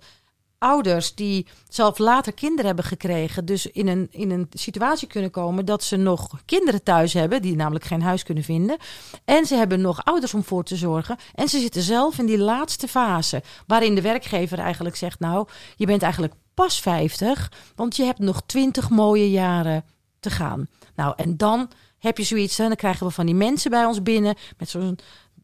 ouders 0.58 1.14
die 1.14 1.46
zelf 1.68 1.98
later 1.98 2.32
kinderen 2.32 2.66
hebben 2.66 2.84
gekregen, 2.84 3.44
dus 3.44 3.66
in 3.66 3.88
een, 3.88 4.08
in 4.10 4.30
een 4.30 4.46
situatie 4.50 5.08
kunnen 5.08 5.30
komen 5.30 5.64
dat 5.64 5.82
ze 5.82 5.96
nog 5.96 6.28
kinderen 6.44 6.82
thuis 6.82 7.12
hebben, 7.12 7.42
die 7.42 7.56
namelijk 7.56 7.84
geen 7.84 8.02
huis 8.02 8.22
kunnen 8.22 8.44
vinden. 8.44 8.76
En 9.24 9.46
ze 9.46 9.54
hebben 9.54 9.80
nog 9.80 10.04
ouders 10.04 10.34
om 10.34 10.44
voor 10.44 10.64
te 10.64 10.76
zorgen. 10.76 11.16
En 11.34 11.48
ze 11.48 11.58
zitten 11.58 11.82
zelf 11.82 12.18
in 12.18 12.26
die 12.26 12.38
laatste 12.38 12.88
fase, 12.88 13.42
waarin 13.66 13.94
de 13.94 14.00
werkgever 14.00 14.58
eigenlijk 14.58 14.96
zegt: 14.96 15.20
Nou, 15.20 15.48
je 15.76 15.86
bent 15.86 16.02
eigenlijk 16.02 16.34
pas 16.54 16.80
50, 16.80 17.52
want 17.74 17.96
je 17.96 18.04
hebt 18.04 18.18
nog 18.18 18.42
20 18.46 18.90
mooie 18.90 19.30
jaren 19.30 19.84
te 20.20 20.30
gaan. 20.30 20.68
Nou, 20.96 21.12
en 21.16 21.36
dan 21.36 21.70
heb 21.98 22.18
je 22.18 22.24
zoiets, 22.24 22.58
en 22.58 22.66
dan 22.66 22.76
krijgen 22.76 23.06
we 23.06 23.12
van 23.12 23.26
die 23.26 23.34
mensen 23.34 23.70
bij 23.70 23.84
ons 23.84 24.02
binnen 24.02 24.34
met 24.58 24.68
zo'n 24.68 24.98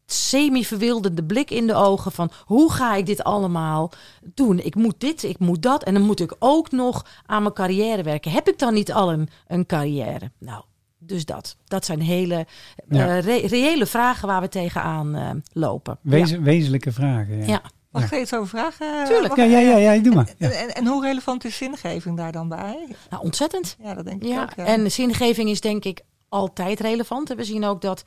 semi-verwilderde 0.05 1.23
blik 1.23 1.51
in 1.51 1.67
de 1.67 1.73
ogen 1.73 2.11
van 2.11 2.31
hoe 2.45 2.71
ga 2.71 2.95
ik 2.95 3.05
dit 3.05 3.23
allemaal 3.23 3.91
doen? 4.33 4.59
Ik 4.59 4.75
moet 4.75 4.99
dit, 4.99 5.23
ik 5.23 5.39
moet 5.39 5.61
dat 5.61 5.83
en 5.83 5.93
dan 5.93 6.03
moet 6.03 6.19
ik 6.19 6.35
ook 6.39 6.71
nog 6.71 7.05
aan 7.25 7.41
mijn 7.41 7.53
carrière 7.53 8.03
werken. 8.03 8.31
Heb 8.31 8.47
ik 8.47 8.59
dan 8.59 8.73
niet 8.73 8.93
al 8.93 9.11
een, 9.11 9.29
een 9.47 9.65
carrière? 9.65 10.31
Nou, 10.37 10.63
dus 10.97 11.25
dat. 11.25 11.57
Dat 11.65 11.85
zijn 11.85 12.01
hele 12.01 12.45
uh, 12.87 13.19
reële 13.47 13.85
vragen 13.85 14.27
waar 14.27 14.41
we 14.41 14.47
tegenaan 14.47 15.15
uh, 15.15 15.29
lopen. 15.53 15.97
Wezen, 16.01 16.43
Wezenlijke 16.43 16.91
vragen. 16.91 17.37
Ja. 17.37 17.45
ja. 17.45 17.61
Mag 17.91 18.03
ik 18.03 18.11
er 18.11 18.19
iets 18.19 18.33
over 18.33 18.47
vragen? 18.47 19.05
Tuurlijk. 19.05 19.35
Ja, 19.35 19.43
ja, 19.43 19.59
ja, 19.59 19.77
ja, 19.77 20.01
doe 20.01 20.15
maar. 20.15 20.33
En, 20.37 20.75
en, 20.75 20.87
hoe 20.87 21.05
relevant 21.05 21.45
is 21.45 21.57
zingeving 21.57 22.17
daar 22.17 22.31
dan 22.31 22.49
bij? 22.49 22.87
Nou, 23.09 23.23
ontzettend. 23.23 23.75
Ja, 23.83 23.93
dat 23.93 24.05
denk 24.05 24.23
ik 24.23 24.39
ook. 24.39 24.53
Ja. 24.55 24.65
En 24.65 24.91
zingeving 24.91 25.49
is 25.49 25.61
denk 25.61 25.85
ik 25.85 26.01
altijd 26.29 26.79
relevant. 26.79 27.29
En 27.29 27.37
we 27.37 27.43
zien 27.43 27.65
ook 27.65 27.81
dat 27.81 28.03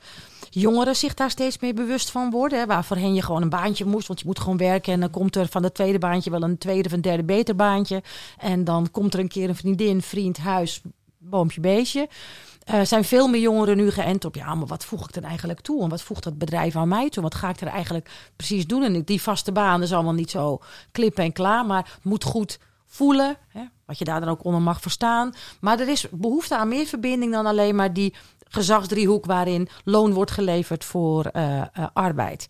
jongeren 0.49 0.95
zich 0.95 1.13
daar 1.13 1.29
steeds 1.29 1.59
meer 1.59 1.73
bewust 1.73 2.11
van 2.11 2.29
worden. 2.29 2.59
Hè, 2.59 2.65
waar 2.65 2.83
voorheen 2.83 3.13
je 3.13 3.21
gewoon 3.21 3.41
een 3.41 3.49
baantje 3.49 3.85
moest, 3.85 4.07
want 4.07 4.19
je 4.19 4.25
moet 4.25 4.39
gewoon 4.39 4.57
werken. 4.57 4.93
En 4.93 4.99
dan 4.99 5.09
komt 5.09 5.35
er 5.35 5.47
van 5.47 5.61
dat 5.61 5.73
tweede 5.73 5.99
baantje 5.99 6.29
wel 6.29 6.43
een 6.43 6.57
tweede 6.57 6.87
of 6.87 6.91
een 6.93 7.01
derde 7.01 7.23
beter 7.23 7.55
baantje. 7.55 8.03
En 8.37 8.63
dan 8.63 8.91
komt 8.91 9.13
er 9.13 9.19
een 9.19 9.27
keer 9.27 9.49
een 9.49 9.55
vriendin, 9.55 10.01
vriend, 10.01 10.37
huis, 10.37 10.81
boompje 11.17 11.61
beestje. 11.61 12.07
Er 12.65 12.85
zijn 12.85 13.03
veel 13.03 13.27
meer 13.27 13.41
jongeren 13.41 13.77
nu 13.77 13.91
geënt 13.91 14.25
op, 14.25 14.35
ja, 14.35 14.55
maar 14.55 14.67
wat 14.67 14.85
voeg 14.85 15.07
ik 15.07 15.13
dan 15.13 15.23
eigenlijk 15.23 15.61
toe? 15.61 15.83
En 15.83 15.89
wat 15.89 16.01
voegt 16.01 16.23
dat 16.23 16.37
bedrijf 16.37 16.75
aan 16.75 16.87
mij 16.87 17.09
toe? 17.09 17.23
Wat 17.23 17.35
ga 17.35 17.49
ik 17.49 17.61
er 17.61 17.67
eigenlijk 17.67 18.09
precies 18.35 18.67
doen? 18.67 18.83
En 18.83 19.03
die 19.03 19.21
vaste 19.21 19.51
baan 19.51 19.81
is 19.81 19.93
allemaal 19.93 20.13
niet 20.13 20.31
zo 20.31 20.59
klip 20.91 21.17
en 21.17 21.31
klaar, 21.31 21.65
maar 21.65 21.99
moet 22.01 22.23
goed 22.23 22.59
voelen. 22.85 23.37
Hè? 23.47 23.61
Wat 23.85 23.97
je 23.97 24.05
daar 24.05 24.19
dan 24.19 24.29
ook 24.29 24.43
onder 24.43 24.61
mag 24.61 24.81
verstaan. 24.81 25.33
Maar 25.59 25.79
er 25.79 25.87
is 25.87 26.07
behoefte 26.11 26.57
aan 26.57 26.67
meer 26.67 26.85
verbinding 26.85 27.31
dan 27.31 27.45
alleen 27.45 27.75
maar 27.75 27.93
die 27.93 28.13
gezagsdriehoek 28.49 29.25
waarin 29.25 29.67
loon 29.83 30.13
wordt 30.13 30.31
geleverd 30.31 30.83
voor 30.83 31.29
uh, 31.33 31.57
uh, 31.57 31.87
arbeid. 31.93 32.47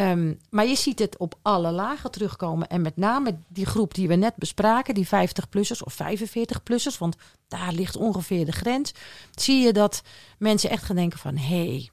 Um, 0.00 0.38
maar 0.50 0.66
je 0.66 0.74
ziet 0.74 0.98
het 0.98 1.16
op 1.18 1.34
alle 1.42 1.70
lagen 1.70 2.10
terugkomen. 2.10 2.68
En 2.68 2.80
met 2.82 2.96
name 2.96 3.36
die 3.48 3.66
groep 3.66 3.94
die 3.94 4.08
we 4.08 4.14
net 4.14 4.36
bespraken, 4.36 4.94
die 4.94 5.06
50-plussers 5.06 5.82
of 5.84 5.94
45-plussers, 6.02 6.98
want 6.98 7.16
daar 7.48 7.72
ligt 7.72 7.96
ongeveer 7.96 8.44
de 8.44 8.52
grens. 8.52 8.92
Zie 9.34 9.60
je 9.60 9.72
dat 9.72 10.02
mensen 10.38 10.70
echt 10.70 10.84
gaan 10.84 10.96
denken 10.96 11.18
van, 11.18 11.36
hé, 11.36 11.66
hey, 11.66 11.90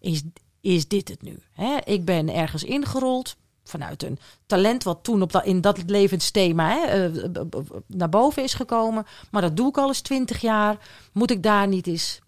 is, 0.00 0.22
is 0.60 0.88
dit 0.88 1.08
het 1.08 1.22
nu? 1.22 1.42
Ik 1.84 2.04
ben 2.04 2.34
ergens 2.34 2.64
ingerold, 2.64 3.36
vanuit 3.64 4.02
een 4.02 4.18
talent 4.46 4.82
wat 4.82 4.98
toen 5.02 5.22
op 5.22 5.32
dat, 5.32 5.44
in 5.44 5.60
dat 5.60 5.82
levensthema 5.86 6.68
hè, 6.68 7.10
uh, 7.10 7.26
naar 7.86 8.08
boven 8.08 8.42
is 8.42 8.54
gekomen. 8.54 9.06
Maar 9.30 9.42
dat 9.42 9.56
doe 9.56 9.68
ik 9.68 9.78
al 9.78 9.88
eens 9.88 10.00
twintig 10.00 10.40
jaar. 10.40 10.78
Moet 11.12 11.30
ik 11.30 11.42
daar 11.42 11.68
niet 11.68 11.86
eens 11.86 12.20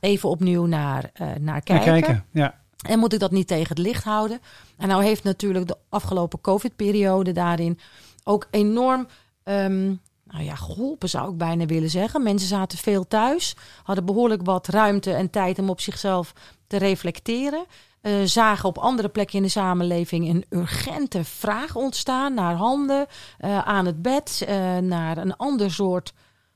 even 0.00 0.28
opnieuw 0.28 0.64
naar, 0.64 1.10
uh, 1.20 1.28
naar 1.40 1.60
kijken? 1.60 1.92
Naar 1.92 2.00
kijken 2.00 2.24
ja. 2.30 2.58
En 2.86 2.98
moet 2.98 3.12
ik 3.12 3.20
dat 3.20 3.30
niet 3.30 3.46
tegen 3.46 3.68
het 3.68 3.78
licht 3.78 4.04
houden? 4.04 4.40
En 4.76 4.88
nou 4.88 5.04
heeft 5.04 5.22
natuurlijk 5.22 5.66
de 5.66 5.76
afgelopen 5.88 6.40
COVID-periode 6.40 7.32
daarin 7.32 7.78
ook 8.24 8.46
enorm 8.50 9.06
um, 9.44 10.00
nou 10.24 10.44
ja, 10.44 10.54
geholpen, 10.54 11.08
zou 11.08 11.30
ik 11.30 11.36
bijna 11.36 11.66
willen 11.66 11.90
zeggen. 11.90 12.22
Mensen 12.22 12.48
zaten 12.48 12.78
veel 12.78 13.06
thuis, 13.06 13.56
hadden 13.82 14.04
behoorlijk 14.04 14.42
wat 14.44 14.66
ruimte 14.66 15.12
en 15.12 15.30
tijd 15.30 15.58
om 15.58 15.70
op 15.70 15.80
zichzelf 15.80 16.32
te 16.66 16.76
reflecteren. 16.76 17.64
Uh, 18.02 18.12
zagen 18.24 18.68
op 18.68 18.78
andere 18.78 19.08
plekken 19.08 19.36
in 19.36 19.42
de 19.42 19.48
samenleving 19.48 20.28
een 20.28 20.44
urgente 20.48 21.24
vraag 21.24 21.76
ontstaan 21.76 22.34
naar 22.34 22.54
handen, 22.54 23.06
uh, 23.40 23.58
aan 23.58 23.86
het 23.86 24.02
bed, 24.02 24.46
uh, 24.48 24.76
naar 24.76 25.16
een 25.16 25.36
ander 25.36 25.70
soort 25.70 26.12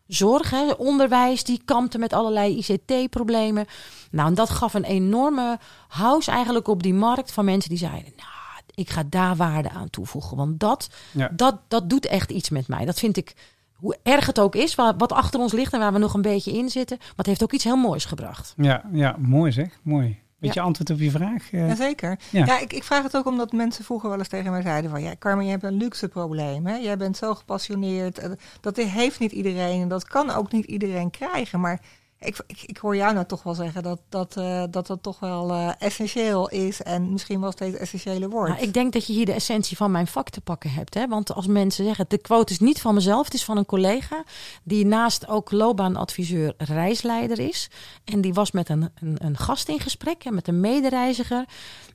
zorg. 0.07 0.51
Hè. 0.51 0.71
Onderwijs 0.71 1.45
die 1.45 1.63
kampte 1.65 1.99
met 1.99 2.13
allerlei 2.13 2.57
ICT-problemen. 2.57 3.67
Nou, 4.11 4.29
en 4.29 4.35
dat 4.35 4.51
gaf 4.51 4.75
een 4.75 4.85
enorme 4.85 5.59
house 5.89 6.31
eigenlijk 6.31 6.69
op 6.69 6.83
die 6.83 6.95
markt 6.95 7.33
van 7.33 7.45
mensen 7.45 7.71
die 7.71 7.79
zeiden: 7.79 8.13
Nou, 8.17 8.63
ik 8.75 8.91
ga 8.91 9.03
daar 9.09 9.37
waarde 9.37 9.71
aan 9.71 9.91
toevoegen. 9.91 10.37
Want 10.37 10.61
dat, 10.61 10.89
ja. 11.13 11.31
dat, 11.33 11.57
dat 11.69 11.91
doet 11.91 12.07
echt 12.07 12.31
iets 12.31 12.51
met 12.51 12.69
mij. 12.69 12.85
Dat 12.85 12.99
vind 12.99 13.17
ik, 13.17 13.35
hoe 13.73 13.97
erg 14.03 14.27
het 14.27 14.41
ook 14.41 14.55
is, 14.55 14.75
wat 14.75 15.13
achter 15.13 15.41
ons 15.41 15.53
ligt 15.53 15.73
en 15.73 15.79
waar 15.79 15.93
we 15.93 15.99
nog 15.99 16.15
een 16.15 16.23
beetje 16.23 16.53
in 16.53 16.69
zitten. 16.69 16.97
Maar 16.99 17.13
het 17.17 17.27
heeft 17.27 17.43
ook 17.43 17.53
iets 17.53 17.65
heel 17.65 17.77
moois 17.77 18.05
gebracht. 18.05 18.55
Ja, 18.57 18.83
ja 18.93 19.17
mooi 19.19 19.53
zeg. 19.53 19.79
Mooi. 19.83 20.23
Weet 20.45 20.55
je 20.55 20.61
antwoord 20.61 20.91
op 20.91 20.99
je 20.99 21.11
vraag? 21.11 21.53
Uh, 21.53 21.69
Jazeker. 21.69 22.19
Ja, 22.31 22.45
ja 22.45 22.61
ik, 22.61 22.73
ik, 22.73 22.83
vraag 22.83 23.03
het 23.03 23.17
ook 23.17 23.27
omdat 23.27 23.53
mensen 23.53 23.85
vroeger 23.85 24.09
wel 24.09 24.19
eens 24.19 24.29
tegen 24.29 24.51
mij 24.51 24.63
zeiden 24.63 24.91
van... 24.91 25.03
ja, 25.03 25.15
Carmen, 25.19 25.45
je 25.45 25.51
hebt 25.51 25.63
een 25.63 25.77
luxe 25.77 26.09
probleem. 26.09 26.67
Hè? 26.67 26.77
Jij 26.77 26.97
bent 26.97 27.17
zo 27.17 27.35
gepassioneerd. 27.35 28.29
Dat 28.61 28.77
heeft 28.77 29.19
niet 29.19 29.33
iedereen 29.33 29.83
en 29.83 29.89
dat 29.89 30.05
kan 30.05 30.31
ook 30.31 30.53
niet 30.53 30.65
iedereen 30.65 31.11
krijgen. 31.11 31.61
Maar 31.61 31.81
ik, 32.25 32.45
ik, 32.47 32.62
ik, 32.62 32.77
hoor 32.77 32.97
jou 32.97 33.14
nou 33.14 33.27
toch 33.27 33.43
wel 33.43 33.55
zeggen 33.55 33.83
dat 33.83 34.01
dat, 34.09 34.37
uh, 34.39 34.64
dat, 34.70 34.87
dat 34.87 35.03
toch 35.03 35.20
wel 35.20 35.51
uh, 35.51 35.70
essentieel 35.79 36.49
is 36.49 36.83
en 36.83 37.12
misschien 37.12 37.41
wel 37.41 37.53
steeds 37.53 37.77
essentiële 37.77 38.29
wordt. 38.29 38.53
Nou, 38.53 38.62
ik 38.62 38.72
denk 38.72 38.93
dat 38.93 39.07
je 39.07 39.12
hier 39.12 39.27
de 39.27 39.33
essentie 39.33 39.77
van 39.77 39.91
mijn 39.91 40.07
vak 40.07 40.31
te 40.31 40.41
pakken 40.41 40.70
hebt. 40.70 40.95
Hè? 40.95 41.09
Want 41.09 41.35
als 41.35 41.47
mensen 41.47 41.85
zeggen, 41.85 42.05
de 42.09 42.18
quote 42.18 42.53
is 42.53 42.59
niet 42.59 42.81
van 42.81 42.95
mezelf, 42.95 43.25
het 43.25 43.35
is 43.35 43.45
van 43.45 43.57
een 43.57 43.66
collega 43.66 44.25
die 44.62 44.87
naast 44.87 45.29
ook 45.29 45.51
loopbaanadviseur 45.51 46.55
reisleider 46.57 47.39
is. 47.39 47.70
En 48.05 48.20
die 48.20 48.35
was 48.35 48.51
met 48.51 48.68
een, 48.68 48.91
een, 48.95 49.16
een 49.18 49.37
gast 49.37 49.68
in 49.68 49.81
gesprek, 49.81 50.25
en 50.25 50.35
met 50.35 50.49
een 50.49 50.61
medereiziger. 50.61 51.45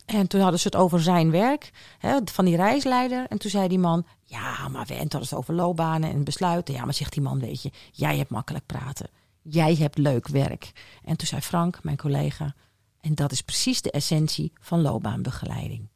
En 0.06 0.28
toen 0.28 0.42
hadden 0.42 0.60
ze 0.60 0.68
het 0.68 0.76
over 0.76 1.02
zijn 1.02 1.32
werk, 1.32 1.72
hè, 2.00 2.18
van 2.26 2.46
die 2.46 2.56
reisleider. 2.56 3.26
En 3.30 3.38
toen 3.38 3.52
zei 3.52 3.68
die 3.68 3.80
man, 3.80 4.06
ja, 4.24 4.68
maar 4.68 4.86
we 4.86 4.94
hadden 4.96 5.20
het 5.20 5.34
over 5.34 5.54
loopbanen 5.54 6.12
en 6.12 6.24
besluiten. 6.24 6.74
Ja, 6.74 6.86
maar 6.86 6.94
zegt 6.94 7.14
die 7.14 7.22
man, 7.22 7.40
weet 7.40 7.62
je, 7.62 7.72
jij 7.92 8.18
hebt 8.18 8.30
makkelijk 8.30 8.66
praten 8.66 9.10
jij 9.42 9.76
hebt 9.76 9.98
leuk 9.98 10.28
werk. 10.28 10.72
En 11.04 11.18
toen 11.18 11.28
zei 11.28 11.42
Frank, 11.42 11.84
mijn 11.84 11.98
collega, 11.98 12.56
en 13.02 13.16
dat 13.16 13.32
is 13.32 13.42
precies 13.42 13.82
de 13.82 13.92
essentie 13.92 14.52
van 14.62 14.82
loopbaanbegeleiding. 14.82 15.88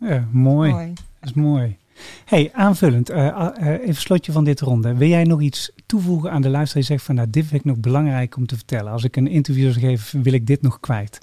Ja, 0.00 0.28
mooi. 0.30 0.70
mooi. 0.70 0.92
Dat 1.20 1.28
is 1.28 1.32
mooi. 1.32 1.76
Hey, 2.24 2.50
aanvullend, 2.52 3.10
uh, 3.10 3.48
uh, 3.60 3.66
even 3.66 4.02
slotje 4.02 4.32
van 4.32 4.44
dit 4.44 4.60
ronde. 4.60 4.94
Wil 4.94 5.08
jij 5.08 5.24
nog 5.24 5.40
iets 5.40 5.72
toevoegen 5.86 6.30
aan 6.30 6.42
de 6.42 6.48
luisteraar? 6.48 6.82
Je 6.82 6.88
zegt 6.88 7.04
van, 7.04 7.14
nou, 7.14 7.30
dit 7.30 7.46
vind 7.46 7.60
ik 7.60 7.66
nog 7.66 7.78
belangrijk 7.78 8.36
om 8.36 8.46
te 8.46 8.54
vertellen. 8.54 8.92
Als 8.92 9.04
ik 9.04 9.16
een 9.16 9.26
interview 9.26 9.72
zou 9.72 9.86
geven, 9.86 10.22
wil 10.22 10.32
ik 10.32 10.46
dit 10.46 10.62
nog 10.62 10.80
kwijt. 10.80 11.18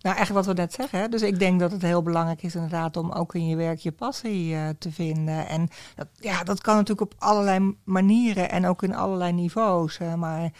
Nou, 0.00 0.16
eigenlijk 0.16 0.46
wat 0.46 0.56
we 0.56 0.62
net 0.62 0.72
zeggen. 0.72 0.98
Hè? 0.98 1.08
Dus 1.08 1.22
ik 1.22 1.38
denk 1.38 1.60
dat 1.60 1.72
het 1.72 1.82
heel 1.82 2.02
belangrijk 2.02 2.42
is 2.42 2.54
inderdaad 2.54 2.96
om 2.96 3.10
ook 3.10 3.34
in 3.34 3.46
je 3.46 3.56
werk 3.56 3.78
je 3.78 3.92
passie 3.92 4.54
uh, 4.54 4.68
te 4.78 4.92
vinden. 4.92 5.48
En 5.48 5.68
dat, 5.94 6.08
ja, 6.20 6.42
dat 6.42 6.60
kan 6.60 6.74
natuurlijk 6.74 7.12
op 7.12 7.14
allerlei 7.18 7.74
manieren 7.84 8.50
en 8.50 8.66
ook 8.66 8.82
in 8.82 8.94
allerlei 8.94 9.32
niveaus. 9.32 9.98
maar 10.16 10.52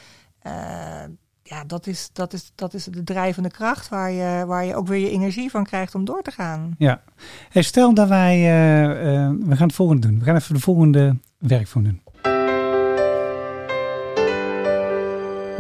ja, 1.42 1.64
dat 1.66 1.86
is, 1.86 2.10
dat, 2.12 2.32
is, 2.32 2.52
dat 2.54 2.74
is 2.74 2.84
de 2.84 3.04
drijvende 3.04 3.50
kracht 3.50 3.88
waar 3.88 4.10
je, 4.10 4.44
waar 4.46 4.64
je 4.64 4.74
ook 4.74 4.86
weer 4.86 5.00
je 5.00 5.10
energie 5.10 5.50
van 5.50 5.64
krijgt 5.64 5.94
om 5.94 6.04
door 6.04 6.22
te 6.22 6.30
gaan. 6.30 6.74
Ja. 6.78 7.02
Hey, 7.48 7.62
stel 7.62 7.94
dat 7.94 8.08
wij, 8.08 8.36
uh, 8.36 8.82
uh, 8.82 9.30
we 9.40 9.56
gaan 9.56 9.66
het 9.66 9.76
volgende 9.76 10.06
doen. 10.06 10.18
We 10.18 10.24
gaan 10.24 10.36
even 10.36 10.54
de 10.54 10.60
volgende 10.60 11.16
werkvorm 11.38 11.84
doen. 11.84 12.02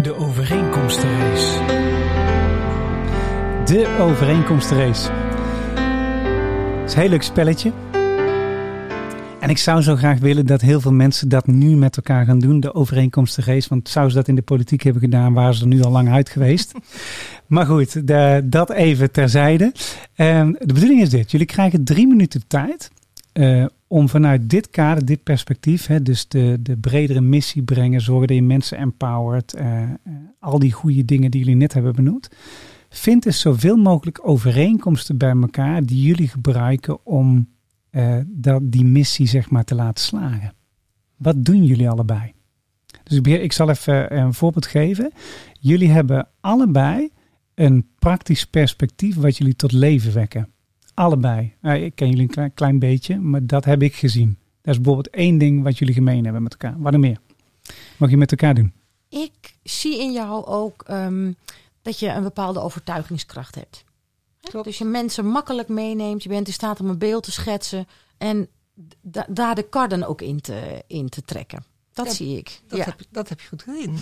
De 0.02 0.14
overeenkomstenrace. 0.18 1.64
De 3.64 3.96
overeenkomstenrace. 4.00 5.12
Het 6.80 6.90
is 6.90 6.94
een 6.94 7.00
heel 7.00 7.10
leuk 7.10 7.22
spelletje. 7.22 7.72
En 9.44 9.50
ik 9.50 9.58
zou 9.58 9.82
zo 9.82 9.96
graag 9.96 10.18
willen 10.18 10.46
dat 10.46 10.60
heel 10.60 10.80
veel 10.80 10.92
mensen 10.92 11.28
dat 11.28 11.46
nu 11.46 11.76
met 11.76 11.96
elkaar 11.96 12.24
gaan 12.24 12.38
doen, 12.38 12.60
de 12.60 12.74
overeenkomstenrace. 12.74 13.68
Want 13.68 13.88
zou 13.88 14.08
ze 14.08 14.14
dat 14.14 14.28
in 14.28 14.34
de 14.34 14.42
politiek 14.42 14.82
hebben 14.82 15.02
gedaan, 15.02 15.32
waren 15.32 15.54
ze 15.54 15.62
er 15.62 15.68
nu 15.68 15.82
al 15.82 15.90
lang 15.90 16.08
uit 16.08 16.28
geweest. 16.28 16.72
maar 17.46 17.66
goed, 17.66 18.06
de, 18.06 18.40
dat 18.44 18.70
even 18.70 19.10
terzijde. 19.10 19.64
Um, 20.16 20.56
de 20.58 20.72
bedoeling 20.72 21.00
is 21.00 21.10
dit: 21.10 21.30
jullie 21.30 21.46
krijgen 21.46 21.84
drie 21.84 22.06
minuten 22.06 22.42
tijd. 22.46 22.90
Uh, 23.32 23.64
om 23.86 24.08
vanuit 24.08 24.50
dit 24.50 24.70
kader, 24.70 25.04
dit 25.04 25.22
perspectief, 25.22 25.86
hè, 25.86 26.02
dus 26.02 26.28
de, 26.28 26.56
de 26.60 26.76
bredere 26.76 27.20
missie 27.20 27.62
brengen, 27.62 28.00
zorgen 28.00 28.26
dat 28.26 28.36
je 28.36 28.42
mensen 28.42 28.78
empowert, 28.78 29.54
uh, 29.58 29.82
al 30.40 30.58
die 30.58 30.72
goede 30.72 31.04
dingen 31.04 31.30
die 31.30 31.40
jullie 31.40 31.56
net 31.56 31.72
hebben 31.72 31.94
benoemd. 31.94 32.28
Vind 32.88 33.22
dus 33.22 33.40
zoveel 33.40 33.76
mogelijk 33.76 34.20
overeenkomsten 34.22 35.16
bij 35.16 35.36
elkaar 35.40 35.84
die 35.84 36.02
jullie 36.02 36.28
gebruiken 36.28 37.06
om 37.06 37.46
uh, 37.94 38.16
dat 38.26 38.60
die 38.64 38.84
missie 38.84 39.26
zeg 39.26 39.50
maar 39.50 39.64
te 39.64 39.74
laten 39.74 40.04
slagen. 40.04 40.54
Wat 41.16 41.44
doen 41.44 41.64
jullie 41.64 41.88
allebei? 41.88 42.32
Dus 43.02 43.18
ik 43.18 43.52
zal 43.52 43.70
even 43.70 44.10
eh, 44.10 44.18
een 44.18 44.34
voorbeeld 44.34 44.66
geven. 44.66 45.12
Jullie 45.60 45.90
hebben 45.90 46.28
allebei 46.40 47.10
een 47.54 47.86
praktisch 47.98 48.46
perspectief 48.46 49.16
wat 49.16 49.36
jullie 49.36 49.56
tot 49.56 49.72
leven 49.72 50.12
wekken. 50.12 50.48
Allebei. 50.94 51.54
Uh, 51.62 51.84
ik 51.84 51.94
ken 51.94 52.10
jullie 52.10 52.38
een 52.38 52.54
klein, 52.54 52.78
beetje, 52.78 53.18
maar 53.18 53.46
dat 53.46 53.64
heb 53.64 53.82
ik 53.82 53.94
gezien. 53.94 54.38
Dat 54.62 54.74
is 54.74 54.80
bijvoorbeeld 54.80 55.14
één 55.14 55.38
ding 55.38 55.62
wat 55.62 55.78
jullie 55.78 55.94
gemeen 55.94 56.24
hebben 56.24 56.42
met 56.42 56.52
elkaar. 56.52 56.74
Wat 56.78 56.92
er 56.92 57.00
meer? 57.00 57.18
Mag 57.96 58.10
je 58.10 58.16
met 58.16 58.30
elkaar 58.30 58.54
doen? 58.54 58.72
Ik 59.08 59.56
zie 59.62 60.00
in 60.00 60.12
jou 60.12 60.44
ook 60.46 60.84
um, 60.90 61.36
dat 61.82 61.98
je 61.98 62.08
een 62.08 62.22
bepaalde 62.22 62.60
overtuigingskracht 62.60 63.54
hebt. 63.54 63.84
Klopt. 64.54 64.68
Dus 64.68 64.78
je 64.78 64.84
mensen 64.84 65.26
makkelijk 65.26 65.68
meeneemt. 65.68 66.22
Je 66.22 66.28
bent 66.28 66.46
in 66.46 66.52
staat 66.52 66.80
om 66.80 66.88
een 66.88 66.98
beeld 66.98 67.22
te 67.22 67.32
schetsen. 67.32 67.86
En 68.18 68.48
daar 69.28 69.54
de 69.54 69.68
kar 69.68 69.88
dan 69.88 70.04
ook 70.04 70.20
in 70.20 70.40
te, 70.40 70.82
in 70.86 71.08
te 71.08 71.22
trekken. 71.22 71.64
Dat 71.92 72.12
zie 72.12 72.38
ik. 72.38 72.60
Dat, 72.66 72.78
ja. 72.78 72.84
heb, 72.84 73.00
dat 73.10 73.28
heb 73.28 73.40
je 73.40 73.48
goed 73.48 73.62
gezien. 73.62 73.98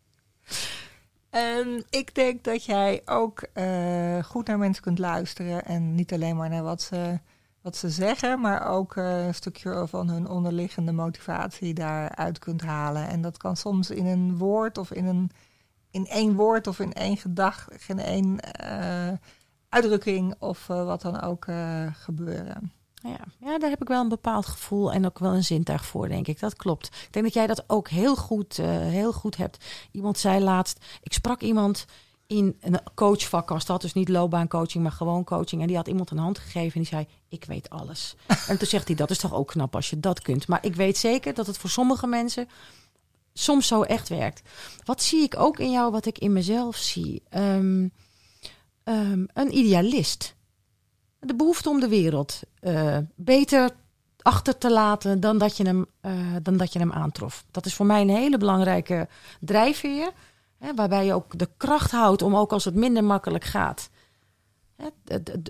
en 1.30 1.84
ik 1.90 2.14
denk 2.14 2.44
dat 2.44 2.64
jij 2.64 3.02
ook 3.04 3.48
uh, 3.54 4.24
goed 4.24 4.46
naar 4.46 4.58
mensen 4.58 4.82
kunt 4.82 4.98
luisteren. 4.98 5.64
En 5.64 5.94
niet 5.94 6.12
alleen 6.12 6.36
maar 6.36 6.48
naar 6.48 6.62
wat 6.62 6.82
ze, 6.82 7.18
wat 7.60 7.76
ze 7.76 7.90
zeggen, 7.90 8.40
maar 8.40 8.68
ook 8.68 8.96
uh, 8.96 9.26
een 9.26 9.34
stukje 9.34 9.86
van 9.88 10.08
hun 10.08 10.28
onderliggende 10.28 10.92
motivatie 10.92 11.74
daaruit 11.74 12.38
kunt 12.38 12.62
halen. 12.62 13.08
En 13.08 13.22
dat 13.22 13.36
kan 13.36 13.56
soms 13.56 13.90
in 13.90 14.06
een 14.06 14.36
woord 14.36 14.78
of 14.78 14.92
in 14.92 15.06
een 15.06 15.30
in 15.90 16.06
één 16.06 16.34
woord 16.34 16.66
of 16.66 16.78
in 16.78 16.92
één 16.92 17.16
gedachte, 17.16 17.72
in 17.86 17.98
één 17.98 18.38
uh, 18.62 19.12
uitdrukking 19.68 20.34
of 20.38 20.68
uh, 20.68 20.84
wat 20.84 21.02
dan 21.02 21.20
ook 21.20 21.46
uh, 21.46 21.86
gebeuren. 21.92 22.72
Ja. 23.02 23.18
ja, 23.40 23.58
daar 23.58 23.70
heb 23.70 23.82
ik 23.82 23.88
wel 23.88 24.02
een 24.02 24.08
bepaald 24.08 24.46
gevoel 24.46 24.92
en 24.92 25.06
ook 25.06 25.18
wel 25.18 25.34
een 25.34 25.44
zintuig 25.44 25.86
voor, 25.86 26.08
denk 26.08 26.26
ik. 26.26 26.40
Dat 26.40 26.56
klopt. 26.56 26.86
Ik 26.86 27.12
denk 27.12 27.24
dat 27.24 27.34
jij 27.34 27.46
dat 27.46 27.64
ook 27.66 27.88
heel 27.88 28.16
goed, 28.16 28.56
heel 28.56 29.12
goed 29.12 29.36
hebt. 29.36 29.64
Iemand 29.90 30.18
zei 30.18 30.40
laatst, 30.40 30.84
ik 31.02 31.12
sprak 31.12 31.40
iemand 31.40 31.86
in 32.28 32.56
een 32.60 32.80
coachvak 32.94 33.50
als 33.50 33.64
dat, 33.64 33.80
dus 33.80 33.92
niet 33.92 34.08
loopbaancoaching, 34.08 34.82
maar 34.82 34.92
gewoon 34.92 35.24
coaching. 35.24 35.60
En 35.60 35.66
die 35.66 35.76
had 35.76 35.88
iemand 35.88 36.10
een 36.10 36.18
hand 36.18 36.38
gegeven 36.38 36.74
en 36.74 36.80
die 36.80 36.88
zei, 36.88 37.06
ik 37.28 37.44
weet 37.44 37.70
alles. 37.70 38.16
en 38.48 38.58
toen 38.58 38.66
zegt 38.66 38.86
hij, 38.86 38.96
dat 38.96 39.10
is 39.10 39.18
toch 39.18 39.34
ook 39.34 39.48
knap 39.48 39.74
als 39.74 39.90
je 39.90 40.00
dat 40.00 40.20
kunt. 40.20 40.46
Maar 40.48 40.64
ik 40.64 40.74
weet 40.74 40.98
zeker 40.98 41.34
dat 41.34 41.46
het 41.46 41.58
voor 41.58 41.70
sommige 41.70 42.06
mensen 42.06 42.48
soms 43.32 43.66
zo 43.66 43.82
echt 43.82 44.08
werkt. 44.08 44.42
Wat 44.84 45.02
zie 45.02 45.22
ik 45.22 45.38
ook 45.38 45.58
in 45.58 45.70
jou, 45.70 45.90
wat 45.90 46.06
ik 46.06 46.18
in 46.18 46.32
mezelf 46.32 46.76
zie? 46.76 47.22
Ehm, 47.28 47.88
ehm, 48.88 49.24
een 49.32 49.56
idealist. 49.58 50.34
De 51.20 51.34
behoefte 51.34 51.68
om 51.68 51.80
de 51.80 51.88
wereld 51.88 52.40
uh, 52.62 52.98
beter 53.14 53.70
achter 54.22 54.58
te 54.58 54.70
laten 54.70 55.20
dan 55.20 55.38
dat, 55.38 55.56
je 55.56 55.64
hem, 55.64 55.86
uh, 56.02 56.36
dan 56.42 56.56
dat 56.56 56.72
je 56.72 56.78
hem 56.78 56.92
aantrof. 56.92 57.44
Dat 57.50 57.66
is 57.66 57.74
voor 57.74 57.86
mij 57.86 58.00
een 58.00 58.08
hele 58.08 58.38
belangrijke 58.38 59.08
drijfveer. 59.40 60.12
Hè, 60.58 60.74
waarbij 60.74 61.04
je 61.04 61.12
ook 61.12 61.38
de 61.38 61.48
kracht 61.56 61.90
houdt 61.90 62.22
om 62.22 62.36
ook 62.36 62.52
als 62.52 62.64
het 62.64 62.74
minder 62.74 63.04
makkelijk 63.04 63.44
gaat, 63.44 63.90
hè, 64.76 64.88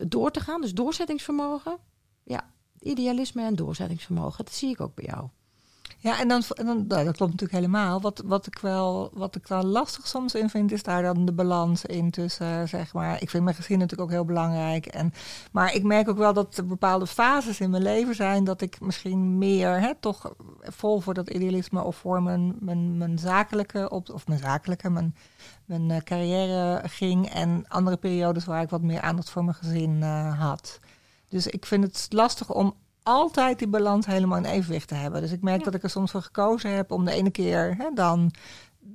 door 0.09 0.31
te 0.31 0.41
gaan. 0.41 0.61
Dus 0.61 0.75
doorzettingsvermogen. 0.75 1.77
Ja, 2.25 2.51
idealisme 2.81 3.43
en 3.43 3.55
doorzettingsvermogen. 3.55 4.45
Dat 4.45 4.55
zie 4.55 4.71
ik 4.71 4.81
ook 4.81 4.95
bij 4.95 5.05
jou. 5.05 5.29
Ja, 6.01 6.21
en 6.21 6.29
dan, 6.29 6.43
dan 6.49 6.67
nou, 6.67 7.05
dat 7.05 7.17
klopt 7.17 7.33
natuurlijk 7.33 7.53
helemaal. 7.53 8.01
Wat, 8.01 8.23
wat 8.25 8.47
ik 8.47 8.59
wel, 8.59 9.11
wat 9.13 9.37
ik 9.37 9.47
dan 9.47 9.67
lastig 9.67 10.07
soms 10.07 10.35
in 10.35 10.51
vind, 10.51 10.73
is 10.73 10.83
daar 10.83 11.03
dan 11.03 11.25
de 11.25 11.33
balans 11.33 11.85
in 11.85 12.11
tussen, 12.11 12.69
zeg 12.69 12.93
maar. 12.93 13.23
Ik 13.23 13.31
vind 13.31 13.45
mijn 13.45 13.57
gezin 13.57 13.79
natuurlijk 13.79 14.09
ook 14.09 14.15
heel 14.15 14.25
belangrijk. 14.25 14.87
En, 14.87 15.13
maar 15.53 15.75
ik 15.75 15.83
merk 15.83 16.09
ook 16.09 16.17
wel 16.17 16.33
dat 16.33 16.57
er 16.57 16.67
bepaalde 16.67 17.07
fases 17.07 17.61
in 17.61 17.71
mijn 17.71 17.83
leven 17.83 18.15
zijn 18.15 18.45
dat 18.45 18.61
ik 18.61 18.81
misschien 18.81 19.39
meer, 19.39 19.81
hè, 19.81 19.95
toch 20.01 20.35
vol 20.63 21.01
voor 21.01 21.15
dat 21.15 21.29
idealisme 21.29 21.83
of 21.83 21.97
voor 21.97 22.23
mijn, 22.23 22.57
mijn, 22.61 23.19
zakelijke, 23.19 23.91
op, 23.91 24.11
of 24.11 24.27
mijn 24.27 24.41
zakelijke, 24.41 24.91
mijn, 24.91 25.17
mijn 25.65 25.91
uh, 25.91 25.97
carrière 25.97 26.89
ging. 26.89 27.29
En 27.29 27.65
andere 27.69 27.97
periodes 27.97 28.45
waar 28.45 28.63
ik 28.63 28.71
wat 28.71 28.83
meer 28.83 29.01
aandacht 29.01 29.31
voor 29.31 29.45
mijn 29.45 29.57
gezin 29.57 29.97
uh, 29.97 30.41
had. 30.41 30.81
Dus 31.29 31.47
ik 31.47 31.67
vind 31.67 31.85
het 31.85 32.07
lastig 32.11 32.55
om 32.55 32.75
altijd 33.09 33.59
die 33.59 33.69
balans 33.69 34.07
helemaal 34.07 34.39
in 34.39 34.45
evenwicht 34.45 34.89
te 34.89 34.95
hebben. 34.95 35.21
Dus 35.21 35.33
ik 35.33 35.43
merk 35.43 35.65
dat 35.65 35.75
ik 35.75 35.83
er 35.83 35.91
soms 35.91 36.11
voor 36.11 36.23
gekozen 36.23 36.71
heb 36.71 36.91
om 36.91 37.05
de 37.05 37.13
ene 37.13 37.31
keer 37.31 37.75
hè, 37.79 37.91
dan 37.95 38.33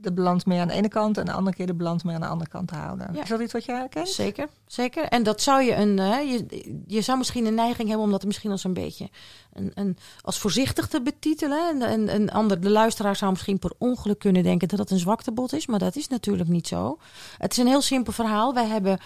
de 0.02 0.14
balans 0.14 0.44
meer 0.44 0.62
aan 0.62 0.68
de 0.68 0.74
ene 0.74 0.88
kant 0.88 1.18
en 1.18 1.26
de 1.26 1.32
andere 1.32 1.56
keer 1.56 1.66
de 1.66 1.74
balans 1.74 2.04
meer 2.04 2.16
aan 2.16 2.22
de 2.22 2.28
andere 2.28 2.50
kant 2.50 2.68
te 2.68 2.76
houden. 2.76 3.16
Is 3.16 3.30
dat 3.30 3.40
iets 3.40 3.54
wat 3.54 3.66
jij 3.66 3.76
herkent? 3.76 4.10
Zeker, 4.10 4.48
zeker. 4.66 5.04
En 5.04 5.24
dat 5.24 5.42
zou 5.42 5.62
je 5.62 5.76
een, 5.76 5.98
uh, 5.98 6.32
je, 6.32 6.82
je 6.88 7.02
zou 7.02 7.18
misschien 7.18 7.46
een 7.46 7.56
neiging 7.56 7.88
hebben 7.88 8.06
om 8.06 8.12
dat 8.12 8.26
misschien 8.26 8.52
als 8.52 8.64
een 8.64 8.74
beetje 8.74 9.10
een, 9.54 9.72
een, 9.74 9.98
als 10.22 10.40
voorzichtig 10.40 10.88
te 10.88 11.02
betitelen. 11.02 11.82
En 11.82 12.16
een 12.16 12.32
ander, 12.32 12.62
de 12.62 12.70
luisteraar 12.70 13.16
zou 13.16 13.32
misschien 13.32 13.60
per 13.60 13.72
ongeluk 13.78 14.20
kunnen 14.20 14.44
denken 14.44 14.68
dat 14.68 14.78
dat 14.78 14.92
een 14.92 15.00
zwaktebod 15.00 15.54
is, 15.54 15.68
maar 15.68 15.80
dat 15.80 15.96
is 15.96 16.08
natuurlijk 16.08 16.50
niet 16.50 16.68
zo. 16.68 16.98
Het 17.38 17.52
is 17.52 17.58
een 17.58 17.68
heel 17.68 17.82
simpel 17.82 18.14
verhaal. 18.14 18.54
Wij 18.54 18.68
hebben 18.68 19.00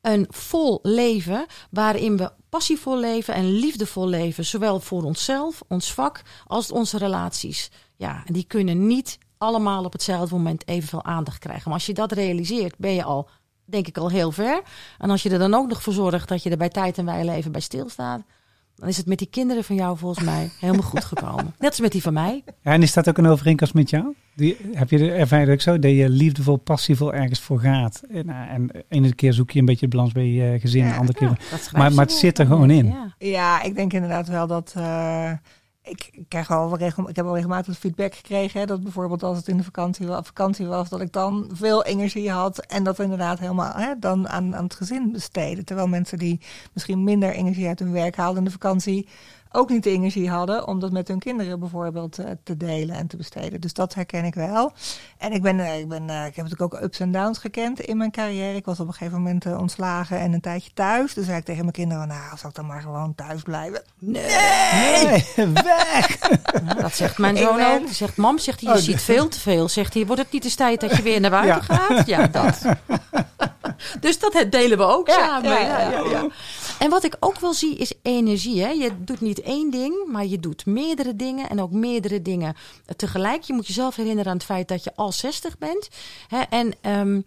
een 0.00 0.26
vol 0.28 0.78
leven 0.82 1.46
waarin 1.70 2.16
we 2.16 2.32
passievol 2.48 2.98
leven 2.98 3.34
en 3.34 3.50
liefdevol 3.50 4.08
leven, 4.08 4.44
zowel 4.44 4.80
voor 4.80 5.02
onszelf, 5.02 5.62
ons 5.68 5.92
vak, 5.92 6.22
als 6.46 6.72
onze 6.72 6.98
relaties. 6.98 7.70
Ja, 7.96 8.22
en 8.26 8.32
die 8.32 8.44
kunnen 8.44 8.86
niet 8.86 9.18
allemaal 9.38 9.84
op 9.84 9.92
hetzelfde 9.92 10.34
moment 10.34 10.68
evenveel 10.68 11.04
aandacht 11.04 11.38
krijgen. 11.38 11.64
Maar 11.64 11.74
als 11.74 11.86
je 11.86 11.94
dat 11.94 12.12
realiseert, 12.12 12.78
ben 12.78 12.94
je 12.94 13.04
al, 13.04 13.28
denk 13.64 13.86
ik, 13.86 13.98
al 13.98 14.10
heel 14.10 14.32
ver. 14.32 14.62
En 14.98 15.10
als 15.10 15.22
je 15.22 15.30
er 15.30 15.38
dan 15.38 15.54
ook 15.54 15.68
nog 15.68 15.82
voor 15.82 15.92
zorgt 15.92 16.28
dat 16.28 16.42
je 16.42 16.50
er 16.50 16.56
bij 16.56 16.68
tijd 16.68 16.98
en 16.98 17.04
wijle 17.04 17.32
even 17.32 17.52
bij 17.52 17.60
stilstaat, 17.60 18.22
dan 18.78 18.88
is 18.88 18.96
het 18.96 19.06
met 19.06 19.18
die 19.18 19.28
kinderen 19.30 19.64
van 19.64 19.76
jou 19.76 19.98
volgens 19.98 20.24
mij 20.24 20.50
helemaal 20.60 20.82
goed 20.82 21.04
gekomen. 21.04 21.54
Net 21.58 21.70
als 21.70 21.80
met 21.80 21.92
die 21.92 22.02
van 22.02 22.12
mij. 22.12 22.44
Ja, 22.62 22.72
en 22.72 22.82
is 22.82 22.92
dat 22.92 23.08
ook 23.08 23.18
een 23.18 23.26
overeenkomst 23.26 23.74
met 23.74 23.90
jou? 23.90 24.14
Die, 24.34 24.56
heb 24.72 24.90
je 24.90 24.98
de 24.98 25.12
ervaring 25.12 25.50
ook 25.50 25.60
zo 25.60 25.78
dat 25.78 25.90
je 25.90 26.08
liefdevol, 26.08 26.56
passievol 26.56 27.14
ergens 27.14 27.40
voor 27.40 27.60
gaat? 27.60 28.02
En, 28.10 28.28
eh, 28.28 28.52
en 28.52 28.66
de 28.66 28.84
ene 28.88 29.14
keer 29.14 29.32
zoek 29.32 29.50
je 29.50 29.58
een 29.58 29.64
beetje 29.64 29.88
de 29.88 29.96
balans 29.96 30.12
bij 30.12 30.26
je 30.26 30.58
gezin, 30.60 30.88
de 30.88 30.94
andere 30.94 31.18
keer. 31.18 31.38
maar, 31.72 31.92
maar 31.92 32.04
het 32.04 32.12
zit 32.12 32.38
er 32.38 32.46
gewoon 32.46 32.70
in. 32.70 32.86
Ja. 32.86 33.14
ja, 33.18 33.62
ik 33.62 33.74
denk 33.74 33.92
inderdaad 33.92 34.28
wel 34.28 34.46
dat. 34.46 34.74
Uh, 34.76 35.32
ik 35.88 36.10
krijg 36.28 36.48
wel 36.48 36.76
regel, 36.76 37.08
ik 37.08 37.16
heb 37.16 37.24
wel 37.24 37.34
regelmatig 37.34 37.78
feedback 37.78 38.14
gekregen. 38.14 38.66
Dat 38.66 38.82
bijvoorbeeld 38.82 39.22
als 39.22 39.36
het 39.36 39.48
in 39.48 39.56
de 39.56 39.62
vakantie, 39.62 40.06
vakantie 40.06 40.66
was, 40.66 40.88
dat 40.88 41.00
ik 41.00 41.12
dan 41.12 41.50
veel 41.52 41.84
energie 41.84 42.30
had. 42.30 42.58
En 42.58 42.84
dat 42.84 42.98
inderdaad 42.98 43.38
helemaal 43.38 43.72
hè, 43.72 43.98
dan 43.98 44.28
aan, 44.28 44.56
aan 44.56 44.64
het 44.64 44.74
gezin 44.74 45.12
besteden. 45.12 45.64
Terwijl 45.64 45.88
mensen 45.88 46.18
die 46.18 46.40
misschien 46.72 47.04
minder 47.04 47.32
energie 47.32 47.66
uit 47.66 47.78
hun 47.78 47.92
werk 47.92 48.16
haalden 48.16 48.38
in 48.38 48.44
de 48.44 48.50
vakantie 48.50 49.08
ook 49.52 49.68
niet 49.68 49.82
de 49.82 49.90
energie 49.90 50.30
hadden 50.30 50.66
om 50.66 50.80
dat 50.80 50.92
met 50.92 51.08
hun 51.08 51.18
kinderen 51.18 51.60
bijvoorbeeld 51.60 52.18
uh, 52.18 52.26
te 52.44 52.56
delen 52.56 52.96
en 52.96 53.06
te 53.06 53.16
besteden. 53.16 53.60
Dus 53.60 53.72
dat 53.72 53.94
herken 53.94 54.24
ik 54.24 54.34
wel. 54.34 54.72
En 55.18 55.32
ik, 55.32 55.42
ben, 55.42 55.58
uh, 55.58 55.78
ik, 55.78 55.88
ben, 55.88 56.08
uh, 56.08 56.26
ik 56.26 56.36
heb 56.36 56.44
natuurlijk 56.44 56.74
ook 56.74 56.82
ups 56.82 57.00
en 57.00 57.12
downs 57.12 57.38
gekend 57.38 57.80
in 57.80 57.96
mijn 57.96 58.10
carrière. 58.10 58.56
Ik 58.56 58.64
was 58.64 58.80
op 58.80 58.86
een 58.86 58.92
gegeven 58.92 59.16
moment 59.18 59.46
ontslagen 59.46 60.18
en 60.18 60.32
een 60.32 60.40
tijdje 60.40 60.70
thuis. 60.74 61.14
Dus 61.14 61.24
zei 61.24 61.38
ik 61.38 61.44
tegen 61.44 61.60
mijn 61.60 61.72
kinderen, 61.72 62.08
nou, 62.08 62.36
zal 62.36 62.48
ik 62.48 62.54
dan 62.54 62.66
maar 62.66 62.80
gewoon 62.80 63.14
thuis 63.14 63.42
blijven? 63.42 63.82
Nee, 63.98 64.22
nee 65.06 65.52
weg! 65.52 66.18
dat 66.80 66.94
zegt 66.94 67.18
mijn 67.18 67.36
zoon 67.36 67.56
ben... 67.56 67.72
ook. 67.72 67.88
zegt, 67.88 68.16
mam, 68.16 68.38
zegt 68.38 68.60
hij, 68.60 68.72
je 68.72 68.78
oh, 68.78 68.84
ziet 68.84 69.02
veel 69.02 69.28
te 69.28 69.40
veel. 69.40 69.68
Zegt 69.68 69.94
hij, 69.94 70.06
wordt 70.06 70.22
het 70.22 70.32
niet 70.32 70.44
eens 70.44 70.54
tijd 70.54 70.80
dat 70.80 70.96
je 70.96 71.02
weer 71.02 71.20
naar 71.20 71.30
buiten 71.30 71.64
ja. 71.68 71.76
gaat? 71.76 72.06
Ja, 72.06 72.26
dat. 72.26 72.62
dus 74.00 74.18
dat 74.18 74.46
delen 74.50 74.78
we 74.78 74.84
ook 74.84 75.08
samen. 75.08 75.50
ja, 75.50 75.80
ja. 75.80 75.90
ja. 76.10 76.26
En 76.78 76.90
wat 76.90 77.04
ik 77.04 77.16
ook 77.20 77.38
wel 77.38 77.54
zie 77.54 77.76
is 77.76 77.92
energie. 78.02 78.62
Hè? 78.62 78.68
Je 78.68 79.04
doet 79.04 79.20
niet 79.20 79.40
één 79.40 79.70
ding, 79.70 80.06
maar 80.06 80.26
je 80.26 80.40
doet 80.40 80.66
meerdere 80.66 81.16
dingen 81.16 81.48
en 81.48 81.60
ook 81.60 81.70
meerdere 81.70 82.22
dingen 82.22 82.56
tegelijk. 82.96 83.42
Je 83.42 83.52
moet 83.52 83.66
jezelf 83.66 83.96
herinneren 83.96 84.30
aan 84.30 84.36
het 84.36 84.46
feit 84.46 84.68
dat 84.68 84.84
je 84.84 84.92
al 84.94 85.12
60 85.12 85.58
bent. 85.58 85.88
Hè? 86.28 86.40
En 86.40 86.74
um, 86.82 87.24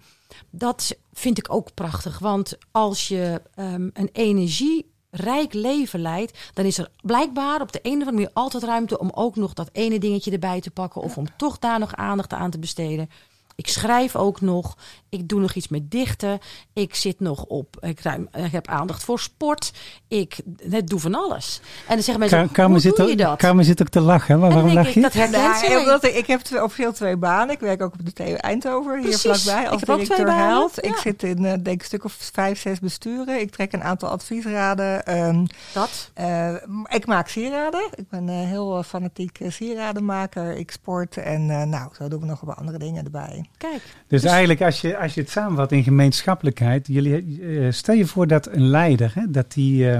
dat 0.49 0.95
vind 1.13 1.37
ik 1.37 1.53
ook 1.53 1.73
prachtig. 1.73 2.19
Want 2.19 2.57
als 2.71 3.07
je 3.07 3.41
um, 3.55 3.91
een 3.93 4.09
energierijk 4.11 5.53
leven 5.53 6.01
leidt, 6.01 6.37
dan 6.53 6.65
is 6.65 6.77
er 6.77 6.91
blijkbaar 7.01 7.61
op 7.61 7.71
de 7.71 7.79
een 7.81 7.91
of 7.91 7.99
andere 7.99 8.11
manier 8.11 8.31
altijd 8.33 8.63
ruimte 8.63 8.99
om 8.99 9.11
ook 9.13 9.35
nog 9.35 9.53
dat 9.53 9.69
ene 9.71 9.99
dingetje 9.99 10.31
erbij 10.31 10.61
te 10.61 10.71
pakken. 10.71 11.01
Of 11.01 11.17
om 11.17 11.25
toch 11.37 11.59
daar 11.59 11.79
nog 11.79 11.95
aandacht 11.95 12.33
aan 12.33 12.51
te 12.51 12.59
besteden. 12.59 13.09
Ik 13.55 13.67
schrijf 13.67 14.15
ook 14.15 14.41
nog. 14.41 14.77
Ik 15.11 15.27
doe 15.27 15.39
nog 15.39 15.53
iets 15.53 15.67
met 15.67 15.91
dichten. 15.91 16.39
Ik 16.73 16.95
zit 16.95 17.19
nog 17.19 17.43
op. 17.43 17.77
Ik, 17.79 17.99
ruim, 17.99 18.27
ik 18.33 18.51
heb 18.51 18.67
aandacht 18.67 19.03
voor 19.03 19.19
sport. 19.19 19.71
Ik 20.07 20.39
het 20.69 20.87
doe 20.87 20.99
van 20.99 21.15
alles. 21.15 21.61
En 21.87 21.93
dan 21.93 22.03
zeggen 22.03 22.19
mensen: 22.19 22.51
Ka 22.51 22.67
hoe 22.67 22.93
doe 22.95 23.09
je 23.09 23.15
dat? 23.15 23.37
Kamer 23.37 23.63
zit 23.63 23.81
ook 23.81 23.87
te 23.87 23.99
lachen. 23.99 24.39
Maar 24.39 24.53
waarom 24.53 24.73
lach 24.73 24.89
je? 24.89 25.01
dat 25.01 25.13
herkent 25.13 26.03
ik, 26.03 26.15
ik 26.15 26.27
heb 26.27 26.41
officieel 26.63 26.93
twee 26.93 27.17
banen. 27.17 27.53
Ik 27.53 27.59
werk 27.59 27.81
ook 27.81 27.93
op 27.93 28.05
de 28.05 28.13
TU 28.13 28.33
Eindhoven 28.33 29.03
hier 29.03 29.17
vlakbij 29.17 29.69
als 29.69 29.81
directeur 29.81 30.33
Held. 30.33 30.85
Ik 30.85 30.95
zit 30.95 31.23
in 31.23 31.43
uh, 31.43 31.53
denk 31.63 31.79
een 31.79 31.85
stuk 31.85 32.03
of 32.03 32.13
vijf, 32.33 32.59
zes 32.59 32.79
besturen. 32.79 33.39
Ik 33.39 33.51
trek 33.51 33.73
een 33.73 33.83
aantal 33.83 34.09
adviesraden. 34.09 35.17
Um, 35.17 35.47
dat? 35.73 36.11
Uh, 36.19 36.53
ik 36.89 37.05
maak 37.05 37.27
sieraden. 37.27 37.89
Ik 37.95 38.09
ben 38.09 38.27
uh, 38.27 38.35
heel 38.35 38.83
fanatiek 38.83 39.39
sieradenmaker. 39.47 40.57
Ik 40.57 40.71
sport 40.71 41.17
en 41.17 41.69
nou, 41.69 41.89
zo 41.97 42.07
doen 42.07 42.19
we 42.19 42.25
nog 42.25 42.41
wat 42.41 42.57
andere 42.57 42.77
dingen 42.77 43.03
erbij. 43.03 43.45
Kijk. 43.57 43.81
Dus, 44.07 44.21
dus, 44.21 44.31
eigenlijk 44.31 44.61
als 44.61 44.81
je, 44.81 45.00
als 45.01 45.13
je 45.13 45.21
het 45.21 45.29
samenvat 45.29 45.71
in 45.71 45.83
gemeenschappelijkheid, 45.83 46.87
jullie, 46.87 47.39
uh, 47.39 47.71
stel 47.71 47.95
je 47.95 48.05
voor 48.05 48.27
dat 48.27 48.47
een 48.47 48.67
leider, 48.67 49.11
hè, 49.15 49.31
dat 49.31 49.51
die 49.53 49.83
uh, 49.83 49.99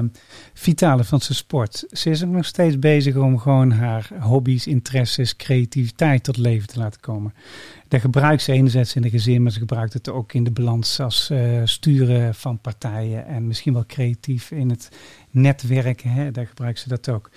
vitale 0.53 1.03
van 1.03 1.19
zijn 1.19 1.37
sport, 1.37 1.85
ze 1.91 2.09
is 2.09 2.23
ook 2.23 2.31
nog 2.31 2.45
steeds 2.45 2.79
bezig 2.79 3.15
om 3.15 3.39
gewoon 3.39 3.71
haar 3.71 4.09
hobby's, 4.19 4.67
interesses, 4.67 5.35
creativiteit 5.35 6.23
tot 6.23 6.37
leven 6.37 6.67
te 6.67 6.79
laten 6.79 7.01
komen. 7.01 7.33
Dat 7.87 8.01
gebruikt 8.01 8.41
ze 8.41 8.51
enerzijds 8.51 8.95
in 8.95 9.01
de 9.01 9.09
gezin, 9.09 9.43
maar 9.43 9.51
ze 9.51 9.59
gebruikt 9.59 9.93
het 9.93 10.09
ook 10.09 10.33
in 10.33 10.43
de 10.43 10.51
balans 10.51 10.99
als 10.99 11.29
uh, 11.31 11.61
sturen 11.63 12.35
van 12.35 12.59
partijen 12.59 13.25
en 13.25 13.47
misschien 13.47 13.73
wel 13.73 13.85
creatief 13.85 14.51
in 14.51 14.69
het 14.69 14.89
netwerken. 15.29 16.09
Hè, 16.09 16.31
daar 16.31 16.47
gebruikt 16.47 16.79
ze 16.79 16.89
dat 16.89 17.09
ook. 17.09 17.29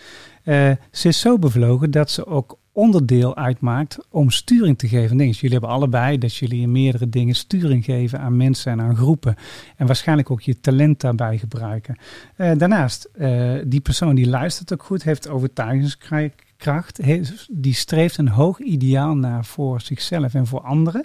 ze 0.91 1.09
is 1.09 1.21
zo 1.21 1.39
bevlogen 1.39 1.91
dat 1.91 2.11
ze 2.11 2.27
ook 2.27 2.59
onderdeel 2.75 3.37
uitmaakt 3.37 3.99
om 4.11 4.31
sturing 4.31 4.79
te 4.79 4.89
geven. 4.89 5.17
Jullie 5.17 5.51
hebben 5.51 5.69
allebei 5.69 6.19
dat 6.19 6.37
jullie 6.37 6.61
in 6.61 6.73
meerdere 6.73 7.09
dingen 7.09 7.35
sturing 7.35 7.85
geven 7.85 8.21
aan 8.21 8.37
mensen 8.37 8.73
en 8.73 8.81
aan 8.81 8.97
groepen. 8.97 9.37
En 9.77 9.87
waarschijnlijk 9.87 10.31
ook 10.31 10.41
je 10.41 10.61
talent 10.61 11.01
daarbij 11.01 11.39
gebruiken. 11.39 11.97
Uh, 12.37 12.53
daarnaast, 12.57 13.09
uh, 13.19 13.55
die 13.67 13.81
persoon 13.81 14.15
die 14.15 14.29
luistert 14.29 14.73
ook 14.73 14.83
goed, 14.83 15.03
heeft 15.03 15.29
overtuigingskracht. 15.29 17.01
Die 17.51 17.75
streeft 17.75 18.19
een 18.19 18.29
hoog 18.29 18.59
ideaal 18.61 19.17
naar 19.17 19.45
voor 19.45 19.81
zichzelf 19.81 20.35
en 20.35 20.47
voor 20.47 20.61
anderen. 20.61 21.05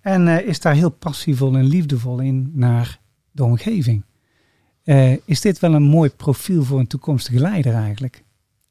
En 0.00 0.26
uh, 0.26 0.46
is 0.46 0.60
daar 0.60 0.74
heel 0.74 0.90
passievol 0.90 1.54
en 1.54 1.64
liefdevol 1.64 2.20
in 2.20 2.50
naar 2.54 3.00
de 3.30 3.44
omgeving. 3.44 4.04
is 5.24 5.40
dit 5.40 5.58
wel 5.58 5.74
een 5.74 5.82
mooi 5.82 6.10
profiel 6.10 6.64
voor 6.64 6.78
een 6.78 6.86
toekomstige 6.86 7.38
leider 7.38 7.74
eigenlijk? 7.74 8.22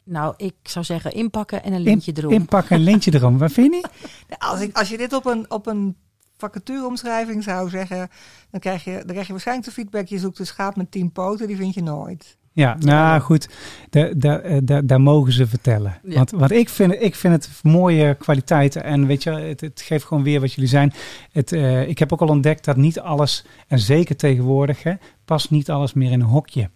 Nou, 0.09 0.33
ik 0.37 0.55
zou 0.63 0.85
zeggen 0.85 1.11
inpakken 1.11 1.63
en 1.63 1.73
een 1.73 1.81
lintje 1.81 2.11
erom. 2.15 2.31
Inpakken 2.31 2.71
en 2.71 2.77
een 2.77 2.83
lintje 2.83 3.13
erom. 3.13 3.37
Waar 3.37 3.49
vind 3.49 3.73
je? 3.73 3.87
Als, 4.37 4.61
ik, 4.61 4.77
als 4.77 4.89
je 4.89 4.97
dit 4.97 5.13
op 5.13 5.25
een, 5.25 5.51
op 5.51 5.67
een 5.67 5.95
vacatureomschrijving 6.37 7.43
zou 7.43 7.69
zeggen, 7.69 8.09
dan 8.51 8.59
krijg, 8.59 8.83
je, 8.83 8.91
dan 8.91 9.07
krijg 9.07 9.25
je 9.25 9.31
waarschijnlijk 9.31 9.67
de 9.67 9.73
feedback. 9.73 10.07
Je 10.07 10.19
zoekt 10.19 10.39
een 10.39 10.45
schaap 10.45 10.75
met 10.75 10.91
tien 10.91 11.11
poten, 11.11 11.47
die 11.47 11.55
vind 11.55 11.73
je 11.73 11.83
nooit. 11.83 12.37
Ja, 12.51 12.75
nou 12.79 13.21
goed, 13.21 13.49
daar, 13.89 14.17
daar, 14.17 14.65
daar, 14.65 14.85
daar 14.85 15.01
mogen 15.01 15.33
ze 15.33 15.47
vertellen. 15.47 15.99
Want 16.03 16.31
wat 16.31 16.51
ik 16.51 16.69
vind, 16.69 17.01
ik 17.01 17.15
vind 17.15 17.33
het 17.33 17.59
mooie 17.63 18.15
kwaliteiten. 18.15 18.83
En 18.83 19.05
weet 19.05 19.23
je, 19.23 19.31
het, 19.31 19.61
het 19.61 19.81
geeft 19.81 20.05
gewoon 20.05 20.23
weer 20.23 20.39
wat 20.39 20.53
jullie 20.53 20.69
zijn. 20.69 20.93
Het, 21.31 21.51
uh, 21.51 21.87
ik 21.87 21.99
heb 21.99 22.13
ook 22.13 22.21
al 22.21 22.27
ontdekt 22.27 22.65
dat 22.65 22.75
niet 22.75 22.99
alles, 22.99 23.45
en 23.67 23.79
zeker 23.79 24.15
tegenwoordig, 24.15 24.83
hè, 24.83 24.93
past 25.25 25.49
niet 25.49 25.69
alles 25.69 25.93
meer 25.93 26.11
in 26.11 26.21
een 26.21 26.27
hokje. 26.27 26.69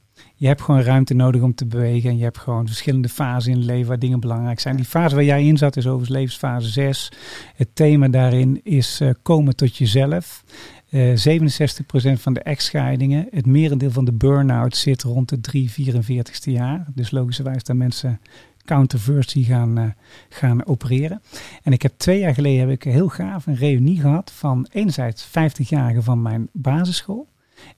Je 0.43 0.49
hebt 0.49 0.61
gewoon 0.61 0.81
ruimte 0.81 1.13
nodig 1.13 1.41
om 1.41 1.55
te 1.55 1.65
bewegen. 1.65 2.09
En 2.09 2.17
je 2.17 2.23
hebt 2.23 2.37
gewoon 2.37 2.67
verschillende 2.67 3.09
fasen 3.09 3.51
in 3.51 3.65
leven 3.65 3.87
waar 3.87 3.99
dingen 3.99 4.19
belangrijk 4.19 4.59
zijn. 4.59 4.75
Die 4.75 4.85
fase 4.85 5.15
waar 5.15 5.23
jij 5.23 5.45
in 5.45 5.57
zat 5.57 5.77
is 5.77 5.85
overigens 5.85 6.17
levensfase 6.17 6.69
6. 6.69 7.11
Het 7.55 7.67
thema 7.73 8.07
daarin 8.07 8.59
is 8.63 9.01
uh, 9.01 9.09
komen 9.21 9.55
tot 9.55 9.77
jezelf. 9.77 10.43
Uh, 10.89 11.39
67% 11.39 12.19
van 12.19 12.33
de 12.33 12.39
echtscheidingen, 12.39 13.27
het 13.31 13.45
merendeel 13.45 13.91
van 13.91 14.05
de 14.05 14.11
burn-out 14.11 14.75
zit 14.75 15.03
rond 15.03 15.29
de 15.29 15.41
3, 15.41 15.71
44ste 15.71 16.51
jaar. 16.51 16.85
Dus 16.95 17.11
logischerwijs 17.11 17.63
dat 17.63 17.75
mensen 17.75 18.19
counterversie 18.65 19.45
gaan, 19.45 19.79
uh, 19.79 19.85
gaan 20.29 20.65
opereren. 20.65 21.21
En 21.61 21.71
ik 21.71 21.81
heb 21.81 21.93
twee 21.97 22.19
jaar 22.19 22.33
geleden 22.33 22.59
heb 22.59 22.69
ik 22.69 22.83
heel 22.83 23.09
gaaf 23.09 23.47
een 23.47 23.55
reunie 23.55 23.99
gehad 23.99 24.31
van 24.31 24.67
enerzijds 24.71 25.27
50-jarigen 25.27 26.03
van 26.03 26.21
mijn 26.21 26.49
basisschool. 26.51 27.27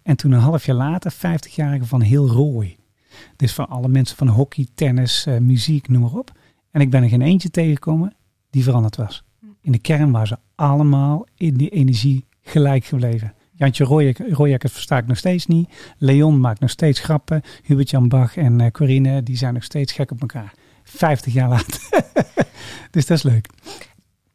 En 0.02 0.16
toen 0.16 0.32
een 0.32 0.40
half 0.40 0.66
jaar 0.66 0.76
later 0.76 1.14
50-jarigen 1.14 1.88
van 1.88 2.02
heel 2.02 2.28
rooi. 2.28 2.78
Dus 3.36 3.54
van 3.54 3.70
alle 3.70 3.88
mensen 3.88 4.18
van 4.18 4.28
hockey, 4.28 4.68
tennis, 4.76 5.26
uh, 5.28 5.38
muziek, 5.38 5.88
noem 5.88 6.02
maar 6.02 6.14
op. 6.14 6.32
En 6.72 6.82
ik 6.82 6.90
ben 6.90 7.04
er 7.04 7.10
geen 7.10 7.22
eentje 7.22 7.50
tegengekomen 7.50 8.16
die 8.50 8.64
veranderd 8.64 8.96
was. 8.96 9.24
In 9.62 9.72
de 9.72 9.80
kern 9.80 10.12
waren 10.12 10.28
ze 10.28 10.38
allemaal 10.56 11.26
in 11.36 11.54
die 11.54 11.70
energie 11.70 12.26
gelijk 12.42 12.86
gebleven. 12.86 13.34
Jantje 13.58 13.84
Royek, 14.30 14.62
het 14.62 14.72
versta 14.72 14.98
ik 14.98 15.08
nog 15.08 15.18
steeds 15.18 15.46
niet. 15.46 15.70
Leon 15.98 16.40
maakt 16.40 16.60
nog 16.60 16.70
steeds 16.70 17.00
grappen. 17.00 17.42
Hubert-Jan 17.64 18.08
Bach 18.08 18.38
en 18.38 18.60
uh, 18.60 18.68
Corine, 18.72 19.24
die 19.24 19.38
zijn 19.38 19.54
nog 19.54 19.64
steeds 19.64 19.94
gek 19.94 20.12
op 20.12 20.22
elkaar. 20.22 20.54
50 20.84 21.34
jaar 21.34 21.50
later. 21.50 21.82
dus 22.92 23.06
dat 23.06 23.18
is 23.18 23.24
leuk. 23.24 23.50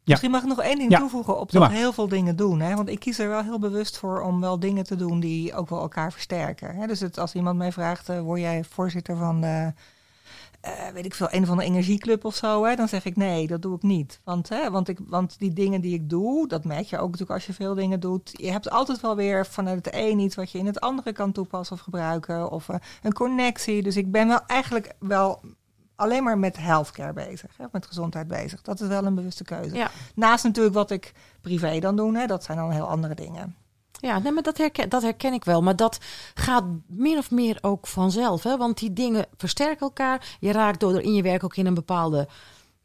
Misschien 0.05 0.31
mag 0.31 0.41
ik 0.41 0.47
nog 0.47 0.61
één 0.61 0.77
ding 0.77 0.95
toevoegen 0.95 1.39
op 1.39 1.51
dat 1.51 1.71
heel 1.71 1.93
veel 1.93 2.07
dingen 2.07 2.35
doen. 2.35 2.59
Hè? 2.59 2.75
Want 2.75 2.89
ik 2.89 2.99
kies 2.99 3.19
er 3.19 3.29
wel 3.29 3.43
heel 3.43 3.59
bewust 3.59 3.97
voor 3.97 4.21
om 4.21 4.41
wel 4.41 4.59
dingen 4.59 4.83
te 4.83 4.95
doen 4.95 5.19
die 5.19 5.55
ook 5.55 5.69
wel 5.69 5.79
elkaar 5.79 6.11
versterken. 6.11 6.75
Hè? 6.75 6.87
Dus 6.87 6.99
het, 6.99 7.19
als 7.19 7.33
iemand 7.33 7.57
mij 7.57 7.71
vraagt, 7.71 8.09
uh, 8.09 8.19
word 8.19 8.39
jij 8.39 8.63
voorzitter 8.63 9.17
van 9.17 9.41
de, 9.41 9.73
uh, 10.65 10.87
weet 10.93 11.05
ik 11.05 11.13
veel, 11.13 11.27
een 11.29 11.45
van 11.45 11.57
de 11.57 11.63
energieclub 11.63 12.25
of 12.25 12.35
zo, 12.35 12.65
hè? 12.65 12.75
dan 12.75 12.87
zeg 12.87 13.05
ik 13.05 13.15
nee, 13.15 13.47
dat 13.47 13.61
doe 13.61 13.75
ik 13.75 13.81
niet. 13.81 14.19
Want, 14.23 14.49
hè, 14.49 14.71
want, 14.71 14.87
ik, 14.87 14.99
want 15.07 15.39
die 15.39 15.53
dingen 15.53 15.81
die 15.81 15.93
ik 15.93 16.09
doe, 16.09 16.47
dat 16.47 16.63
merk 16.63 16.85
je 16.85 16.97
ook 16.97 17.11
natuurlijk 17.11 17.31
als 17.31 17.45
je 17.45 17.53
veel 17.53 17.75
dingen 17.75 17.99
doet. 17.99 18.31
Je 18.33 18.51
hebt 18.51 18.69
altijd 18.69 19.01
wel 19.01 19.15
weer 19.15 19.45
vanuit 19.45 19.85
het 19.85 19.95
een 19.95 20.19
iets 20.19 20.35
wat 20.35 20.51
je 20.51 20.57
in 20.57 20.65
het 20.65 20.79
andere 20.79 21.13
kan 21.13 21.31
toepassen 21.31 21.75
of 21.75 21.81
gebruiken. 21.81 22.51
Of 22.51 22.67
uh, 22.67 22.75
een 23.03 23.13
connectie. 23.13 23.83
Dus 23.83 23.97
ik 23.97 24.11
ben 24.11 24.27
wel 24.27 24.41
eigenlijk 24.47 24.95
wel 24.99 25.41
alleen 26.01 26.23
maar 26.23 26.37
met 26.37 26.57
healthcare 26.57 27.13
bezig, 27.13 27.51
hè, 27.57 27.65
met 27.71 27.85
gezondheid 27.85 28.27
bezig. 28.27 28.61
Dat 28.61 28.81
is 28.81 28.87
wel 28.87 29.05
een 29.05 29.15
bewuste 29.15 29.43
keuze. 29.43 29.87
Naast 30.15 30.43
natuurlijk 30.43 30.75
wat 30.75 30.91
ik 30.91 31.13
privé 31.41 31.79
dan 31.79 31.95
doe, 31.95 32.17
hè, 32.17 32.25
dat 32.25 32.43
zijn 32.43 32.57
dan 32.57 32.71
heel 32.71 32.87
andere 32.87 33.15
dingen. 33.15 33.55
Ja, 34.01 34.19
nee, 34.19 34.31
maar 34.31 34.43
dat 34.43 34.57
herken, 34.57 34.89
dat 34.89 35.01
herken 35.01 35.33
ik 35.33 35.45
wel. 35.45 35.61
Maar 35.61 35.75
dat 35.75 35.97
gaat 36.33 36.63
min 36.87 37.17
of 37.17 37.31
meer 37.31 37.57
ook 37.61 37.87
vanzelf. 37.87 38.43
Hè? 38.43 38.57
Want 38.57 38.77
die 38.77 38.93
dingen 38.93 39.25
versterken 39.37 39.79
elkaar. 39.79 40.37
Je 40.39 40.51
raakt 40.51 40.79
door 40.79 41.01
in 41.01 41.13
je 41.13 41.21
werk 41.21 41.43
ook 41.43 41.55
in 41.55 41.65
een 41.65 41.73
bepaalde 41.73 42.27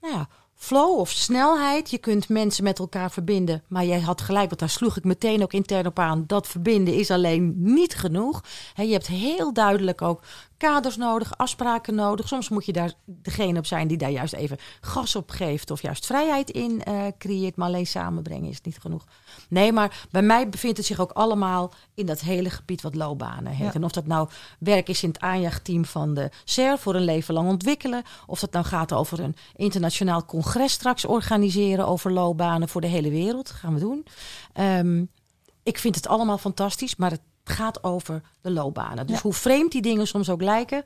nou 0.00 0.14
ja, 0.14 0.28
flow 0.54 0.98
of 0.98 1.10
snelheid. 1.10 1.90
Je 1.90 1.98
kunt 1.98 2.28
mensen 2.28 2.64
met 2.64 2.78
elkaar 2.78 3.10
verbinden. 3.10 3.62
Maar 3.66 3.84
jij 3.84 4.00
had 4.00 4.20
gelijk, 4.20 4.48
want 4.48 4.60
daar 4.60 4.70
sloeg 4.70 4.96
ik 4.96 5.04
meteen 5.04 5.42
ook 5.42 5.52
intern 5.52 5.86
op 5.86 5.98
aan. 5.98 6.24
Dat 6.26 6.46
verbinden 6.46 6.94
is 6.94 7.10
alleen 7.10 7.54
niet 7.56 7.94
genoeg. 7.94 8.42
je 8.74 8.92
hebt 8.92 9.06
heel 9.06 9.52
duidelijk 9.52 10.02
ook 10.02 10.22
kaders 10.56 10.96
nodig, 10.96 11.38
afspraken 11.38 11.94
nodig. 11.94 12.28
Soms 12.28 12.48
moet 12.48 12.66
je 12.66 12.72
daar 12.72 12.92
degene 13.04 13.58
op 13.58 13.66
zijn 13.66 13.88
die 13.88 13.96
daar 13.96 14.10
juist 14.10 14.32
even 14.32 14.58
gas 14.80 15.16
op 15.16 15.30
geeft. 15.30 15.70
Of 15.70 15.82
juist 15.82 16.06
vrijheid 16.06 16.50
in 16.50 16.82
uh, 16.88 17.02
creëert. 17.18 17.56
Maar 17.56 17.66
alleen 17.68 17.86
samenbrengen 17.86 18.50
is 18.50 18.60
niet 18.60 18.78
genoeg. 18.78 19.04
Nee, 19.48 19.72
maar 19.72 20.06
bij 20.10 20.22
mij 20.22 20.48
bevindt 20.48 20.76
het 20.76 20.86
zich 20.86 21.00
ook 21.00 21.12
allemaal 21.12 21.72
in 21.94 22.06
dat 22.06 22.20
hele 22.20 22.50
gebied 22.50 22.82
wat 22.82 22.94
loopbanen 22.94 23.52
heeft. 23.52 23.74
En 23.74 23.84
of 23.84 23.92
dat 23.92 24.06
nou 24.06 24.28
werk 24.58 24.88
is 24.88 25.02
in 25.02 25.08
het 25.08 25.20
aanjaagteam 25.20 25.84
van 25.84 26.14
de 26.14 26.30
CER 26.44 26.78
voor 26.78 26.94
een 26.94 27.04
leven 27.04 27.34
lang 27.34 27.48
ontwikkelen. 27.48 28.02
Of 28.26 28.40
dat 28.40 28.52
nou 28.52 28.64
gaat 28.64 28.92
over 28.92 29.20
een 29.20 29.36
internationaal 29.54 30.24
congres 30.24 30.72
straks 30.72 31.04
organiseren 31.04 31.86
over 31.86 32.12
loopbanen 32.12 32.68
voor 32.68 32.80
de 32.80 32.86
hele 32.86 33.10
wereld. 33.10 33.46
Dat 33.46 33.56
gaan 33.56 33.74
we 33.74 33.80
doen. 33.80 34.06
Um, 34.60 35.10
ik 35.62 35.78
vind 35.78 35.94
het 35.94 36.08
allemaal 36.08 36.38
fantastisch, 36.38 36.96
maar 36.96 37.10
het 37.10 37.20
gaat 37.50 37.84
over 37.84 38.22
de 38.40 38.50
loopbanen. 38.50 39.06
Dus 39.06 39.20
hoe 39.20 39.32
vreemd 39.32 39.72
die 39.72 39.82
dingen 39.82 40.06
soms 40.06 40.30
ook 40.30 40.42
lijken, 40.42 40.82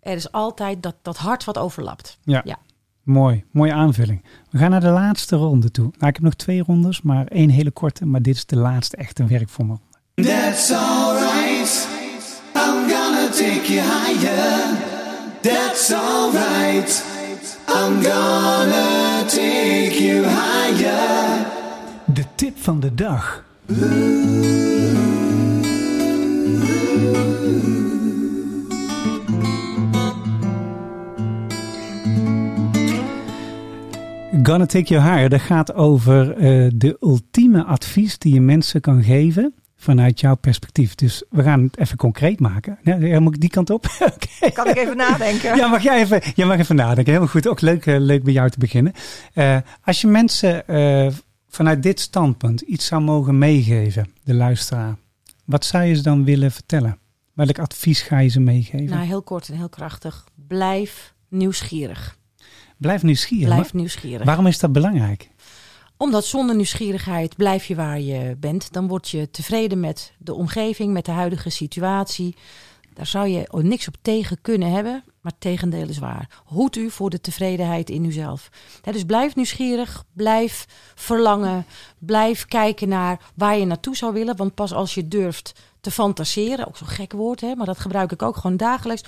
er 0.00 0.16
is 0.16 0.32
altijd 0.32 0.82
dat, 0.82 0.94
dat 1.02 1.16
hart 1.16 1.44
wat 1.44 1.58
overlapt. 1.58 2.18
Ja. 2.22 2.40
ja. 2.44 2.58
Mooi, 3.02 3.44
mooie 3.50 3.72
aanvulling. 3.72 4.24
We 4.50 4.58
gaan 4.58 4.70
naar 4.70 4.80
de 4.80 4.88
laatste 4.88 5.36
ronde 5.36 5.70
toe. 5.70 5.84
Nou, 5.84 6.06
ik 6.06 6.14
heb 6.14 6.20
nog 6.22 6.34
twee 6.34 6.62
rondes, 6.62 7.02
maar 7.02 7.26
één 7.26 7.50
hele 7.50 7.70
korte. 7.70 8.06
Maar 8.06 8.22
dit 8.22 8.34
is 8.34 8.46
de 8.46 8.56
laatste 8.56 8.96
echte 8.96 9.26
werkvormel. 9.26 9.80
That's 10.14 10.70
alright. 10.70 11.88
I'm 12.54 12.88
gonna 12.90 13.28
take 13.30 13.72
you 13.72 13.80
higher. 13.80 14.76
That's 15.40 15.92
alright. 15.92 17.04
I'm 17.68 18.02
gonna 18.02 19.24
take 19.26 20.04
you 20.04 20.26
higher. 20.26 21.46
De 22.04 22.24
tip 22.34 22.58
van 22.58 22.80
de 22.80 22.94
dag. 22.94 23.44
Gonna 34.32 34.66
Take 34.66 34.94
Your 34.94 35.10
Higher, 35.10 35.28
dat 35.28 35.40
gaat 35.40 35.74
over 35.74 36.36
uh, 36.36 36.70
de 36.74 36.96
ultieme 37.00 37.64
advies 37.64 38.18
die 38.18 38.34
je 38.34 38.40
mensen 38.40 38.80
kan 38.80 39.02
geven 39.02 39.54
vanuit 39.76 40.20
jouw 40.20 40.34
perspectief. 40.34 40.94
Dus 40.94 41.24
we 41.30 41.42
gaan 41.42 41.62
het 41.62 41.78
even 41.78 41.96
concreet 41.96 42.40
maken. 42.40 42.78
Ja, 42.82 43.20
moet 43.20 43.34
ik 43.34 43.40
die 43.40 43.50
kant 43.50 43.70
op? 43.70 43.86
okay. 44.00 44.50
Kan 44.50 44.68
ik 44.68 44.76
even 44.76 44.96
nadenken? 44.96 45.56
Ja, 45.56 45.66
mag 45.66 45.82
jij 45.82 46.00
even, 46.00 46.22
jij 46.34 46.46
mag 46.46 46.58
even 46.58 46.76
nadenken. 46.76 47.12
Heel 47.12 47.26
goed. 47.26 47.48
Ook 47.48 47.60
leuk, 47.60 47.86
uh, 47.86 47.98
leuk 47.98 48.22
bij 48.22 48.32
jou 48.32 48.50
te 48.50 48.58
beginnen. 48.58 48.92
Uh, 49.34 49.56
als 49.84 50.00
je 50.00 50.06
mensen 50.06 50.64
vanuit 51.48 51.82
dit 51.82 52.00
standpunt 52.00 52.60
iets 52.60 52.86
zou 52.86 53.02
mogen 53.02 53.38
meegeven, 53.38 54.12
de 54.24 54.34
luisteraar, 54.34 54.96
wat 55.44 55.64
zou 55.64 55.84
je 55.84 55.94
ze 55.94 56.02
dan 56.02 56.24
willen 56.24 56.52
vertellen? 56.52 56.98
Welk 57.32 57.58
advies 57.58 58.02
ga 58.02 58.18
je 58.18 58.28
ze 58.28 58.40
meegeven? 58.40 58.90
Nou, 58.90 59.06
heel 59.06 59.22
kort 59.22 59.48
en 59.48 59.56
heel 59.56 59.68
krachtig. 59.68 60.24
Blijf 60.46 61.14
nieuwsgierig. 61.28 62.20
Blijf 62.82 63.02
nieuwsgierig. 63.02 63.54
Blijf 63.54 63.72
nieuwsgierig. 63.72 64.26
Waarom 64.26 64.46
is 64.46 64.58
dat 64.58 64.72
belangrijk? 64.72 65.30
Omdat 65.96 66.24
zonder 66.24 66.56
nieuwsgierigheid 66.56 67.36
blijf 67.36 67.64
je 67.64 67.74
waar 67.74 68.00
je 68.00 68.36
bent. 68.38 68.72
Dan 68.72 68.88
word 68.88 69.08
je 69.08 69.30
tevreden 69.30 69.80
met 69.80 70.12
de 70.18 70.34
omgeving, 70.34 70.92
met 70.92 71.04
de 71.04 71.10
huidige 71.10 71.50
situatie. 71.50 72.36
Daar 72.94 73.06
zou 73.06 73.28
je 73.28 73.48
niks 73.50 73.88
op 73.88 73.94
tegen 74.02 74.38
kunnen 74.40 74.70
hebben, 74.70 75.04
maar 75.20 75.32
tegendeel 75.38 75.88
is 75.88 75.98
waar. 75.98 76.28
Hoed 76.44 76.76
u 76.76 76.90
voor 76.90 77.10
de 77.10 77.20
tevredenheid 77.20 77.90
in 77.90 78.04
uzelf. 78.04 78.48
dus 78.82 79.04
blijf 79.04 79.34
nieuwsgierig, 79.34 80.04
blijf 80.12 80.66
verlangen, 80.94 81.66
blijf 81.98 82.46
kijken 82.46 82.88
naar 82.88 83.20
waar 83.34 83.58
je 83.58 83.64
naartoe 83.64 83.96
zou 83.96 84.12
willen. 84.12 84.36
Want 84.36 84.54
pas 84.54 84.72
als 84.72 84.94
je 84.94 85.08
durft 85.08 85.52
te 85.80 85.90
fantaseren, 85.90 86.66
ook 86.66 86.76
zo'n 86.76 86.86
gek 86.86 87.12
woord, 87.12 87.40
hè, 87.40 87.54
maar 87.54 87.66
dat 87.66 87.78
gebruik 87.78 88.12
ik 88.12 88.22
ook 88.22 88.36
gewoon 88.36 88.56
dagelijks 88.56 89.02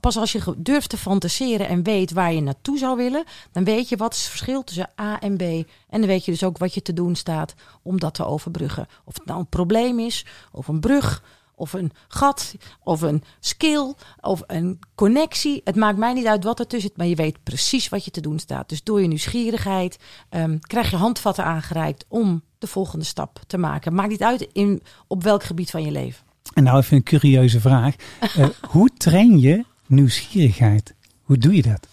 pas 0.00 0.16
als 0.16 0.32
je 0.32 0.54
durft 0.56 0.88
te 0.88 0.96
fantaseren 0.96 1.68
en 1.68 1.82
weet 1.82 2.12
waar 2.12 2.32
je 2.32 2.40
naartoe 2.40 2.78
zou 2.78 2.96
willen, 2.96 3.24
dan 3.52 3.64
weet 3.64 3.88
je 3.88 3.96
wat 3.96 4.12
is 4.12 4.20
het 4.20 4.28
verschil 4.28 4.64
tussen 4.64 4.90
A 5.00 5.20
en 5.20 5.36
B. 5.36 5.42
En 5.88 6.00
dan 6.00 6.06
weet 6.06 6.24
je 6.24 6.30
dus 6.30 6.44
ook 6.44 6.58
wat 6.58 6.74
je 6.74 6.82
te 6.82 6.92
doen 6.92 7.14
staat 7.14 7.54
om 7.82 8.00
dat 8.00 8.14
te 8.14 8.24
overbruggen. 8.24 8.86
Of 9.04 9.14
het 9.14 9.26
nou 9.26 9.38
een 9.38 9.48
probleem 9.48 9.98
is, 9.98 10.26
of 10.52 10.68
een 10.68 10.80
brug, 10.80 11.22
of 11.54 11.72
een 11.72 11.92
gat, 12.08 12.54
of 12.82 13.00
een 13.00 13.22
skill, 13.40 13.94
of 14.20 14.42
een 14.46 14.78
connectie. 14.94 15.60
Het 15.64 15.76
maakt 15.76 15.98
mij 15.98 16.12
niet 16.12 16.26
uit 16.26 16.44
wat 16.44 16.58
er 16.58 16.66
tussen 16.66 16.88
zit, 16.88 16.98
maar 16.98 17.06
je 17.06 17.14
weet 17.14 17.42
precies 17.42 17.88
wat 17.88 18.04
je 18.04 18.10
te 18.10 18.20
doen 18.20 18.38
staat. 18.38 18.68
Dus 18.68 18.82
door 18.82 19.00
je 19.00 19.08
nieuwsgierigheid 19.08 19.98
um, 20.30 20.60
krijg 20.60 20.90
je 20.90 20.96
handvatten 20.96 21.44
aangereikt 21.44 22.04
om 22.08 22.42
de 22.58 22.66
volgende 22.66 23.04
stap 23.04 23.40
te 23.46 23.58
maken. 23.58 23.94
Maakt 23.94 24.08
niet 24.08 24.22
uit 24.22 24.48
in, 24.52 24.82
op 25.06 25.22
welk 25.22 25.42
gebied 25.42 25.70
van 25.70 25.82
je 25.82 25.90
leven. 25.90 26.24
En 26.54 26.62
nou 26.62 26.78
even 26.78 26.96
een 26.96 27.02
curieuze 27.02 27.60
vraag. 27.60 27.94
Uh, 28.38 28.46
hoe 28.72 28.90
train 28.96 29.40
je 29.40 29.64
nieuwsgierigheid. 29.88 30.94
Hoe 31.22 31.38
doe 31.38 31.54
je 31.54 31.62
dat? 31.62 31.86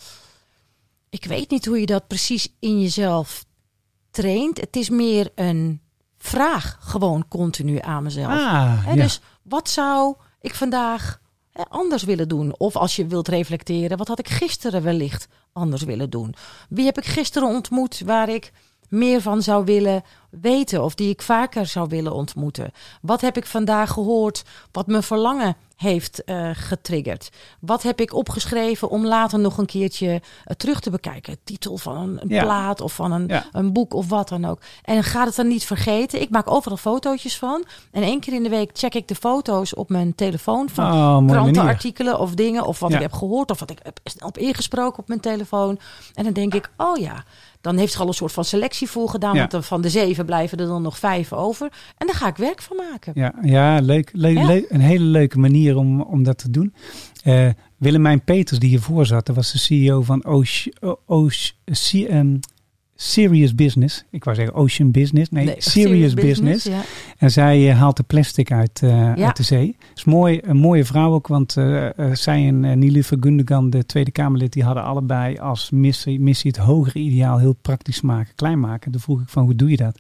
Ik 1.10 1.26
weet 1.26 1.50
niet 1.50 1.66
hoe 1.66 1.80
je 1.80 1.86
dat 1.86 2.08
precies 2.08 2.54
in 2.60 2.82
jezelf 2.82 3.46
traint. 4.12 4.60
Het 4.60 4.76
is 4.76 4.89
meer 4.89 5.32
een 5.36 5.82
vraag 6.18 6.78
gewoon 6.80 7.28
continu 7.28 7.80
aan 7.80 8.04
mezelf. 8.04 8.32
Ah, 8.32 8.94
Dus 8.94 9.22
wat 9.41 9.70
zou 9.70 10.16
ik 10.41 10.56
vandaag 10.56 11.22
anders 11.54 12.04
willen 12.04 12.28
doen? 12.28 12.56
Of 12.58 12.76
als 12.76 12.96
je 12.96 13.08
wilt 13.08 13.28
reflecteren, 13.28 13.98
wat 13.98 14.08
had 14.08 14.20
ik 14.20 14.30
gisteren 14.30 14.84
wellicht 14.84 15.28
anders 15.54 15.84
willen 15.84 16.10
doen? 16.10 16.36
Wie 16.70 16.86
heb 16.86 16.98
ik 16.98 17.06
gisteren 17.06 17.48
ontmoet 17.48 18.02
waar 18.06 18.30
ik 18.30 18.52
meer 18.89 19.22
van 19.22 19.41
zou 19.41 19.66
willen 19.66 20.04
weten 20.30 20.84
of 20.84 20.96
die 20.96 21.10
ik 21.10 21.22
vaker 21.22 21.66
zou 21.66 21.88
willen 21.89 22.14
ontmoeten? 22.14 22.72
Wat 23.02 23.22
heb 23.22 23.38
ik 23.38 23.46
vandaag 23.46 23.91
gehoord 23.91 24.44
wat 24.72 24.88
mijn 24.88 25.04
verlangen 25.04 25.56
heeft 25.84 26.22
uh, 26.26 26.50
getriggerd? 26.54 27.30
Wat 27.60 27.84
heb 27.84 28.02
ik 28.02 28.14
opgeschreven 28.14 28.90
om 28.90 29.06
later 29.06 29.40
nog 29.40 29.58
een 29.58 29.66
keertje 29.66 30.08
uh, 30.08 30.20
terug 30.58 30.80
te 30.80 30.90
bekijken? 30.90 31.38
Titel 31.44 31.78
van 31.78 31.98
een, 31.98 32.22
een 32.22 32.30
ja. 32.30 32.44
plaat 32.44 32.82
of 32.82 32.94
van 32.94 33.12
een, 33.12 33.28
ja. 33.28 33.46
een 33.52 33.74
boek 33.74 33.94
of 33.94 34.10
wat 34.10 34.30
dan 34.30 34.46
ook. 34.46 34.60
En 34.84 35.04
ga 35.04 35.26
het 35.26 35.36
dan 35.36 35.48
niet 35.48 35.66
vergeten. 35.66 36.22
Ik 36.22 36.30
maak 36.30 36.52
overal 36.52 36.78
fotootjes 36.78 37.38
van. 37.38 37.64
En 37.92 38.04
één 38.04 38.20
keer 38.20 38.34
in 38.34 38.44
de 38.44 38.50
week 38.50 38.70
check 38.74 38.94
ik 38.94 39.08
de 39.08 39.16
foto's 39.16 39.76
op 39.76 39.90
mijn 39.90 40.16
telefoon 40.16 40.70
van 40.70 40.94
oh, 40.94 41.28
krantenartikelen 41.28 42.20
of 42.20 42.34
dingen. 42.34 42.66
Of 42.66 42.80
wat 42.80 42.94
ik 42.94 43.00
heb 43.00 43.14
gehoord 43.14 43.52
of 43.52 43.60
wat 43.60 43.70
ik 43.70 43.80
heb 43.84 44.00
op 44.26 44.38
ingesproken 44.38 45.00
op 45.00 45.08
mijn 45.08 45.20
telefoon. 45.20 45.80
En 46.14 46.24
dan 46.24 46.34
denk 46.34 46.54
ik, 46.54 46.70
oh 46.78 46.98
ja, 46.98 47.24
dan 47.64 47.78
heeft 47.78 47.94
ze 47.94 48.00
al 48.00 48.08
een 48.08 48.14
soort 48.14 48.32
van 48.32 48.46
selectie 48.46 48.90
voor 48.90 49.10
gedaan. 49.10 49.36
Ja. 49.36 49.48
Want 49.48 49.66
van 49.66 49.82
de 49.82 49.90
zeven 49.90 50.26
blijven 50.26 50.58
er 50.58 50.68
dan 50.68 50.82
nog 50.82 50.98
vijf 50.98 51.34
over. 51.34 51.72
En 51.98 52.08
daar 52.08 52.16
ga 52.16 52.28
ik 52.28 52.36
werk 52.36 52.62
van 52.62 52.78
maken. 52.78 53.12
Ja, 53.16 53.34
ja, 53.42 53.80
leuk, 53.80 54.10
leuk, 54.14 54.38
ja. 54.38 54.46
leuk 54.46 54.66
een 54.70 54.80
hele 54.80 55.04
leuke 55.04 55.40
manier 55.40 55.73
om, 55.78 56.02
om 56.02 56.24
dat 56.24 56.38
te 56.38 56.50
doen. 56.50 56.74
Uh, 57.26 57.50
Willemijn 57.78 58.24
Peters, 58.24 58.60
die 58.60 58.70
hiervoor 58.70 59.06
zat, 59.06 59.28
was 59.28 59.52
de 59.52 59.58
CEO 59.58 60.02
van 60.02 60.26
Ocean, 61.06 62.40
Serious 62.96 63.56
Business. 63.56 64.04
Ik 64.10 64.24
wou 64.24 64.36
zeggen 64.36 64.56
Ocean 64.56 64.91
Business. 64.91 65.30
Nee, 65.30 65.46
nee 65.46 65.56
Serious, 65.58 65.89
serious, 65.89 66.14
Business. 66.14 66.66
ja. 66.66 66.82
En 67.18 67.32
zij 67.32 67.70
uh, 67.70 67.78
haalt 67.80 67.98
de 67.98 68.04
plastic 68.04 68.52
uit, 68.52 68.82
uh, 68.84 68.89
ja. 69.16 69.26
uit 69.26 69.38
de 69.38 69.44
zee. 69.44 69.76
is 69.96 70.04
mooi, 70.04 70.39
een 70.44 70.58
mooie 70.58 70.86
vrouw 70.86 71.14
ook, 71.14 71.28
want 71.28 71.56
uh, 71.56 71.89
zij 72.14 72.48
en 72.48 72.64
uh, 72.64 72.74
Nilufer 72.74 73.18
Gundogan, 73.20 73.70
de 73.70 73.86
Tweede 73.86 74.12
Kamerlid, 74.12 74.54
die 74.54 74.64
hadden 74.64 74.84
allebei 74.84 75.38
als 75.38 75.70
missie, 75.70 76.20
missie 76.20 76.52
het 76.52 76.60
hogere 76.60 77.00
ideaal 77.00 77.38
heel 77.38 77.56
praktisch 77.62 78.02
maken, 78.02 78.36
klein 78.36 78.60
maken. 78.60 78.91
Toen 78.91 79.02
vroeg 79.02 79.22
ik 79.22 79.30
van, 79.30 79.44
hoe 79.44 79.56
doe 79.56 79.70
je 79.70 79.78
dat? 79.78 80.00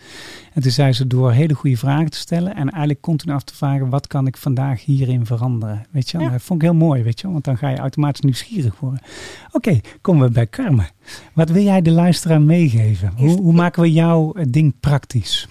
En 0.53 0.61
toen 0.61 0.71
zei 0.71 0.93
ze 0.93 1.07
door 1.07 1.31
hele 1.31 1.53
goede 1.53 1.77
vragen 1.77 2.09
te 2.09 2.17
stellen 2.17 2.55
en 2.55 2.69
eigenlijk 2.69 3.01
continu 3.01 3.33
af 3.33 3.43
te 3.43 3.55
vragen, 3.55 3.89
wat 3.89 4.07
kan 4.07 4.27
ik 4.27 4.37
vandaag 4.37 4.85
hierin 4.85 5.25
veranderen? 5.25 5.85
Weet 5.91 6.09
je, 6.09 6.19
ja. 6.19 6.29
dat 6.29 6.41
vond 6.41 6.61
ik 6.61 6.69
heel 6.69 6.77
mooi, 6.77 7.03
weet 7.03 7.19
je, 7.19 7.31
want 7.31 7.43
dan 7.43 7.57
ga 7.57 7.69
je 7.69 7.77
automatisch 7.77 8.21
nieuwsgierig 8.21 8.79
worden. 8.79 8.99
Oké, 9.47 9.55
okay, 9.55 9.81
komen 10.01 10.27
we 10.27 10.33
bij 10.33 10.47
Karma. 10.47 10.89
Wat 11.33 11.49
wil 11.49 11.63
jij 11.63 11.81
de 11.81 11.91
luisteraar 11.91 12.41
meegeven? 12.41 13.13
Hoe, 13.17 13.41
hoe 13.41 13.53
maken 13.53 13.81
we 13.81 13.91
jouw 13.91 14.33
ding 14.49 14.79
praktisch? 14.79 15.47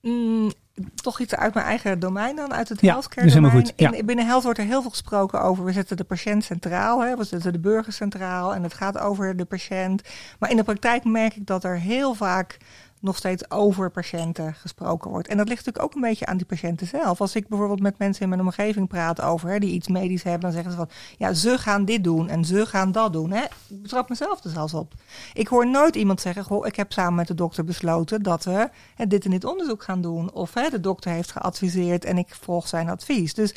Mm, 0.00 0.52
toch 0.94 1.20
iets 1.20 1.34
uit 1.34 1.54
mijn 1.54 1.66
eigen 1.66 1.98
domein 1.98 2.36
dan, 2.36 2.52
uit 2.52 2.68
het 2.68 2.80
ja, 2.80 2.90
healthcare 2.90 3.30
domein. 3.30 3.52
Goed. 3.52 3.72
Ja. 3.76 3.92
In, 3.92 4.06
binnen 4.06 4.26
health 4.26 4.42
wordt 4.42 4.58
er 4.58 4.64
heel 4.64 4.80
veel 4.80 4.90
gesproken 4.90 5.42
over, 5.42 5.64
we 5.64 5.72
zetten 5.72 5.96
de 5.96 6.04
patiënt 6.04 6.44
centraal, 6.44 7.02
hè, 7.02 7.16
we 7.16 7.24
zetten 7.24 7.52
de 7.52 7.58
burger 7.58 7.92
centraal 7.92 8.54
en 8.54 8.62
het 8.62 8.74
gaat 8.74 8.98
over 8.98 9.36
de 9.36 9.44
patiënt. 9.44 10.02
Maar 10.38 10.50
in 10.50 10.56
de 10.56 10.62
praktijk 10.62 11.04
merk 11.04 11.36
ik 11.36 11.46
dat 11.46 11.64
er 11.64 11.78
heel 11.78 12.14
vaak 12.14 12.56
nog 13.04 13.16
steeds 13.16 13.50
over 13.50 13.90
patiënten 13.90 14.54
gesproken 14.54 15.10
wordt. 15.10 15.28
En 15.28 15.36
dat 15.36 15.48
ligt 15.48 15.66
natuurlijk 15.66 15.84
ook 15.84 16.02
een 16.02 16.08
beetje 16.08 16.26
aan 16.26 16.36
die 16.36 16.46
patiënten 16.46 16.86
zelf. 16.86 17.20
Als 17.20 17.34
ik 17.34 17.48
bijvoorbeeld 17.48 17.80
met 17.80 17.98
mensen 17.98 18.22
in 18.22 18.28
mijn 18.28 18.40
omgeving 18.40 18.88
praat 18.88 19.20
over 19.20 19.50
hè, 19.50 19.58
die 19.58 19.72
iets 19.72 19.88
medisch 19.88 20.22
hebben, 20.22 20.40
dan 20.40 20.52
zeggen 20.52 20.70
ze 20.70 20.76
van 20.76 20.88
ja, 21.18 21.32
ze 21.32 21.58
gaan 21.58 21.84
dit 21.84 22.04
doen 22.04 22.28
en 22.28 22.44
ze 22.44 22.66
gaan 22.66 22.92
dat 22.92 23.12
doen. 23.12 23.30
Hè. 23.30 23.42
Ik 23.68 23.82
betrap 23.82 24.08
mezelf 24.08 24.44
er 24.44 24.50
zelfs 24.50 24.74
op. 24.74 24.92
Ik 25.32 25.48
hoor 25.48 25.66
nooit 25.66 25.96
iemand 25.96 26.20
zeggen: 26.20 26.44
Goh, 26.44 26.66
ik 26.66 26.76
heb 26.76 26.92
samen 26.92 27.14
met 27.14 27.26
de 27.26 27.34
dokter 27.34 27.64
besloten 27.64 28.22
dat 28.22 28.44
we 28.44 28.68
hè, 28.94 29.06
dit 29.06 29.24
en 29.24 29.30
dit 29.30 29.44
onderzoek 29.44 29.82
gaan 29.82 30.00
doen. 30.00 30.32
Of 30.32 30.54
hè, 30.54 30.68
de 30.68 30.80
dokter 30.80 31.10
heeft 31.10 31.32
geadviseerd 31.32 32.04
en 32.04 32.18
ik 32.18 32.34
volg 32.34 32.68
zijn 32.68 32.88
advies. 32.88 33.34
Dus 33.34 33.54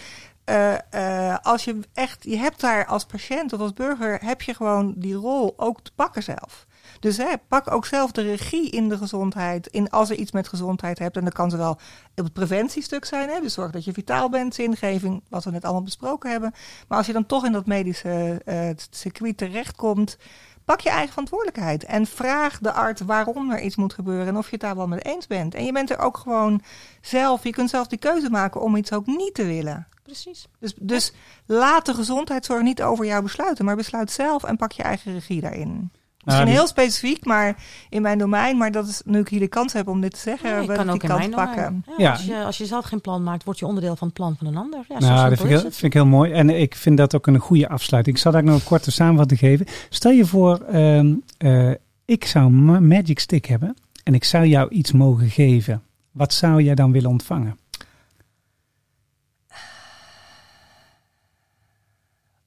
uh, 0.49 0.73
uh, 0.95 1.37
als 1.41 1.63
je 1.63 1.79
echt, 1.93 2.23
je 2.23 2.37
hebt 2.37 2.61
daar 2.61 2.85
als 2.85 3.05
patiënt 3.05 3.53
of 3.53 3.59
als 3.59 3.73
burger, 3.73 4.19
heb 4.25 4.41
je 4.41 4.53
gewoon 4.53 4.93
die 4.95 5.13
rol 5.13 5.53
ook 5.57 5.81
te 5.81 5.91
pakken 5.95 6.23
zelf. 6.23 6.65
Dus 6.99 7.17
hè, 7.17 7.33
pak 7.47 7.71
ook 7.71 7.85
zelf 7.85 8.11
de 8.11 8.21
regie 8.21 8.69
in 8.69 8.89
de 8.89 8.97
gezondheid. 8.97 9.67
In, 9.67 9.89
als 9.89 10.09
er 10.09 10.15
iets 10.15 10.31
met 10.31 10.47
gezondheid 10.47 10.99
hebt. 10.99 11.17
En 11.17 11.23
dat 11.23 11.33
kan 11.33 11.49
zowel 11.49 11.71
op 12.15 12.23
het 12.23 12.33
preventiestuk 12.33 13.05
zijn. 13.05 13.29
Hè, 13.29 13.41
dus 13.41 13.53
zorg 13.53 13.71
dat 13.71 13.85
je 13.85 13.93
vitaal 13.93 14.29
bent, 14.29 14.55
zingeving, 14.55 15.23
wat 15.29 15.43
we 15.43 15.51
net 15.51 15.63
allemaal 15.63 15.83
besproken 15.83 16.31
hebben. 16.31 16.53
Maar 16.87 16.97
als 16.97 17.07
je 17.07 17.13
dan 17.13 17.25
toch 17.25 17.45
in 17.45 17.51
dat 17.51 17.65
medische 17.65 18.41
uh, 18.45 18.69
circuit 18.89 19.37
terechtkomt. 19.37 20.17
Pak 20.65 20.79
je 20.79 20.89
eigen 20.89 21.09
verantwoordelijkheid 21.09 21.83
en 21.83 22.05
vraag 22.05 22.59
de 22.59 22.71
arts 22.71 23.01
waarom 23.01 23.51
er 23.51 23.61
iets 23.61 23.75
moet 23.75 23.93
gebeuren 23.93 24.27
en 24.27 24.37
of 24.37 24.45
je 24.45 24.51
het 24.51 24.61
daar 24.61 24.75
wel 24.75 24.87
mee 24.87 24.99
eens 24.99 25.27
bent. 25.27 25.55
En 25.55 25.65
je 25.65 25.71
bent 25.71 25.89
er 25.89 25.99
ook 25.99 26.17
gewoon 26.17 26.61
zelf, 27.01 27.43
je 27.43 27.49
kunt 27.49 27.69
zelf 27.69 27.87
die 27.87 27.99
keuze 27.99 28.29
maken 28.29 28.61
om 28.61 28.75
iets 28.75 28.93
ook 28.93 29.05
niet 29.05 29.33
te 29.33 29.45
willen. 29.45 29.87
Precies. 30.03 30.47
Dus, 30.59 30.73
dus 30.79 31.13
laat 31.45 31.85
de 31.85 31.93
gezondheidszorg 31.93 32.61
niet 32.61 32.81
over 32.81 33.05
jou 33.05 33.23
besluiten, 33.23 33.65
maar 33.65 33.75
besluit 33.75 34.11
zelf 34.11 34.43
en 34.43 34.57
pak 34.57 34.71
je 34.71 34.83
eigen 34.83 35.13
regie 35.13 35.41
daarin. 35.41 35.91
Misschien 36.28 36.47
nou, 36.47 36.57
heel 36.57 36.67
specifiek, 36.67 37.25
maar 37.25 37.55
in 37.89 38.01
mijn 38.01 38.17
domein. 38.17 38.57
Maar 38.57 38.71
dat 38.71 38.88
is 38.88 39.01
nu 39.05 39.19
ik 39.19 39.28
hier 39.28 39.39
de 39.39 39.47
kans 39.47 39.73
heb 39.73 39.88
om 39.88 40.01
dit 40.01 40.13
te 40.13 40.19
zeggen, 40.19 40.49
ja, 40.49 40.75
kan 40.75 40.89
ook 40.89 40.99
die 40.99 41.09
kans 41.09 41.30
pakken. 41.30 41.86
Ja, 41.97 42.11
Als, 42.11 42.25
je, 42.25 42.43
als 42.43 42.57
je 42.57 42.65
zelf 42.65 42.86
geen 42.86 43.01
plan 43.01 43.23
maakt, 43.23 43.43
word 43.43 43.59
je 43.59 43.65
onderdeel 43.65 43.95
van 43.95 44.07
het 44.07 44.15
plan 44.15 44.36
van 44.38 44.47
een 44.47 44.57
ander. 44.57 44.86
Ja, 44.89 44.99
nou, 44.99 45.30
dat 45.30 45.39
vind 45.39 45.51
ik, 45.51 45.59
heel, 45.59 45.71
vind 45.71 45.84
ik, 45.84 45.93
heel, 45.93 46.05
mooi. 46.05 46.32
En 46.32 46.49
ik 46.49 46.75
vind 46.75 46.97
dat 46.97 47.15
ook 47.15 47.28
een 47.28 47.38
goede 47.38 47.69
afsluiting. 47.69 48.15
Ik 48.15 48.21
zal 48.21 48.32
daar 48.32 48.43
nog 48.43 48.55
een 48.55 48.63
korte 48.63 48.91
samenvatting 48.91 49.39
geven. 49.39 49.65
Stel 49.89 50.11
je 50.11 50.25
voor, 50.25 50.65
uh, 50.71 51.03
uh, 51.39 51.73
ik 52.05 52.25
zou 52.25 52.45
een 52.45 52.88
Magic 52.88 53.19
Stick 53.19 53.45
hebben 53.45 53.75
en 54.03 54.13
ik 54.13 54.23
zou 54.23 54.45
jou 54.45 54.69
iets 54.69 54.91
mogen 54.91 55.30
geven. 55.30 55.84
Wat 56.11 56.34
zou 56.34 56.61
jij 56.61 56.75
dan 56.75 56.91
willen 56.91 57.09
ontvangen? 57.09 57.57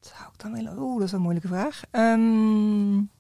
Wat 0.01 0.13
zou 0.17 0.29
ik 0.33 0.39
dan 0.39 0.53
willen? 0.53 0.79
Oeh, 0.79 0.99
dat 0.99 1.07
is 1.07 1.13
een 1.13 1.21
moeilijke 1.21 1.49
vraag. 1.49 1.83
Um, 1.93 3.11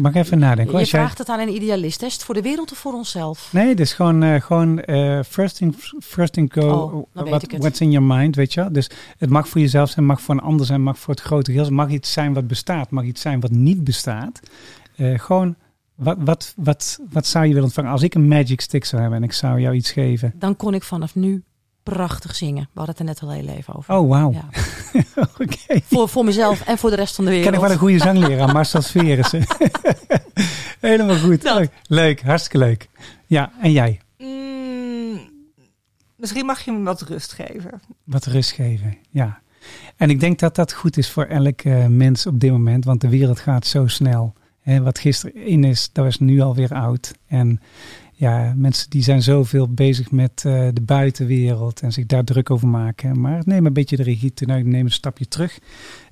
Mag 0.00 0.14
ik 0.14 0.16
even 0.16 0.38
nadenken? 0.38 0.78
Je 0.78 0.86
vraagt 0.86 1.18
het 1.18 1.28
aan 1.28 1.40
een 1.40 1.54
idealist. 1.54 2.02
Is 2.02 2.12
het 2.12 2.24
voor 2.24 2.34
de 2.34 2.42
wereld 2.42 2.72
of 2.72 2.78
voor 2.78 2.92
onszelf? 2.92 3.48
Nee, 3.52 3.68
het 3.68 3.80
is 3.80 3.92
gewoon, 3.92 4.24
uh, 4.24 4.40
gewoon 4.40 4.82
uh, 4.86 5.20
first, 5.28 5.56
thing, 5.56 5.74
first 6.00 6.32
thing 6.32 6.52
go. 6.52 7.06
Oh, 7.14 7.24
what, 7.30 7.44
what's 7.58 7.80
in 7.80 7.90
your 7.90 8.06
mind, 8.06 8.36
weet 8.36 8.54
je 8.54 8.70
Dus 8.70 8.90
het 9.18 9.30
mag 9.30 9.48
voor 9.48 9.60
jezelf 9.60 9.90
zijn, 9.90 10.06
mag 10.06 10.20
voor 10.20 10.34
een 10.34 10.40
ander 10.40 10.66
zijn, 10.66 10.82
mag 10.82 10.98
voor 10.98 11.14
het 11.14 11.22
grote 11.22 11.50
geheel. 11.50 11.64
Het 11.64 11.74
mag 11.74 11.90
iets 11.90 12.12
zijn 12.12 12.32
wat 12.32 12.46
bestaat, 12.46 12.90
mag 12.90 13.04
iets 13.04 13.20
zijn 13.20 13.40
wat 13.40 13.50
niet 13.50 13.84
bestaat. 13.84 14.40
Uh, 14.96 15.18
gewoon, 15.18 15.56
wat, 15.94 16.16
wat, 16.20 16.54
wat, 16.56 16.98
wat 17.10 17.26
zou 17.26 17.44
je 17.44 17.50
willen 17.50 17.64
ontvangen? 17.64 17.90
Als 17.90 18.02
ik 18.02 18.14
een 18.14 18.28
magic 18.28 18.60
stick 18.60 18.84
zou 18.84 19.00
hebben 19.02 19.18
en 19.20 19.24
ik 19.24 19.32
zou 19.32 19.60
jou 19.60 19.74
iets 19.74 19.90
geven. 19.90 20.32
Dan 20.36 20.56
kon 20.56 20.74
ik 20.74 20.82
vanaf 20.82 21.14
nu 21.14 21.42
prachtig 21.88 22.34
zingen. 22.34 22.68
We 22.72 22.80
hadden 22.80 22.96
het 22.96 22.98
er 22.98 23.04
net 23.04 23.22
al 23.22 23.30
heel 23.30 23.56
even 23.56 23.74
over. 23.74 23.94
Oh, 23.94 24.08
wauw. 24.08 24.32
Ja. 24.32 24.48
okay. 25.40 25.82
voor, 25.84 26.08
voor 26.08 26.24
mezelf 26.24 26.60
en 26.60 26.78
voor 26.78 26.90
de 26.90 26.96
rest 26.96 27.14
van 27.14 27.24
de 27.24 27.30
wereld. 27.30 27.48
Ken 27.48 27.58
ik 27.58 27.66
wel 27.66 27.74
een 27.74 27.78
goede 27.82 27.98
zangleraar, 27.98 28.52
Marcel 28.52 28.82
Sverissen. 28.82 29.44
Helemaal 30.80 31.16
goed. 31.18 31.42
Leuk. 31.42 31.70
leuk, 31.86 32.22
hartstikke 32.22 32.58
leuk. 32.58 32.88
Ja, 33.26 33.52
en 33.60 33.72
jij? 33.72 34.00
Mm, 34.18 35.20
misschien 36.16 36.46
mag 36.46 36.60
je 36.60 36.72
me 36.72 36.82
wat 36.82 37.02
rust 37.02 37.32
geven. 37.32 37.80
Wat 38.04 38.26
rust 38.26 38.50
geven, 38.50 38.98
ja. 39.10 39.40
En 39.96 40.10
ik 40.10 40.20
denk 40.20 40.38
dat 40.38 40.54
dat 40.54 40.72
goed 40.72 40.96
is 40.96 41.10
voor 41.10 41.24
elke 41.24 41.68
uh, 41.68 41.86
mens 41.86 42.26
op 42.26 42.40
dit 42.40 42.50
moment, 42.50 42.84
want 42.84 43.00
de 43.00 43.08
wereld 43.08 43.40
gaat 43.40 43.66
zo 43.66 43.86
snel. 43.86 44.34
Hè, 44.60 44.82
wat 44.82 44.98
gisteren 44.98 45.46
in 45.46 45.64
is, 45.64 45.90
dat 45.92 46.06
is 46.06 46.18
nu 46.18 46.40
alweer 46.40 46.74
oud. 46.74 47.12
En 47.26 47.60
ja, 48.18 48.52
mensen 48.56 48.90
die 48.90 49.02
zijn 49.02 49.22
zoveel 49.22 49.68
bezig 49.68 50.10
met 50.10 50.44
uh, 50.46 50.68
de 50.72 50.80
buitenwereld 50.80 51.80
en 51.80 51.92
zich 51.92 52.06
daar 52.06 52.24
druk 52.24 52.50
over 52.50 52.68
maken. 52.68 53.20
Maar 53.20 53.42
neem 53.44 53.66
een 53.66 53.72
beetje 53.72 53.96
de 53.96 54.02
regie 54.02 54.32
te 54.32 54.44
neem 54.44 54.84
een 54.84 54.90
stapje 54.90 55.28
terug. 55.28 55.58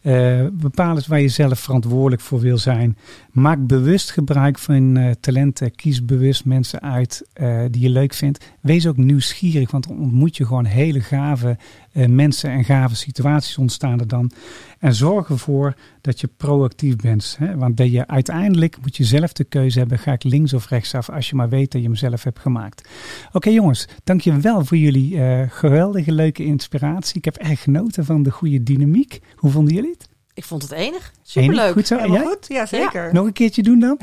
Uh, 0.06 0.46
bepaal 0.52 0.96
eens 0.96 1.06
waar 1.06 1.20
je 1.20 1.28
zelf 1.28 1.58
verantwoordelijk 1.58 2.22
voor 2.22 2.40
wil 2.40 2.58
zijn. 2.58 2.96
Maak 3.32 3.66
bewust 3.66 4.10
gebruik 4.10 4.58
van 4.58 4.98
uh, 4.98 5.10
talenten. 5.20 5.74
Kies 5.74 6.04
bewust 6.04 6.44
mensen 6.44 6.80
uit 6.80 7.28
die 7.70 7.82
je 7.82 7.90
leuk 7.90 8.14
vindt. 8.14 8.52
Wees 8.60 8.86
ook 8.86 8.96
nieuwsgierig, 8.96 9.70
want 9.70 9.88
dan 9.88 9.98
ontmoet 9.98 10.36
je 10.36 10.46
gewoon 10.46 10.64
hele 10.64 11.00
gave 11.00 11.56
mensen 11.92 12.50
en 12.50 12.64
gave 12.64 12.96
situaties 12.96 13.58
ontstaan 13.58 14.00
er 14.00 14.08
dan. 14.08 14.30
En 14.78 14.94
zorg 14.94 15.28
ervoor 15.28 15.74
dat 16.00 16.20
je 16.20 16.28
proactief 16.36 16.96
bent. 16.96 17.36
Hè? 17.38 17.56
Want 17.56 17.74
ben 17.74 17.90
je, 17.90 18.06
uiteindelijk 18.06 18.76
moet 18.80 18.96
je 18.96 19.04
zelf 19.04 19.32
de 19.32 19.44
keuze 19.44 19.78
hebben: 19.78 19.98
ga 19.98 20.12
ik 20.12 20.24
links 20.24 20.52
of 20.52 20.68
rechts 20.68 20.94
af 20.94 21.10
als 21.10 21.28
je 21.30 21.36
maar 21.36 21.48
weet 21.48 21.72
dat 21.72 21.80
je 21.80 21.86
hem 21.86 21.96
zelf 21.96 22.22
hebt 22.22 22.38
gemaakt. 22.38 22.88
Oké, 23.26 23.36
okay, 23.36 23.52
jongens, 23.52 23.88
dankjewel 24.04 24.64
voor 24.64 24.76
jullie 24.76 25.18
geweldige, 25.48 26.12
leuke 26.12 26.44
inspiratie. 26.44 27.16
Ik 27.16 27.24
heb 27.24 27.36
erg 27.36 27.62
genoten 27.62 28.04
van 28.04 28.22
de 28.22 28.30
goede 28.30 28.62
dynamiek. 28.62 29.20
Hoe 29.34 29.50
vonden 29.50 29.74
jullie? 29.74 29.95
Ik 30.36 30.44
vond 30.44 30.62
het 30.62 30.72
enig. 30.72 31.12
Superleuk. 31.22 31.72
Goed 31.72 31.86
zo. 31.86 31.96
Helemaal 31.96 32.26
goed? 32.26 32.44
Ja, 32.48 32.66
zeker. 32.66 33.12
Nog 33.12 33.26
een 33.26 33.32
keertje 33.32 33.62
doen 33.62 33.78
dan? 33.78 33.98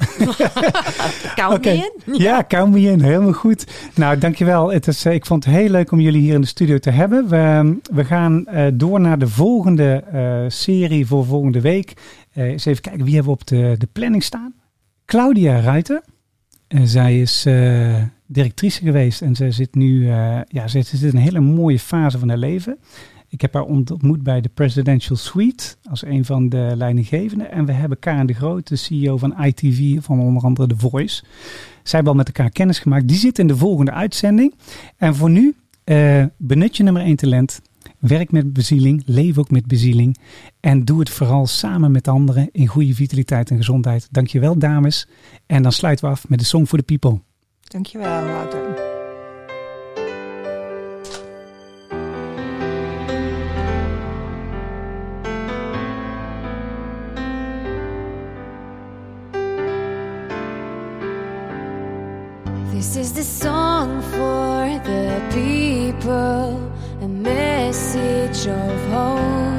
count 1.35 1.53
okay. 1.57 1.75
me 1.75 1.91
in. 2.05 2.13
Ja, 2.17 2.23
ja 2.23 2.43
count 2.47 2.73
me 2.73 2.81
in. 2.81 3.01
Helemaal 3.01 3.33
goed. 3.33 3.67
Nou, 3.95 4.17
dankjewel. 4.17 4.71
Het 4.71 4.87
is, 4.87 5.05
eh, 5.05 5.13
ik 5.13 5.25
vond 5.25 5.45
het 5.45 5.53
heel 5.53 5.69
leuk 5.69 5.91
om 5.91 5.99
jullie 5.99 6.21
hier 6.21 6.33
in 6.33 6.41
de 6.41 6.47
studio 6.47 6.77
te 6.77 6.89
hebben. 6.89 7.27
We, 7.27 7.75
we 7.93 8.05
gaan 8.05 8.45
uh, 8.53 8.65
door 8.73 8.99
naar 8.99 9.19
de 9.19 9.27
volgende 9.27 10.03
uh, 10.13 10.43
serie 10.47 11.05
voor 11.05 11.25
volgende 11.25 11.61
week. 11.61 11.93
Uh, 12.35 12.43
eens 12.43 12.65
even 12.65 12.81
kijken, 12.81 13.05
wie 13.05 13.15
hebben 13.15 13.33
we 13.33 13.39
op 13.39 13.47
de, 13.47 13.75
de 13.77 13.87
planning 13.91 14.23
staan? 14.23 14.53
Claudia 15.05 15.59
Ruiter. 15.59 16.03
zij 16.83 17.21
is 17.21 17.47
directrice 18.27 18.83
geweest 18.83 19.21
en 19.21 19.35
zij 19.35 19.51
zit 19.51 19.75
nu 19.75 20.07
ja, 20.47 20.67
zij 20.67 20.81
zit 20.81 21.01
in 21.01 21.07
een 21.07 21.17
hele 21.17 21.39
mooie 21.39 21.79
fase 21.79 22.19
van 22.19 22.29
haar 22.29 22.37
leven. 22.37 22.77
Ik 23.33 23.41
heb 23.41 23.53
haar 23.53 23.63
ontmoet 23.63 24.23
bij 24.23 24.41
de 24.41 24.49
Presidential 24.49 25.17
Suite 25.17 25.75
als 25.89 26.05
een 26.05 26.25
van 26.25 26.49
de 26.49 26.73
leidinggevenden. 26.75 27.51
En 27.51 27.65
we 27.65 27.71
hebben 27.71 27.99
Karen 27.99 28.27
de 28.27 28.33
Groot, 28.33 28.67
de 28.67 28.75
CEO 28.75 29.17
van 29.17 29.43
ITV, 29.43 30.03
van 30.03 30.19
onder 30.19 30.43
andere 30.43 30.67
The 30.67 30.77
Voice. 30.77 31.23
Zij 31.73 31.91
hebben 31.91 32.11
al 32.11 32.17
met 32.17 32.27
elkaar 32.27 32.49
kennis 32.49 32.79
gemaakt. 32.79 33.07
Die 33.07 33.17
zit 33.17 33.39
in 33.39 33.47
de 33.47 33.57
volgende 33.57 33.91
uitzending. 33.91 34.53
En 34.97 35.15
voor 35.15 35.29
nu, 35.29 35.55
eh, 35.83 36.25
benut 36.37 36.77
je 36.77 36.83
nummer 36.83 37.01
1 37.01 37.15
talent. 37.15 37.61
Werk 37.99 38.31
met 38.31 38.53
bezieling, 38.53 39.03
leef 39.05 39.37
ook 39.37 39.51
met 39.51 39.65
bezieling. 39.65 40.17
En 40.59 40.85
doe 40.85 40.99
het 40.99 41.09
vooral 41.09 41.47
samen 41.47 41.91
met 41.91 42.07
anderen 42.07 42.49
in 42.51 42.67
goede 42.67 42.93
vitaliteit 42.93 43.49
en 43.49 43.57
gezondheid. 43.57 44.07
Dankjewel 44.11 44.57
dames. 44.57 45.07
En 45.45 45.63
dan 45.63 45.71
sluiten 45.71 46.05
we 46.05 46.11
af 46.11 46.29
met 46.29 46.39
de 46.39 46.45
Song 46.45 46.65
for 46.65 46.77
the 46.77 46.85
People. 46.85 47.21
Dankjewel 47.61 48.25
Wouter. 48.25 48.92
of 68.47 68.79
hope. 68.89 69.53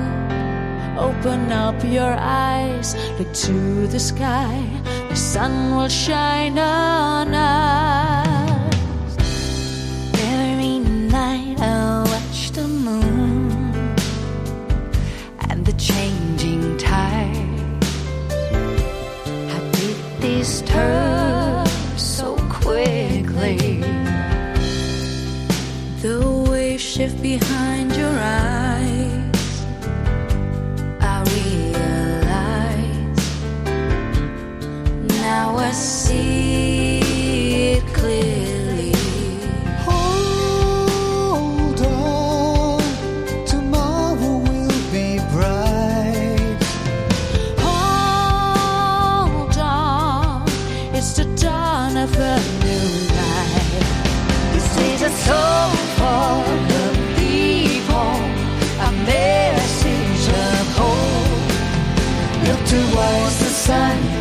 Open 0.99 1.51
up 1.53 1.82
your 1.85 2.16
eyes, 2.18 2.95
look 3.18 3.32
to 3.32 3.87
the 3.89 3.99
sky, 3.99 4.62
the 5.09 5.16
sun 5.16 5.74
will 5.74 5.89
shine 5.89 6.59
on 6.59 7.35
us. 7.35 9.16
Every 10.14 10.78
night 10.78 11.61
I 11.61 12.05
watch 12.12 12.51
the 12.53 12.68
moon 12.68 13.97
and 15.49 15.64
the 15.66 15.72
changing 15.74 16.76
tide. 16.76 17.85
How 19.51 19.62
did 19.72 19.97
this 20.20 20.62
turn 20.62 21.66
so 21.97 22.37
quickly? 22.51 23.82
The 26.03 26.18
waves 26.51 26.82
shift 26.82 27.20
behind 27.22 27.54
sun. 63.67 64.14